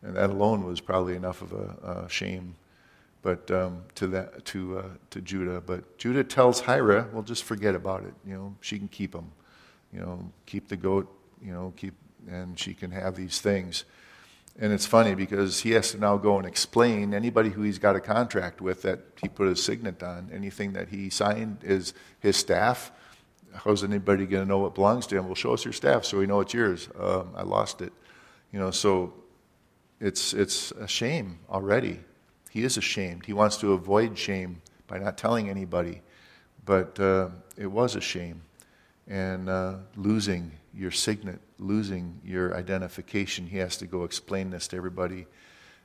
And 0.00 0.16
that 0.16 0.30
alone 0.30 0.64
was 0.64 0.80
probably 0.80 1.16
enough 1.16 1.42
of 1.42 1.52
a, 1.52 2.06
a 2.06 2.08
shame. 2.08 2.54
but 3.24 3.50
um, 3.50 3.82
to 3.96 4.06
that 4.06 4.44
to 4.46 4.78
uh, 4.78 4.88
to 5.10 5.20
Judah. 5.20 5.60
But 5.60 5.98
Judah 5.98 6.22
tells 6.24 6.62
Hirah, 6.62 7.10
"Well, 7.12 7.22
just 7.22 7.42
forget 7.44 7.74
about 7.74 8.04
it. 8.04 8.14
You 8.26 8.34
know, 8.34 8.54
she 8.60 8.78
can 8.78 8.88
keep 8.88 9.12
them. 9.12 9.32
You 9.92 10.00
know, 10.00 10.30
keep 10.46 10.68
the 10.68 10.76
goat. 10.76 11.10
You 11.42 11.52
know, 11.52 11.72
keep 11.76 11.94
and 12.30 12.58
she 12.58 12.74
can 12.74 12.90
have 12.90 13.16
these 13.16 13.40
things." 13.40 13.84
And 14.58 14.72
it's 14.72 14.86
funny 14.86 15.16
because 15.16 15.60
he 15.60 15.72
has 15.72 15.90
to 15.92 15.98
now 15.98 16.16
go 16.16 16.38
and 16.38 16.46
explain 16.46 17.12
anybody 17.12 17.50
who 17.50 17.62
he's 17.62 17.80
got 17.80 17.96
a 17.96 18.00
contract 18.00 18.60
with 18.60 18.82
that 18.82 19.00
he 19.20 19.28
put 19.28 19.48
his 19.48 19.62
signet 19.62 20.02
on, 20.02 20.30
anything 20.32 20.74
that 20.74 20.88
he 20.90 21.10
signed 21.10 21.58
is 21.62 21.92
his 22.20 22.36
staff. 22.36 22.92
How's 23.52 23.82
anybody 23.82 24.26
going 24.26 24.44
to 24.44 24.48
know 24.48 24.58
what 24.58 24.74
belongs 24.74 25.06
to 25.08 25.16
him? 25.16 25.26
Well, 25.26 25.34
show 25.34 25.54
us 25.54 25.64
your 25.64 25.72
staff 25.72 26.04
so 26.04 26.18
we 26.18 26.26
know 26.26 26.40
it's 26.40 26.54
yours. 26.54 26.88
Um, 26.98 27.30
I 27.36 27.42
lost 27.42 27.82
it. 27.82 27.92
You 28.52 28.60
know, 28.60 28.70
so 28.70 29.12
it's, 30.00 30.32
it's 30.32 30.70
a 30.72 30.86
shame 30.86 31.40
already. 31.50 32.00
He 32.50 32.62
is 32.62 32.76
ashamed. 32.76 33.26
He 33.26 33.32
wants 33.32 33.56
to 33.58 33.72
avoid 33.72 34.16
shame 34.16 34.62
by 34.86 34.98
not 34.98 35.18
telling 35.18 35.50
anybody. 35.50 36.00
But 36.64 36.98
uh, 37.00 37.30
it 37.56 37.66
was 37.66 37.96
a 37.96 38.00
shame. 38.00 38.42
And 39.08 39.48
uh, 39.48 39.74
losing 39.96 40.52
your 40.76 40.90
signet, 40.90 41.40
losing 41.58 42.20
your 42.24 42.56
identification. 42.56 43.46
He 43.46 43.58
has 43.58 43.76
to 43.78 43.86
go 43.86 44.04
explain 44.04 44.50
this 44.50 44.68
to 44.68 44.76
everybody. 44.76 45.26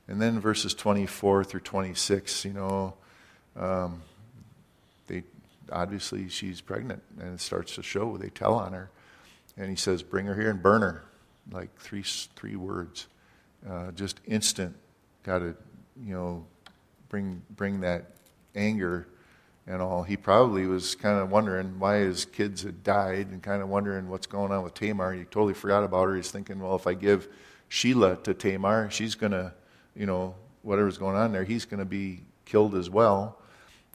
And 0.08 0.20
then 0.20 0.40
verses 0.40 0.74
24 0.74 1.44
through 1.44 1.60
26, 1.60 2.44
you 2.44 2.52
know, 2.52 2.94
um, 3.56 4.02
they 5.06 5.22
obviously 5.70 6.28
she's 6.28 6.60
pregnant, 6.60 7.02
and 7.18 7.34
it 7.34 7.40
starts 7.40 7.74
to 7.76 7.82
show. 7.82 8.16
They 8.16 8.28
tell 8.28 8.54
on 8.54 8.72
her, 8.72 8.90
and 9.56 9.70
he 9.70 9.76
says, 9.76 10.02
"Bring 10.02 10.26
her 10.26 10.34
here 10.34 10.50
and 10.50 10.62
burn 10.62 10.82
her," 10.82 11.04
like 11.50 11.74
three 11.78 12.02
three 12.02 12.56
words, 12.56 13.06
uh, 13.68 13.92
just 13.92 14.20
instant. 14.24 14.76
Got 15.22 15.40
to, 15.40 15.56
you 16.00 16.14
know, 16.14 16.46
bring 17.08 17.42
bring 17.50 17.80
that 17.80 18.12
anger 18.54 19.08
and 19.66 19.80
all. 19.80 20.02
He 20.02 20.16
probably 20.16 20.66
was 20.66 20.94
kind 20.94 21.18
of 21.18 21.30
wondering 21.30 21.78
why 21.78 21.98
his 21.98 22.24
kids 22.24 22.62
had 22.62 22.82
died 22.82 23.28
and 23.28 23.42
kind 23.42 23.62
of 23.62 23.68
wondering 23.68 24.08
what's 24.08 24.26
going 24.26 24.52
on 24.52 24.62
with 24.62 24.74
Tamar. 24.74 25.12
He 25.12 25.24
totally 25.24 25.54
forgot 25.54 25.84
about 25.84 26.08
her. 26.08 26.16
He's 26.16 26.30
thinking, 26.30 26.60
well, 26.60 26.76
if 26.76 26.86
I 26.86 26.94
give 26.94 27.28
Shelah 27.70 28.22
to 28.24 28.34
Tamar, 28.34 28.90
she's 28.90 29.14
going 29.14 29.32
to, 29.32 29.52
you 29.94 30.06
know, 30.06 30.34
whatever's 30.62 30.98
going 30.98 31.16
on 31.16 31.32
there, 31.32 31.44
he's 31.44 31.64
going 31.64 31.78
to 31.78 31.84
be 31.84 32.20
killed 32.44 32.74
as 32.74 32.90
well. 32.90 33.38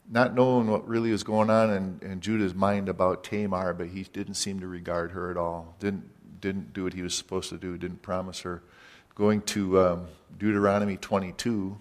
Not 0.08 0.34
knowing 0.34 0.68
what 0.68 0.86
really 0.86 1.10
was 1.10 1.24
going 1.24 1.50
on 1.50 1.70
in, 1.70 2.00
in 2.02 2.20
Judah's 2.20 2.54
mind 2.54 2.88
about 2.88 3.24
Tamar, 3.24 3.74
but 3.74 3.88
he 3.88 4.04
didn't 4.04 4.34
seem 4.34 4.60
to 4.60 4.66
regard 4.66 5.10
her 5.12 5.30
at 5.30 5.36
all. 5.36 5.74
Didn't 5.80 6.10
didn't 6.40 6.72
do 6.72 6.84
what 6.84 6.92
he 6.92 7.02
was 7.02 7.14
supposed 7.14 7.48
to 7.50 7.56
do. 7.56 7.76
Didn't 7.76 8.02
promise 8.02 8.40
her. 8.40 8.62
Going 9.14 9.40
to 9.42 9.80
um, 9.80 10.06
Deuteronomy 10.38 10.96
22, 10.96 11.76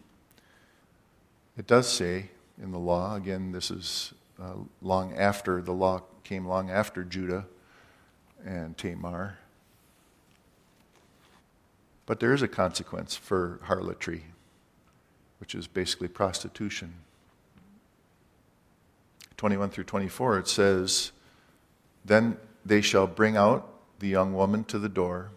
it 1.58 1.68
does 1.68 1.88
say 1.88 2.30
in 2.62 2.72
the 2.72 2.80
law. 2.80 3.16
Again, 3.16 3.51
this 3.51 3.72
is 3.72 4.14
uh, 4.41 4.53
long 4.82 5.14
after 5.16 5.62
the 5.62 5.72
law 5.72 6.01
came 6.24 6.45
long 6.45 6.70
after 6.70 7.03
Judah 7.03 7.45
and 8.43 8.78
Tamar. 8.78 9.38
But 12.06 12.20
there 12.20 12.34
is 12.34 12.41
a 12.41 12.47
consequence 12.47 13.16
for 13.16 13.60
harlotry, 13.64 14.26
which 15.39 15.56
is 15.56 15.68
basically 15.68 16.08
prostitution. 16.08 16.93
21 19.38 19.70
through 19.70 19.84
24, 19.84 20.39
it 20.39 20.47
says, 20.47 21.12
Then 22.03 22.38
they 22.66 22.82
shall 22.82 23.08
bring 23.08 23.36
out 23.36 23.70
the 23.99 24.08
young 24.08 24.34
woman 24.34 24.64
to 24.66 24.80
the 24.80 24.89
door. 24.89 25.32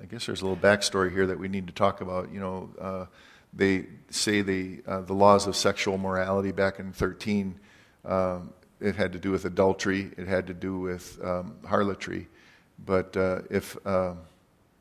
I 0.00 0.06
guess 0.06 0.26
there's 0.26 0.40
a 0.40 0.46
little 0.46 0.56
backstory 0.56 1.12
here 1.12 1.26
that 1.26 1.38
we 1.38 1.48
need 1.48 1.66
to 1.66 1.72
talk 1.72 2.00
about. 2.00 2.32
You 2.32 2.40
know, 2.40 2.70
uh, 2.80 3.06
they 3.52 3.86
say 4.10 4.42
the, 4.42 4.82
uh, 4.86 5.00
the 5.02 5.12
laws 5.12 5.46
of 5.46 5.56
sexual 5.56 5.98
morality 5.98 6.52
back 6.52 6.78
in 6.78 6.92
13, 6.92 7.58
um, 8.04 8.52
it 8.80 8.96
had 8.96 9.12
to 9.12 9.18
do 9.18 9.30
with 9.30 9.44
adultery, 9.44 10.10
it 10.16 10.26
had 10.26 10.46
to 10.46 10.54
do 10.54 10.78
with 10.78 11.18
um, 11.22 11.56
harlotry. 11.66 12.28
But 12.84 13.16
uh, 13.16 13.42
if, 13.50 13.76
uh, 13.86 14.14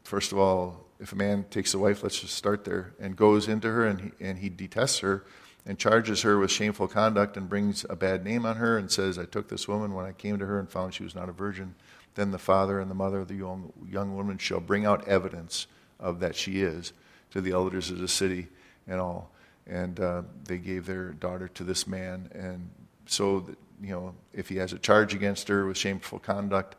first 0.04 0.32
of 0.32 0.38
all, 0.38 0.86
if 1.00 1.12
a 1.12 1.16
man 1.16 1.46
takes 1.50 1.74
a 1.74 1.80
wife, 1.80 2.04
let's 2.04 2.20
just 2.20 2.36
start 2.36 2.64
there, 2.64 2.94
and 3.00 3.16
goes 3.16 3.48
into 3.48 3.70
her 3.70 3.86
and 3.86 4.02
he, 4.02 4.12
and 4.26 4.38
he 4.38 4.50
detests 4.50 5.00
her 5.00 5.26
and 5.66 5.78
charges 5.78 6.22
her 6.22 6.38
with 6.38 6.52
shameful 6.52 6.88
conduct 6.88 7.38
and 7.38 7.50
brings 7.50 7.86
a 7.90 7.96
bad 7.96 8.24
name 8.24 8.46
on 8.46 8.58
her 8.58 8.78
and 8.78 8.92
says, 8.92 9.18
I 9.18 9.26
took 9.26 9.50
this 9.50 9.68
woman 9.68 9.94
when 9.94 10.06
I 10.06 10.14
came 10.14 10.40
to 10.40 10.46
her 10.46 10.60
and 10.60 10.70
found 10.70 10.94
she 10.94 11.04
was 11.04 11.16
not 11.16 11.30
a 11.30 11.34
virgin, 11.34 11.76
then 12.16 12.32
the 12.32 12.38
father 12.38 12.80
and 12.80 12.90
the 12.90 12.96
mother 12.96 13.20
of 13.20 13.28
the 13.28 13.36
young, 13.36 13.72
young 13.90 14.16
woman 14.16 14.38
shall 14.38 14.62
bring 14.62 14.86
out 14.86 15.08
evidence 15.08 15.68
of 16.00 16.22
that 16.22 16.36
she 16.36 16.62
is 16.62 16.94
to 17.32 17.42
the 17.42 17.52
elders 17.52 17.92
of 17.92 18.00
the 18.00 18.08
city 18.08 18.48
and 18.90 19.00
all. 19.00 19.32
And 19.68 20.00
uh, 20.00 20.24
they 20.44 20.58
gave 20.58 20.86
their 20.86 21.12
daughter 21.12 21.48
to 21.50 21.64
this 21.64 21.88
man. 21.88 22.30
And 22.34 22.70
so, 23.06 23.42
that, 23.42 23.58
you 23.82 23.92
know, 23.92 24.16
if 24.34 24.50
he 24.50 24.58
has 24.58 24.74
a 24.74 24.80
charge 24.80 25.14
against 25.14 25.48
her 25.48 25.66
with 25.66 25.78
shameful 25.78 26.20
conduct 26.20 26.76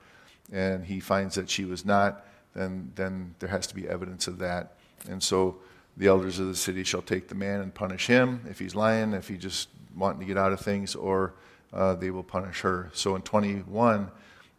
and 0.52 0.84
he 0.84 1.00
finds 1.00 1.36
that 1.36 1.48
she 1.48 1.64
was 1.64 1.84
not, 1.84 2.26
then, 2.54 2.92
then 2.96 3.34
there 3.38 3.48
has 3.48 3.66
to 3.68 3.74
be 3.74 3.88
evidence 3.88 4.26
of 4.26 4.38
that. 4.38 4.74
And 5.08 5.22
so 5.22 5.58
the 5.96 6.08
elders 6.08 6.38
of 6.38 6.48
the 6.48 6.56
city 6.56 6.82
shall 6.82 7.02
take 7.02 7.28
the 7.28 7.34
man 7.34 7.60
and 7.60 7.72
punish 7.72 8.06
him 8.06 8.44
if 8.48 8.58
he's 8.58 8.74
lying, 8.74 9.12
if 9.12 9.28
he's 9.28 9.38
just 9.38 9.68
wanting 9.96 10.20
to 10.20 10.26
get 10.26 10.36
out 10.36 10.52
of 10.52 10.60
things, 10.60 10.94
or 10.94 11.34
uh, 11.72 11.94
they 11.94 12.10
will 12.10 12.22
punish 12.24 12.60
her. 12.60 12.90
So 12.92 13.14
in 13.14 13.22
21, 13.22 14.10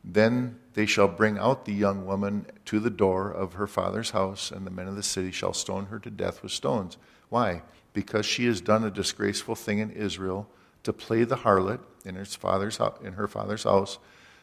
then 0.04 0.60
they 0.74 0.86
shall 0.86 1.08
bring 1.08 1.38
out 1.38 1.66
the 1.66 1.74
young 1.74 2.06
woman 2.06 2.46
to 2.66 2.80
the 2.80 2.90
door 2.90 3.30
of 3.30 3.54
her 3.54 3.68
father's 3.68 4.12
house, 4.12 4.52
and 4.52 4.66
the 4.66 4.72
men 4.72 4.88
of 4.88 4.96
the 4.96 5.04
city 5.04 5.32
shall 5.32 5.54
stone 5.54 5.88
her 5.88 6.00
to 6.00 6.10
death 6.10 6.42
with 6.42 6.52
stones. 6.52 6.98
Why? 7.32 7.62
Because 7.94 8.26
she 8.26 8.46
has 8.48 8.60
done 8.60 8.84
a 8.84 8.92
disgraceful 8.92 9.56
thing 9.56 9.80
in 9.80 9.90
Israel 9.90 10.50
to 10.84 10.92
play 10.92 11.24
the 11.24 11.38
harlot 11.38 11.80
in 12.04 12.16
her 12.16 12.26
father's, 12.26 12.78
in 13.02 13.14
her 13.14 13.30
father's 13.30 13.64
house. 13.64 14.00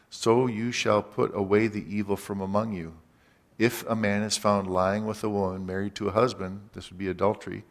So 0.09 0.47
you 0.47 0.71
shall 0.71 1.03
put 1.03 1.35
away 1.35 1.67
the 1.67 1.85
evil 1.87 2.17
from 2.17 2.41
among 2.41 2.73
you. 2.73 2.95
If 3.59 3.87
a 3.87 3.95
man 3.95 4.23
is 4.23 4.37
found 4.37 4.73
lying 4.73 5.05
with 5.05 5.23
a 5.23 5.29
woman 5.29 5.67
married 5.67 5.93
to 5.95 6.07
a 6.07 6.13
husband, 6.13 6.69
this 6.73 6.89
would 6.89 6.97
be 6.97 7.09
adultery, 7.09 7.63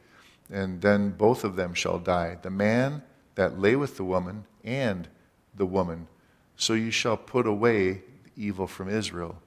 and 0.53 0.81
then 0.83 1.11
both 1.11 1.43
of 1.43 1.57
them 1.57 1.75
shall 1.75 1.99
die 1.99 2.39
the 2.41 2.51
man 2.51 3.03
that 3.35 3.59
lay 3.59 3.75
with 3.75 3.97
the 3.97 4.05
woman 4.05 4.45
and 4.63 5.09
the 5.53 5.67
woman. 5.67 6.07
So 6.55 6.75
you 6.75 6.93
shall 6.93 7.17
put 7.17 7.45
away 7.45 8.03
the 8.23 8.31
evil 8.37 8.69
from 8.69 8.89
Israel. 8.89 9.43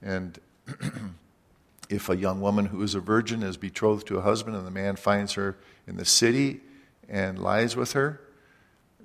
And 0.00 0.38
if 1.92 2.08
a 2.08 2.16
young 2.16 2.40
woman 2.40 2.66
who 2.66 2.82
is 2.82 2.94
a 2.94 3.00
virgin 3.00 3.42
is 3.42 3.58
betrothed 3.58 4.06
to 4.06 4.16
a 4.16 4.22
husband 4.22 4.56
and 4.56 4.66
the 4.66 4.70
man 4.70 4.96
finds 4.96 5.34
her 5.34 5.58
in 5.86 5.96
the 5.96 6.06
city 6.06 6.60
and 7.06 7.38
lies 7.38 7.76
with 7.76 7.92
her, 7.92 8.18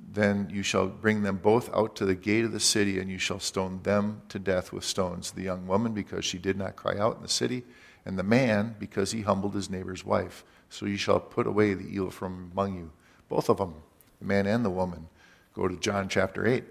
then 0.10 0.50
you 0.50 0.64
shall 0.64 0.88
bring 0.88 1.22
them 1.22 1.36
both 1.36 1.70
out 1.76 1.98
to 1.98 2.06
the 2.06 2.16
gate 2.16 2.46
of 2.46 2.54
the 2.54 2.62
city 2.62 2.98
and 2.98 3.12
you 3.12 3.18
shall 3.18 3.42
stone 3.42 3.82
them 3.84 4.22
to 4.30 4.40
death 4.40 4.72
with 4.72 4.86
stones. 4.86 5.32
The 5.32 5.42
young 5.42 5.68
woman, 5.68 5.94
because 5.94 6.24
she 6.24 6.38
did 6.38 6.58
not 6.58 6.78
cry 6.78 6.98
out 6.98 7.18
in 7.18 7.22
the 7.22 7.28
city, 7.28 7.64
and 8.06 8.18
the 8.18 8.24
man, 8.24 8.78
because 8.80 9.12
he 9.12 9.22
humbled 9.22 9.54
his 9.54 9.70
neighbor's 9.70 10.06
wife. 10.06 10.46
So 10.70 10.86
you 10.86 10.96
shall 10.96 11.20
put 11.20 11.46
away 11.46 11.74
the 11.74 11.88
evil 11.88 12.10
from 12.10 12.52
among 12.54 12.76
you. 12.76 12.92
Both 13.28 13.50
of 13.50 13.58
them, 13.58 13.76
the 14.20 14.28
man 14.28 14.48
and 14.48 14.64
the 14.64 14.70
woman. 14.70 15.08
Go 15.54 15.68
to 15.68 15.76
John 15.76 16.08
chapter 16.08 16.48
8. 16.48 16.64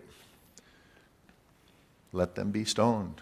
Let 2.12 2.36
them 2.36 2.52
be 2.52 2.64
stoned. 2.64 3.20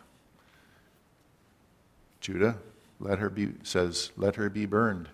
Judah 2.20 2.56
let 3.00 3.18
her 3.18 3.30
be, 3.30 3.52
says, 3.62 4.10
let 4.16 4.36
her 4.36 4.48
be 4.48 4.66
burned. 4.66 5.08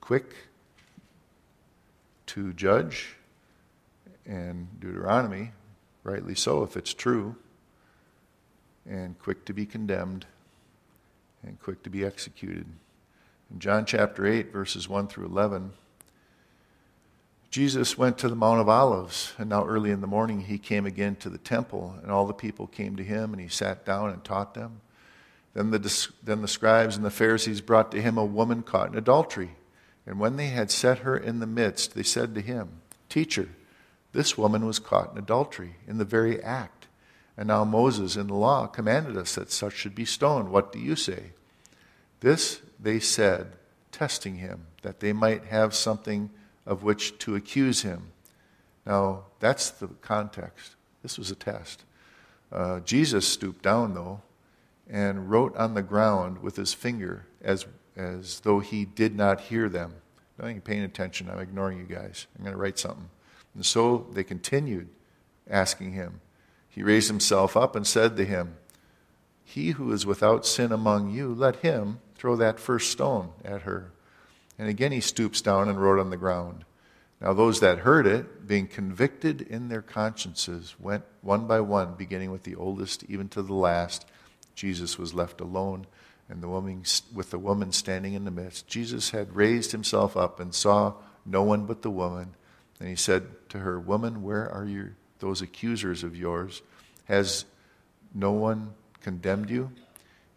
Quick 0.00 0.34
to 2.26 2.52
judge, 2.52 3.16
and 4.26 4.68
Deuteronomy, 4.80 5.52
rightly 6.04 6.34
so 6.34 6.62
if 6.62 6.76
it's 6.76 6.94
true, 6.94 7.36
and 8.88 9.18
quick 9.18 9.44
to 9.44 9.52
be 9.52 9.66
condemned, 9.66 10.26
and 11.42 11.60
quick 11.60 11.82
to 11.82 11.90
be 11.90 12.04
executed. 12.04 12.66
In 13.50 13.58
John 13.58 13.84
chapter 13.84 14.26
8, 14.26 14.52
verses 14.52 14.88
1 14.88 15.08
through 15.08 15.26
11, 15.26 15.72
Jesus 17.50 17.98
went 17.98 18.16
to 18.18 18.28
the 18.28 18.36
Mount 18.36 18.60
of 18.60 18.68
Olives, 18.68 19.32
and 19.36 19.50
now 19.50 19.66
early 19.66 19.90
in 19.90 20.00
the 20.00 20.06
morning 20.06 20.42
he 20.42 20.56
came 20.56 20.86
again 20.86 21.16
to 21.16 21.28
the 21.28 21.38
temple, 21.38 21.96
and 22.00 22.12
all 22.12 22.26
the 22.26 22.32
people 22.32 22.68
came 22.68 22.94
to 22.94 23.02
him, 23.02 23.32
and 23.32 23.42
he 23.42 23.48
sat 23.48 23.84
down 23.84 24.10
and 24.10 24.22
taught 24.22 24.54
them. 24.54 24.80
Then 25.54 25.70
the, 25.70 26.08
then 26.22 26.42
the 26.42 26.48
scribes 26.48 26.96
and 26.96 27.04
the 27.04 27.10
Pharisees 27.10 27.60
brought 27.60 27.90
to 27.92 28.00
him 28.00 28.16
a 28.16 28.24
woman 28.24 28.62
caught 28.62 28.92
in 28.92 28.98
adultery. 28.98 29.56
And 30.06 30.18
when 30.20 30.36
they 30.36 30.48
had 30.48 30.70
set 30.70 30.98
her 30.98 31.16
in 31.16 31.40
the 31.40 31.46
midst, 31.46 31.94
they 31.94 32.02
said 32.02 32.34
to 32.34 32.40
him, 32.40 32.80
Teacher, 33.08 33.48
this 34.12 34.38
woman 34.38 34.66
was 34.66 34.78
caught 34.78 35.12
in 35.12 35.18
adultery 35.18 35.76
in 35.86 35.98
the 35.98 36.04
very 36.04 36.42
act. 36.42 36.86
And 37.36 37.48
now 37.48 37.64
Moses 37.64 38.16
in 38.16 38.26
the 38.26 38.34
law 38.34 38.66
commanded 38.66 39.16
us 39.16 39.34
that 39.34 39.50
such 39.50 39.74
should 39.74 39.94
be 39.94 40.04
stoned. 40.04 40.50
What 40.50 40.72
do 40.72 40.78
you 40.78 40.96
say? 40.96 41.32
This 42.20 42.60
they 42.78 43.00
said, 43.00 43.52
testing 43.92 44.36
him, 44.36 44.66
that 44.82 45.00
they 45.00 45.12
might 45.12 45.44
have 45.46 45.74
something 45.74 46.30
of 46.66 46.82
which 46.82 47.18
to 47.18 47.34
accuse 47.34 47.82
him. 47.82 48.12
Now, 48.86 49.24
that's 49.40 49.70
the 49.70 49.88
context. 50.00 50.74
This 51.02 51.18
was 51.18 51.30
a 51.30 51.34
test. 51.34 51.84
Uh, 52.52 52.80
Jesus 52.80 53.26
stooped 53.26 53.62
down, 53.62 53.94
though, 53.94 54.22
and 54.90 55.30
wrote 55.30 55.56
on 55.56 55.74
the 55.74 55.82
ground 55.82 56.42
with 56.42 56.56
his 56.56 56.74
finger 56.74 57.26
as, 57.40 57.64
as 57.96 58.40
though 58.40 58.58
he 58.58 58.84
did 58.84 59.14
not 59.14 59.40
hear 59.40 59.68
them. 59.68 59.94
I 60.42 60.48
ain't 60.48 60.64
paying 60.64 60.82
attention. 60.82 61.30
I'm 61.30 61.38
ignoring 61.38 61.78
you 61.78 61.84
guys. 61.84 62.26
I'm 62.36 62.44
going 62.44 62.54
to 62.56 62.60
write 62.60 62.78
something. 62.78 63.08
And 63.54 63.64
so 63.64 64.06
they 64.12 64.24
continued 64.24 64.88
asking 65.48 65.92
him. 65.92 66.20
He 66.68 66.82
raised 66.82 67.08
himself 67.08 67.56
up 67.56 67.76
and 67.76 67.86
said 67.86 68.16
to 68.16 68.24
him, 68.24 68.56
He 69.44 69.72
who 69.72 69.92
is 69.92 70.06
without 70.06 70.46
sin 70.46 70.72
among 70.72 71.10
you, 71.10 71.34
let 71.34 71.56
him 71.56 72.00
throw 72.14 72.36
that 72.36 72.60
first 72.60 72.90
stone 72.90 73.30
at 73.44 73.62
her. 73.62 73.92
And 74.58 74.68
again 74.68 74.92
he 74.92 75.00
stoops 75.00 75.40
down 75.40 75.68
and 75.68 75.80
wrote 75.80 75.98
on 75.98 76.10
the 76.10 76.16
ground. 76.16 76.64
Now 77.20 77.32
those 77.32 77.60
that 77.60 77.80
heard 77.80 78.06
it, 78.06 78.46
being 78.46 78.66
convicted 78.66 79.42
in 79.42 79.68
their 79.68 79.82
consciences, 79.82 80.74
went 80.78 81.04
one 81.22 81.46
by 81.46 81.60
one, 81.60 81.94
beginning 81.94 82.30
with 82.30 82.44
the 82.44 82.54
oldest 82.54 83.04
even 83.08 83.28
to 83.30 83.42
the 83.42 83.54
last. 83.54 84.06
Jesus 84.54 84.98
was 84.98 85.14
left 85.14 85.40
alone, 85.40 85.86
and 86.28 86.42
the 86.42 86.48
woman, 86.48 86.84
with 87.12 87.30
the 87.30 87.38
woman 87.38 87.72
standing 87.72 88.14
in 88.14 88.24
the 88.24 88.30
midst. 88.30 88.68
Jesus 88.68 89.10
had 89.10 89.34
raised 89.34 89.72
himself 89.72 90.16
up 90.16 90.38
and 90.38 90.54
saw 90.54 90.94
no 91.26 91.42
one 91.42 91.66
but 91.66 91.82
the 91.82 91.90
woman. 91.90 92.34
And 92.78 92.88
he 92.88 92.96
said 92.96 93.26
to 93.50 93.58
her, 93.58 93.78
Woman, 93.78 94.22
where 94.22 94.48
are 94.50 94.64
you, 94.64 94.94
those 95.18 95.42
accusers 95.42 96.04
of 96.04 96.16
yours? 96.16 96.62
Has 97.04 97.44
no 98.14 98.32
one 98.32 98.74
condemned 99.02 99.50
you? 99.50 99.72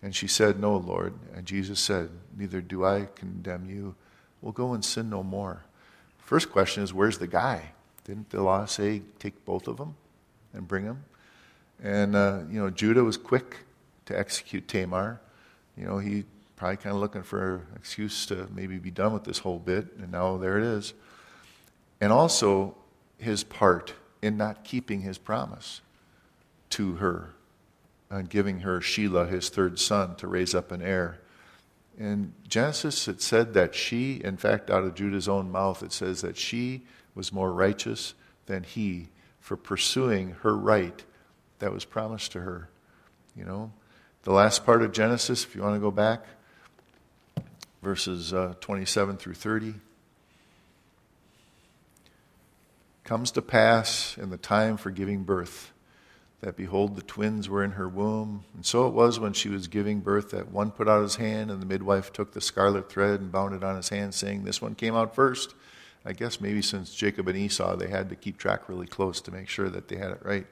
And 0.02 0.16
she 0.16 0.28
said, 0.28 0.60
No, 0.60 0.76
Lord. 0.76 1.14
And 1.36 1.46
Jesus 1.46 1.80
said, 1.80 2.10
Neither 2.36 2.62
do 2.62 2.84
I 2.84 3.08
condemn 3.16 3.70
you. 3.70 3.96
Well, 4.42 4.52
go 4.52 4.74
and 4.74 4.84
sin 4.84 5.10
no 5.10 5.24
more. 5.24 5.64
First 6.18 6.52
question 6.52 6.84
is, 6.84 6.94
where's 6.94 7.18
the 7.18 7.28
guy? 7.28 7.72
Didn't 8.06 8.30
the 8.30 8.42
law 8.42 8.66
say 8.66 9.02
take 9.20 9.46
both 9.46 9.68
of 9.68 9.78
them 9.78 9.96
and 10.54 10.68
bring 10.68 10.86
them? 10.86 11.06
And, 11.82 12.16
uh, 12.16 12.42
you 12.50 12.60
know, 12.60 12.70
Judah 12.70 13.04
was 13.04 13.18
quick 13.18 13.58
to 14.06 14.18
execute 14.18 14.68
Tamar. 14.68 15.20
You 15.78 15.86
know, 15.86 15.98
he 15.98 16.26
probably 16.56 16.78
kind 16.78 16.96
of 16.96 17.02
looking 17.02 17.24
for 17.24 17.56
an 17.56 17.76
excuse 17.76 18.26
to 18.28 18.48
maybe 18.54 18.78
be 18.78 18.92
done 18.92 19.14
with 19.14 19.24
this 19.24 19.40
whole 19.40 19.60
bit, 19.60 19.88
and 19.98 20.12
now 20.12 20.38
there 20.38 20.58
it 20.58 20.64
is. 20.64 20.94
And 22.00 22.12
also 22.12 22.76
his 23.18 23.44
part 23.44 23.94
in 24.22 24.38
not 24.38 24.64
keeping 24.64 25.02
his 25.02 25.18
promise 25.18 25.82
to 26.72 26.96
her 26.96 27.30
and 28.10 28.30
giving 28.30 28.60
her 28.60 28.80
Shelah, 28.80 29.30
his 29.30 29.50
third 29.50 29.80
son, 29.80 30.16
to 30.18 30.28
raise 30.28 30.54
up 30.54 30.72
an 30.72 30.82
heir. 30.82 31.20
In 31.98 32.34
Genesis, 32.48 33.08
it 33.08 33.22
said 33.22 33.54
that 33.54 33.76
she, 33.76 34.22
in 34.24 34.38
fact, 34.38 34.70
out 34.70 34.84
of 34.84 34.96
Judah's 34.96 35.28
own 35.28 35.52
mouth, 35.52 35.84
it 35.84 35.92
says 35.92 36.22
that 36.22 36.38
she 36.38 36.84
was 37.16 37.34
more 37.34 37.52
righteous 37.52 38.14
than 38.46 38.64
he 38.64 39.10
for 39.40 39.58
pursuing 39.58 40.32
her 40.42 40.56
right 40.56 41.04
that 41.60 41.74
was 41.74 41.86
promised 41.86 42.32
to 42.34 42.42
her. 42.42 42.70
You 43.36 43.46
know, 43.46 43.72
the 44.24 44.32
last 44.32 44.66
part 44.66 44.82
of 44.82 44.92
Genesis, 44.92 45.44
if 45.44 45.56
you 45.56 45.62
want 45.62 45.76
to 45.76 45.80
go 45.80 45.92
back, 45.92 46.26
verses 47.82 48.34
uh, 48.34 48.56
27 48.62 49.18
through 49.18 49.34
30. 49.34 49.76
Comes 53.04 53.32
to 53.32 53.42
pass 53.42 54.18
in 54.18 54.30
the 54.30 54.38
time 54.38 54.78
for 54.78 54.92
giving 54.92 55.24
birth 55.24 55.74
that 56.40 56.58
behold, 56.58 56.98
the 56.98 57.02
twins 57.02 57.48
were 57.48 57.64
in 57.64 57.72
her 57.72 57.88
womb. 57.88 58.44
And 58.54 58.66
so 58.66 58.86
it 58.88 58.94
was 58.94 59.18
when 59.18 59.32
she 59.32 59.48
was 59.48 59.68
giving 59.68 60.02
birth 60.02 60.32
that 60.32 60.52
one 60.52 60.72
put 60.72 60.90
out 60.90 61.02
his 61.02 61.16
hand, 61.16 61.50
and 61.50 61.62
the 61.62 61.66
midwife 61.66 62.12
took 62.12 62.34
the 62.34 62.42
scarlet 62.42 62.90
thread 62.90 63.22
and 63.22 63.32
bound 63.32 63.56
it 63.56 63.64
on 63.64 63.78
his 63.78 63.90
hand, 63.90 64.14
saying, 64.14 64.44
This 64.44 64.62
one 64.62 64.76
came 64.76 64.94
out 64.94 65.16
first. 65.16 65.56
I 66.06 66.12
guess 66.12 66.42
maybe 66.42 66.62
since 66.62 66.94
Jacob 66.94 67.30
and 67.30 67.38
Esau, 67.38 67.78
they 67.78 67.88
had 67.88 68.10
to 68.10 68.16
keep 68.18 68.38
track 68.38 68.68
really 68.68 68.88
close 68.88 69.22
to 69.22 69.32
make 69.32 69.48
sure 69.48 69.70
that 69.70 69.88
they 69.88 69.96
had 69.96 70.12
it 70.12 70.20
right. 70.22 70.46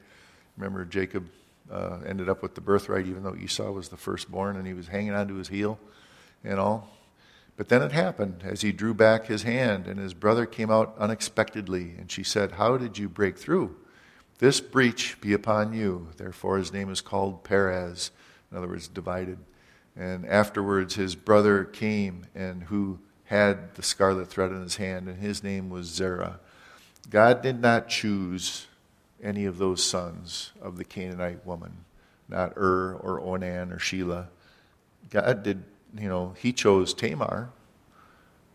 Remember, 0.55 0.85
Jacob 0.85 1.27
uh, 1.69 1.99
ended 2.05 2.29
up 2.29 2.41
with 2.41 2.55
the 2.55 2.61
birthright, 2.61 3.07
even 3.07 3.23
though 3.23 3.35
Esau 3.35 3.71
was 3.71 3.89
the 3.89 3.97
firstborn 3.97 4.55
and 4.55 4.65
he 4.65 4.73
was 4.73 4.87
hanging 4.87 5.13
onto 5.13 5.35
his 5.35 5.49
heel 5.49 5.79
and 6.43 6.59
all. 6.59 6.89
But 7.57 7.69
then 7.69 7.81
it 7.81 7.91
happened 7.91 8.43
as 8.43 8.61
he 8.61 8.71
drew 8.71 8.93
back 8.93 9.27
his 9.27 9.43
hand, 9.43 9.85
and 9.87 9.99
his 9.99 10.13
brother 10.13 10.45
came 10.45 10.71
out 10.71 10.95
unexpectedly. 10.97 11.93
And 11.97 12.09
she 12.09 12.23
said, 12.23 12.53
How 12.53 12.77
did 12.77 12.97
you 12.97 13.07
break 13.07 13.37
through? 13.37 13.75
This 14.39 14.59
breach 14.59 15.19
be 15.21 15.33
upon 15.33 15.73
you. 15.73 16.07
Therefore, 16.17 16.57
his 16.57 16.73
name 16.73 16.89
is 16.89 17.01
called 17.01 17.43
Perez, 17.43 18.09
in 18.51 18.57
other 18.57 18.67
words, 18.67 18.87
divided. 18.87 19.37
And 19.95 20.25
afterwards, 20.25 20.95
his 20.95 21.15
brother 21.15 21.63
came, 21.63 22.25
and 22.33 22.63
who 22.63 22.99
had 23.25 23.75
the 23.75 23.83
scarlet 23.83 24.29
thread 24.29 24.51
in 24.51 24.61
his 24.61 24.77
hand, 24.77 25.07
and 25.07 25.19
his 25.19 25.43
name 25.43 25.69
was 25.69 25.85
Zerah. 25.85 26.39
God 27.09 27.43
did 27.43 27.61
not 27.61 27.89
choose 27.89 28.65
any 29.23 29.45
of 29.45 29.57
those 29.57 29.83
sons 29.83 30.51
of 30.61 30.77
the 30.77 30.83
Canaanite 30.83 31.45
woman, 31.45 31.85
not 32.27 32.53
Ur 32.57 32.95
or 32.95 33.19
Onan 33.21 33.71
or 33.71 33.77
Shelah. 33.77 34.27
God 35.09 35.43
did, 35.43 35.63
you 35.97 36.07
know, 36.07 36.35
he 36.39 36.53
chose 36.53 36.93
Tamar 36.93 37.49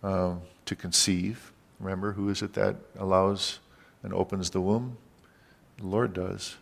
um, 0.02 0.42
to 0.64 0.74
conceive. 0.74 1.52
Remember, 1.78 2.12
who 2.12 2.28
is 2.28 2.42
it 2.42 2.54
that 2.54 2.76
allows 2.98 3.60
and 4.02 4.12
opens 4.14 4.50
the 4.50 4.60
womb? 4.60 4.96
The 5.78 5.86
Lord 5.86 6.14
does. 6.14 6.56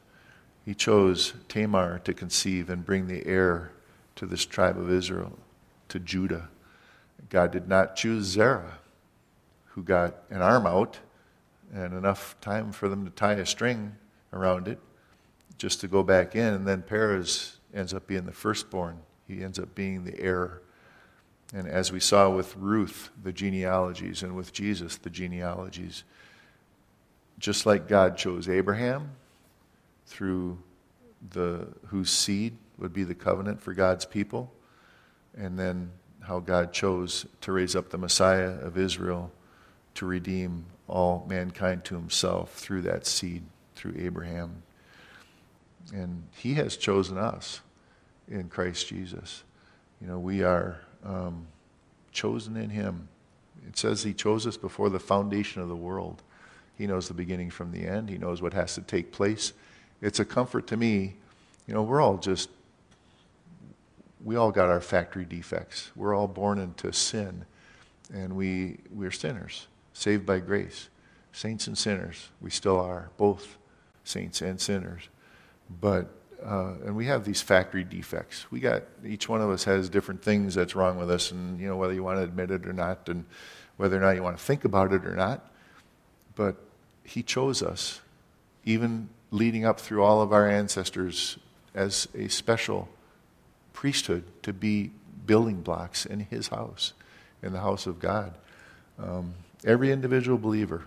He 0.65 0.75
chose 0.75 1.35
Tamar 1.49 2.01
to 2.01 2.15
conceive 2.15 2.71
and 2.71 2.85
bring 2.85 3.07
the 3.07 3.27
heir 3.27 3.71
to 4.17 4.27
this 4.27 4.45
tribe 4.45 4.79
of 4.79 4.91
Israel, 4.91 5.39
to 5.89 5.99
Judah. 5.99 6.49
God 7.29 7.53
did 7.53 7.69
not 7.69 7.97
choose 7.97 8.25
Zerah, 8.25 8.79
who 9.67 9.83
got 9.83 10.15
an 10.31 10.43
arm 10.43 10.67
out 10.67 10.99
and 11.75 11.93
enough 11.93 12.37
time 12.41 12.71
for 12.73 12.89
them 12.89 13.05
to 13.05 13.11
tie 13.11 13.35
a 13.35 13.45
string 13.45 13.97
around 14.33 14.69
it 14.69 14.79
just 15.59 15.81
to 15.81 15.89
go 15.89 16.03
back 16.03 16.37
in. 16.37 16.55
And 16.55 16.67
then 16.67 16.83
Perez 16.83 17.59
ends 17.75 17.93
up 17.93 18.07
being 18.07 18.25
the 18.25 18.33
firstborn, 18.33 18.99
he 19.27 19.43
ends 19.43 19.59
up 19.59 19.75
being 19.75 20.05
the 20.05 20.19
heir. 20.21 20.61
And 21.53 21.69
as 21.69 21.93
we 21.93 22.01
saw 22.01 22.31
with 22.31 22.57
Ruth, 22.57 23.11
the 23.23 23.33
genealogies, 23.33 24.23
and 24.23 24.35
with 24.35 24.53
Jesus, 24.53 24.97
the 24.97 25.11
genealogies, 25.11 26.05
just 27.39 27.67
like 27.67 27.89
God 27.89 28.17
chose 28.17 28.49
Abraham 28.49 29.11
through 30.07 30.59
the 31.31 31.69
whose 31.87 32.11
seed 32.11 32.57
would 32.79 32.93
be 32.93 33.05
the 33.05 33.15
covenant 33.15 33.61
for 33.61 33.73
God's 33.73 34.05
people, 34.05 34.53
and 35.37 35.59
then 35.59 35.91
how 36.21 36.41
God 36.41 36.73
chose 36.73 37.27
to 37.43 37.53
raise 37.53 37.77
up 37.77 37.91
the 37.91 37.99
Messiah 37.99 38.59
of 38.61 38.79
Israel 38.79 39.31
to 39.95 40.07
redeem 40.07 40.65
all 40.89 41.27
mankind 41.29 41.85
to 41.87 41.95
himself 41.95 42.55
through 42.55 42.83
that 42.83 43.07
seed, 43.07 43.43
through 43.75 43.95
Abraham. 43.99 44.63
And 45.93 46.25
he 46.37 46.55
has 46.55 46.77
chosen 46.77 47.19
us 47.19 47.61
in 48.29 48.49
Christ 48.49 48.89
Jesus. 48.89 49.45
You 50.01 50.07
know, 50.07 50.19
we 50.19 50.43
are 50.43 50.81
um, 51.05 51.47
chosen 52.13 52.57
in 52.57 52.71
him. 52.71 53.09
It 53.67 53.79
says 53.79 54.03
he 54.03 54.13
chose 54.13 54.47
us 54.47 54.57
before 54.57 54.91
the 54.91 55.01
foundation 55.01 55.63
of 55.63 55.69
the 55.69 55.77
world. 55.77 56.23
He 56.77 56.87
knows 56.87 57.09
the 57.09 57.15
beginning 57.15 57.51
from 57.51 57.73
the 57.73 57.87
end. 57.87 58.09
He 58.09 58.19
knows 58.19 58.43
what 58.43 58.53
has 58.53 58.75
to 58.75 58.83
take 58.83 59.13
place. 59.13 59.53
It's 60.03 60.21
a 60.21 60.25
comfort 60.25 60.67
to 60.69 60.77
me. 60.77 61.15
You 61.67 61.75
know, 61.75 61.83
we're 61.83 62.01
all 62.01 62.19
just, 62.19 62.51
we 64.23 64.37
all 64.37 64.51
got 64.51 64.69
our 64.69 64.81
factory 64.81 65.25
defects. 65.25 65.91
We're 65.97 66.15
all 66.15 66.29
born 66.29 66.59
into 66.59 66.93
sin, 66.93 67.47
and 68.13 68.37
we, 68.37 68.79
we're 68.91 69.11
sinners, 69.11 69.67
saved 69.95 70.27
by 70.27 70.41
grace. 70.41 70.91
Saints 71.33 71.67
and 71.67 71.77
sinners, 71.77 72.29
we 72.41 72.51
still 72.51 72.79
are, 72.79 73.09
both 73.17 73.57
saints 74.05 74.43
and 74.43 74.61
sinners. 74.61 75.09
But, 75.81 76.11
uh, 76.45 76.75
and 76.85 76.95
we 76.95 77.07
have 77.07 77.25
these 77.25 77.41
factory 77.41 77.83
defects. 77.83 78.51
We 78.53 78.61
got, 78.61 78.83
each 79.05 79.29
one 79.29 79.41
of 79.41 79.49
us 79.49 79.65
has 79.65 79.89
different 79.89 80.23
things 80.23 80.55
that's 80.55 80.77
wrong 80.77 80.99
with 80.99 81.11
us, 81.11 81.33
and, 81.33 81.59
you 81.59 81.67
know, 81.67 81.77
whether 81.77 81.95
you 81.95 82.05
want 82.05 82.19
to 82.19 82.23
admit 82.23 82.51
it 82.51 82.67
or 82.67 82.75
not, 82.75 83.09
and 83.09 83.25
whether 83.79 83.97
or 83.97 84.01
not 84.01 84.11
you 84.11 84.23
want 84.23 84.37
to 84.37 84.45
think 84.45 84.67
about 84.67 84.93
it 84.93 85.07
or 85.07 85.17
not 85.17 85.51
but 86.35 86.57
He 87.03 87.23
chose 87.23 87.63
us, 87.63 88.01
even 88.65 89.09
leading 89.31 89.65
up 89.65 89.81
through 89.81 90.03
all 90.03 90.23
of 90.23 90.33
our 90.33 90.49
ancestors, 90.49 91.39
as 91.75 92.07
a 92.15 92.29
special 92.29 92.89
priesthood 93.73 94.25
to 94.43 94.53
be 94.53 94.93
building 95.27 95.61
blocks 95.61 96.07
in 96.07 96.21
His 96.21 96.49
house, 96.49 96.93
in 97.43 97.53
the 97.53 97.61
house 97.61 97.87
of 97.87 97.99
God. 97.99 98.35
Um, 98.99 99.35
every 99.65 99.91
individual 99.91 100.39
believer, 100.39 100.85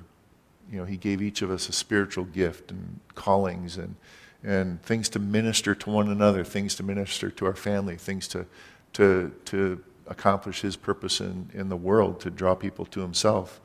you 0.72 0.78
know, 0.78 0.86
He 0.86 0.98
gave 0.98 1.22
each 1.22 1.42
of 1.42 1.50
us 1.50 1.70
a 1.70 1.74
spiritual 1.74 2.26
gift 2.26 2.72
and 2.72 3.00
callings 3.16 3.78
and 3.78 3.96
and 4.44 4.82
things 4.84 5.10
to 5.10 5.20
minister 5.20 5.74
to 5.74 5.90
one 5.90 6.10
another, 6.10 6.44
things 6.44 6.76
to 6.76 6.84
minister 6.84 7.32
to 7.32 7.46
our 7.46 7.56
family, 7.56 7.96
things 7.96 8.28
to 8.30 8.46
to 8.94 9.34
to 9.46 9.84
accomplish 10.08 10.62
His 10.62 10.76
purpose 10.76 11.20
in 11.20 11.50
in 11.54 11.70
the 11.70 11.78
world 11.78 12.20
to 12.22 12.30
draw 12.30 12.56
people 12.56 12.86
to 12.86 13.02
Himself. 13.02 13.60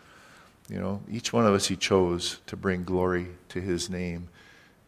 You 0.68 0.78
know, 0.78 1.02
each 1.10 1.32
one 1.32 1.46
of 1.46 1.54
us, 1.54 1.66
He 1.66 1.76
chose 1.76 2.40
to 2.46 2.56
bring 2.56 2.84
glory 2.84 3.28
to 3.50 3.60
His 3.60 3.90
name. 3.90 4.28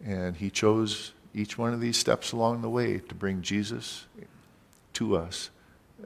And 0.04 0.36
He 0.36 0.50
chose 0.50 1.12
each 1.34 1.58
one 1.58 1.74
of 1.74 1.80
these 1.80 1.96
steps 1.96 2.32
along 2.32 2.62
the 2.62 2.70
way 2.70 2.98
to 2.98 3.14
bring 3.14 3.42
Jesus 3.42 4.06
to 4.94 5.16
us. 5.16 5.50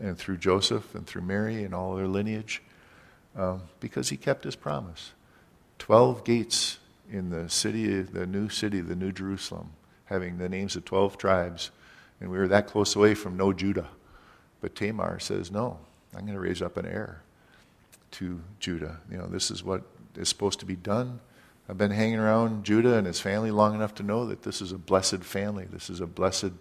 And 0.01 0.17
through 0.17 0.39
Joseph 0.39 0.95
and 0.95 1.07
through 1.07 1.23
Mary 1.23 1.65
and 1.65 1.75
all 1.75 1.95
their 1.97 2.07
lineage, 2.07 2.63
um, 3.39 3.63
because 3.81 4.11
He 4.11 4.19
kept 4.19 4.45
His 4.45 4.57
promise. 4.57 5.13
Twelve 5.79 6.25
gates 6.25 6.79
in 7.11 7.31
the 7.31 7.49
city, 7.49 8.03
the 8.03 8.27
new 8.27 8.49
city, 8.49 8.81
the 8.81 8.95
new 8.95 9.13
Jerusalem, 9.13 9.71
having 10.07 10.39
the 10.39 10.49
names 10.49 10.77
of 10.77 10.85
12 10.85 11.17
tribes. 11.19 11.71
And 12.21 12.31
we 12.31 12.39
were 12.39 12.49
that 12.49 12.67
close 12.67 12.95
away 12.97 13.15
from 13.15 13.37
no 13.37 13.53
Judah. 13.53 13.89
But 14.61 14.75
Tamar 14.75 15.19
says, 15.21 15.51
No, 15.51 15.79
I'm 16.15 16.23
going 16.23 16.35
to 16.35 16.41
raise 16.41 16.61
up 16.63 16.77
an 16.77 16.87
heir. 16.87 17.23
to 18.13 18.41
Judah. 18.61 18.99
You 19.11 19.19
know, 19.19 19.27
this 19.27 19.51
is 19.51 19.63
what 19.63 19.83
is 20.17 20.29
supposed 20.29 20.61
to 20.61 20.67
be 20.67 20.77
done. 20.77 21.21
I've 21.69 21.79
been 21.79 21.91
hanging 21.91 22.19
around 22.19 22.65
Judah 22.65 22.97
and 22.97 23.07
his 23.07 23.21
family 23.21 23.51
long 23.51 23.75
enough 23.75 23.95
to 23.97 24.03
know 24.03 24.27
that 24.27 24.43
this 24.43 24.63
is 24.63 24.73
a 24.73 24.79
blessed 24.79 25.23
family. 25.23 25.67
This 25.71 25.91
is 25.91 26.01
a 26.01 26.07
blessed, 26.07 26.53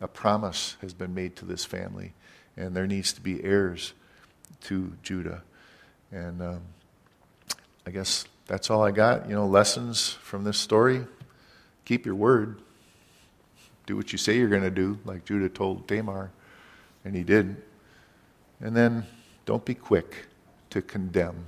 a 0.00 0.08
promise 0.08 0.76
has 0.82 0.92
been 0.92 1.14
made 1.14 1.36
to 1.36 1.46
this 1.46 1.64
family. 1.64 2.12
And 2.56 2.76
there 2.76 2.86
needs 2.86 3.12
to 3.14 3.20
be 3.20 3.42
heirs 3.42 3.94
to 4.64 4.92
Judah. 5.02 5.42
And 6.12 6.42
um, 6.42 6.60
I 7.86 7.90
guess 7.90 8.24
that's 8.46 8.70
all 8.70 8.82
I 8.82 8.90
got. 8.90 9.28
You 9.28 9.34
know, 9.34 9.46
lessons 9.46 10.10
from 10.22 10.44
this 10.44 10.58
story. 10.58 11.06
Keep 11.84 12.06
your 12.06 12.14
word. 12.14 12.60
Do 13.86 13.96
what 13.96 14.12
you 14.12 14.18
say 14.18 14.36
you're 14.36 14.48
going 14.48 14.62
to 14.62 14.70
do, 14.70 14.98
like 15.04 15.24
Judah 15.24 15.48
told 15.48 15.88
Tamar, 15.88 16.30
and 17.04 17.14
he 17.14 17.24
did. 17.24 17.56
And 18.60 18.76
then 18.76 19.06
don't 19.46 19.64
be 19.64 19.74
quick 19.74 20.26
to 20.70 20.82
condemn 20.82 21.46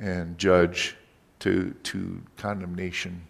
and 0.00 0.36
judge 0.38 0.96
to, 1.40 1.74
to 1.84 2.20
condemnation. 2.36 3.26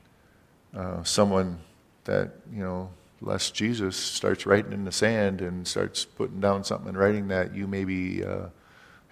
Uh, 0.74 1.02
someone 1.02 1.58
that, 2.04 2.30
you 2.52 2.60
know, 2.60 2.90
less 3.20 3.50
Jesus 3.50 3.96
starts 3.96 4.46
writing 4.46 4.72
in 4.72 4.84
the 4.84 4.92
sand 4.92 5.40
and 5.40 5.66
starts 5.66 6.04
putting 6.04 6.40
down 6.40 6.64
something 6.64 6.88
and 6.88 6.98
writing 6.98 7.28
that 7.28 7.54
you 7.54 7.66
maybe 7.66 8.24
uh, 8.24 8.46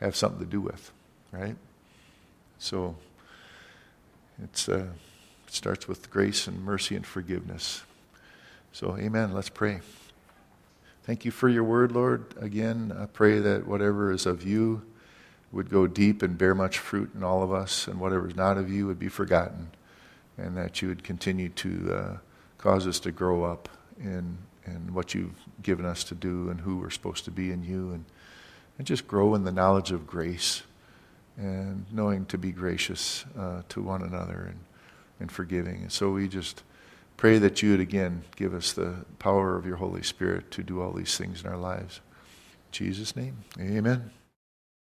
have 0.01 0.15
something 0.17 0.41
to 0.41 0.47
do 0.47 0.61
with, 0.61 0.93
right? 1.33 1.57
So 2.59 2.95
it's, 4.43 4.69
uh, 4.69 4.89
it 5.47 5.53
starts 5.53 5.89
with 5.89 6.11
grace 6.11 6.47
and 6.47 6.63
mercy 6.65 6.95
and 6.95 7.07
forgiveness. 7.07 7.83
So, 8.73 8.97
amen. 8.97 9.35
Let's 9.35 9.49
pray. 9.49 9.81
Thank 11.05 11.25
you 11.25 11.31
for 11.31 11.49
your 11.49 11.65
word, 11.65 11.93
Lord. 11.93 12.27
Again, 12.41 12.97
I 12.97 13.07
pray 13.07 13.41
that 13.41 13.67
whatever 13.67 14.13
is 14.13 14.25
of 14.25 14.47
you 14.47 14.83
would 15.51 15.69
go 15.69 15.87
deep 15.87 16.23
and 16.23 16.39
bear 16.39 16.55
much 16.55 16.79
fruit 16.79 17.11
in 17.15 17.23
all 17.23 17.43
of 17.43 17.53
us, 17.53 17.87
and 17.87 18.01
whatever 18.01 18.29
is 18.29 18.37
not 18.37 18.57
of 18.57 18.71
you 18.71 18.87
would 18.87 18.99
be 18.99 19.09
forgotten, 19.09 19.69
and 20.39 20.57
that 20.57 20.81
you 20.81 20.89
would 20.89 21.05
continue 21.05 21.49
to 21.51 21.95
uh, 21.95 22.17
cause 22.57 22.87
us 22.87 22.99
to 23.01 23.13
grow 23.13 23.45
up 23.45 23.69
in, 24.01 24.39
in 24.65 24.95
what 24.95 25.13
you've 25.13 25.35
given 25.63 25.85
us 25.85 26.05
to 26.05 26.15
do 26.15 26.49
and 26.49 26.61
who 26.61 26.79
we're 26.79 26.89
supposed 26.89 27.25
to 27.25 27.31
be 27.31 27.51
in 27.51 27.63
you, 27.63 27.91
and, 27.91 28.05
and 28.79 28.87
just 28.87 29.07
grow 29.07 29.35
in 29.35 29.45
the 29.45 29.53
knowledge 29.53 29.93
of 29.93 30.07
grace 30.07 30.63
and 31.37 31.87
knowing 31.93 32.27
to 32.27 32.39
be 32.39 32.53
gracious 32.53 33.25
uh, 33.39 33.63
to 33.69 33.83
one 33.83 34.03
another 34.03 34.49
and, 34.51 34.61
and 35.21 35.33
forgiving. 35.33 35.83
And 35.83 35.93
so 35.93 36.11
we 36.11 36.29
just 36.29 36.63
pray 37.17 37.39
that 37.39 37.63
you 37.63 37.71
would 37.71 37.81
again 37.81 38.23
give 38.37 38.55
us 38.55 38.73
the 38.73 39.05
power 39.19 39.57
of 39.57 39.67
your 39.67 39.77
Holy 39.77 40.03
Spirit 40.03 40.51
to 40.53 40.63
do 40.63 40.81
all 40.81 40.93
these 40.93 41.17
things 41.17 41.43
in 41.43 41.49
our 41.49 41.57
lives. 41.57 42.01
In 42.67 42.73
Jesus' 42.73 43.17
name, 43.17 43.45
amen. 43.61 44.11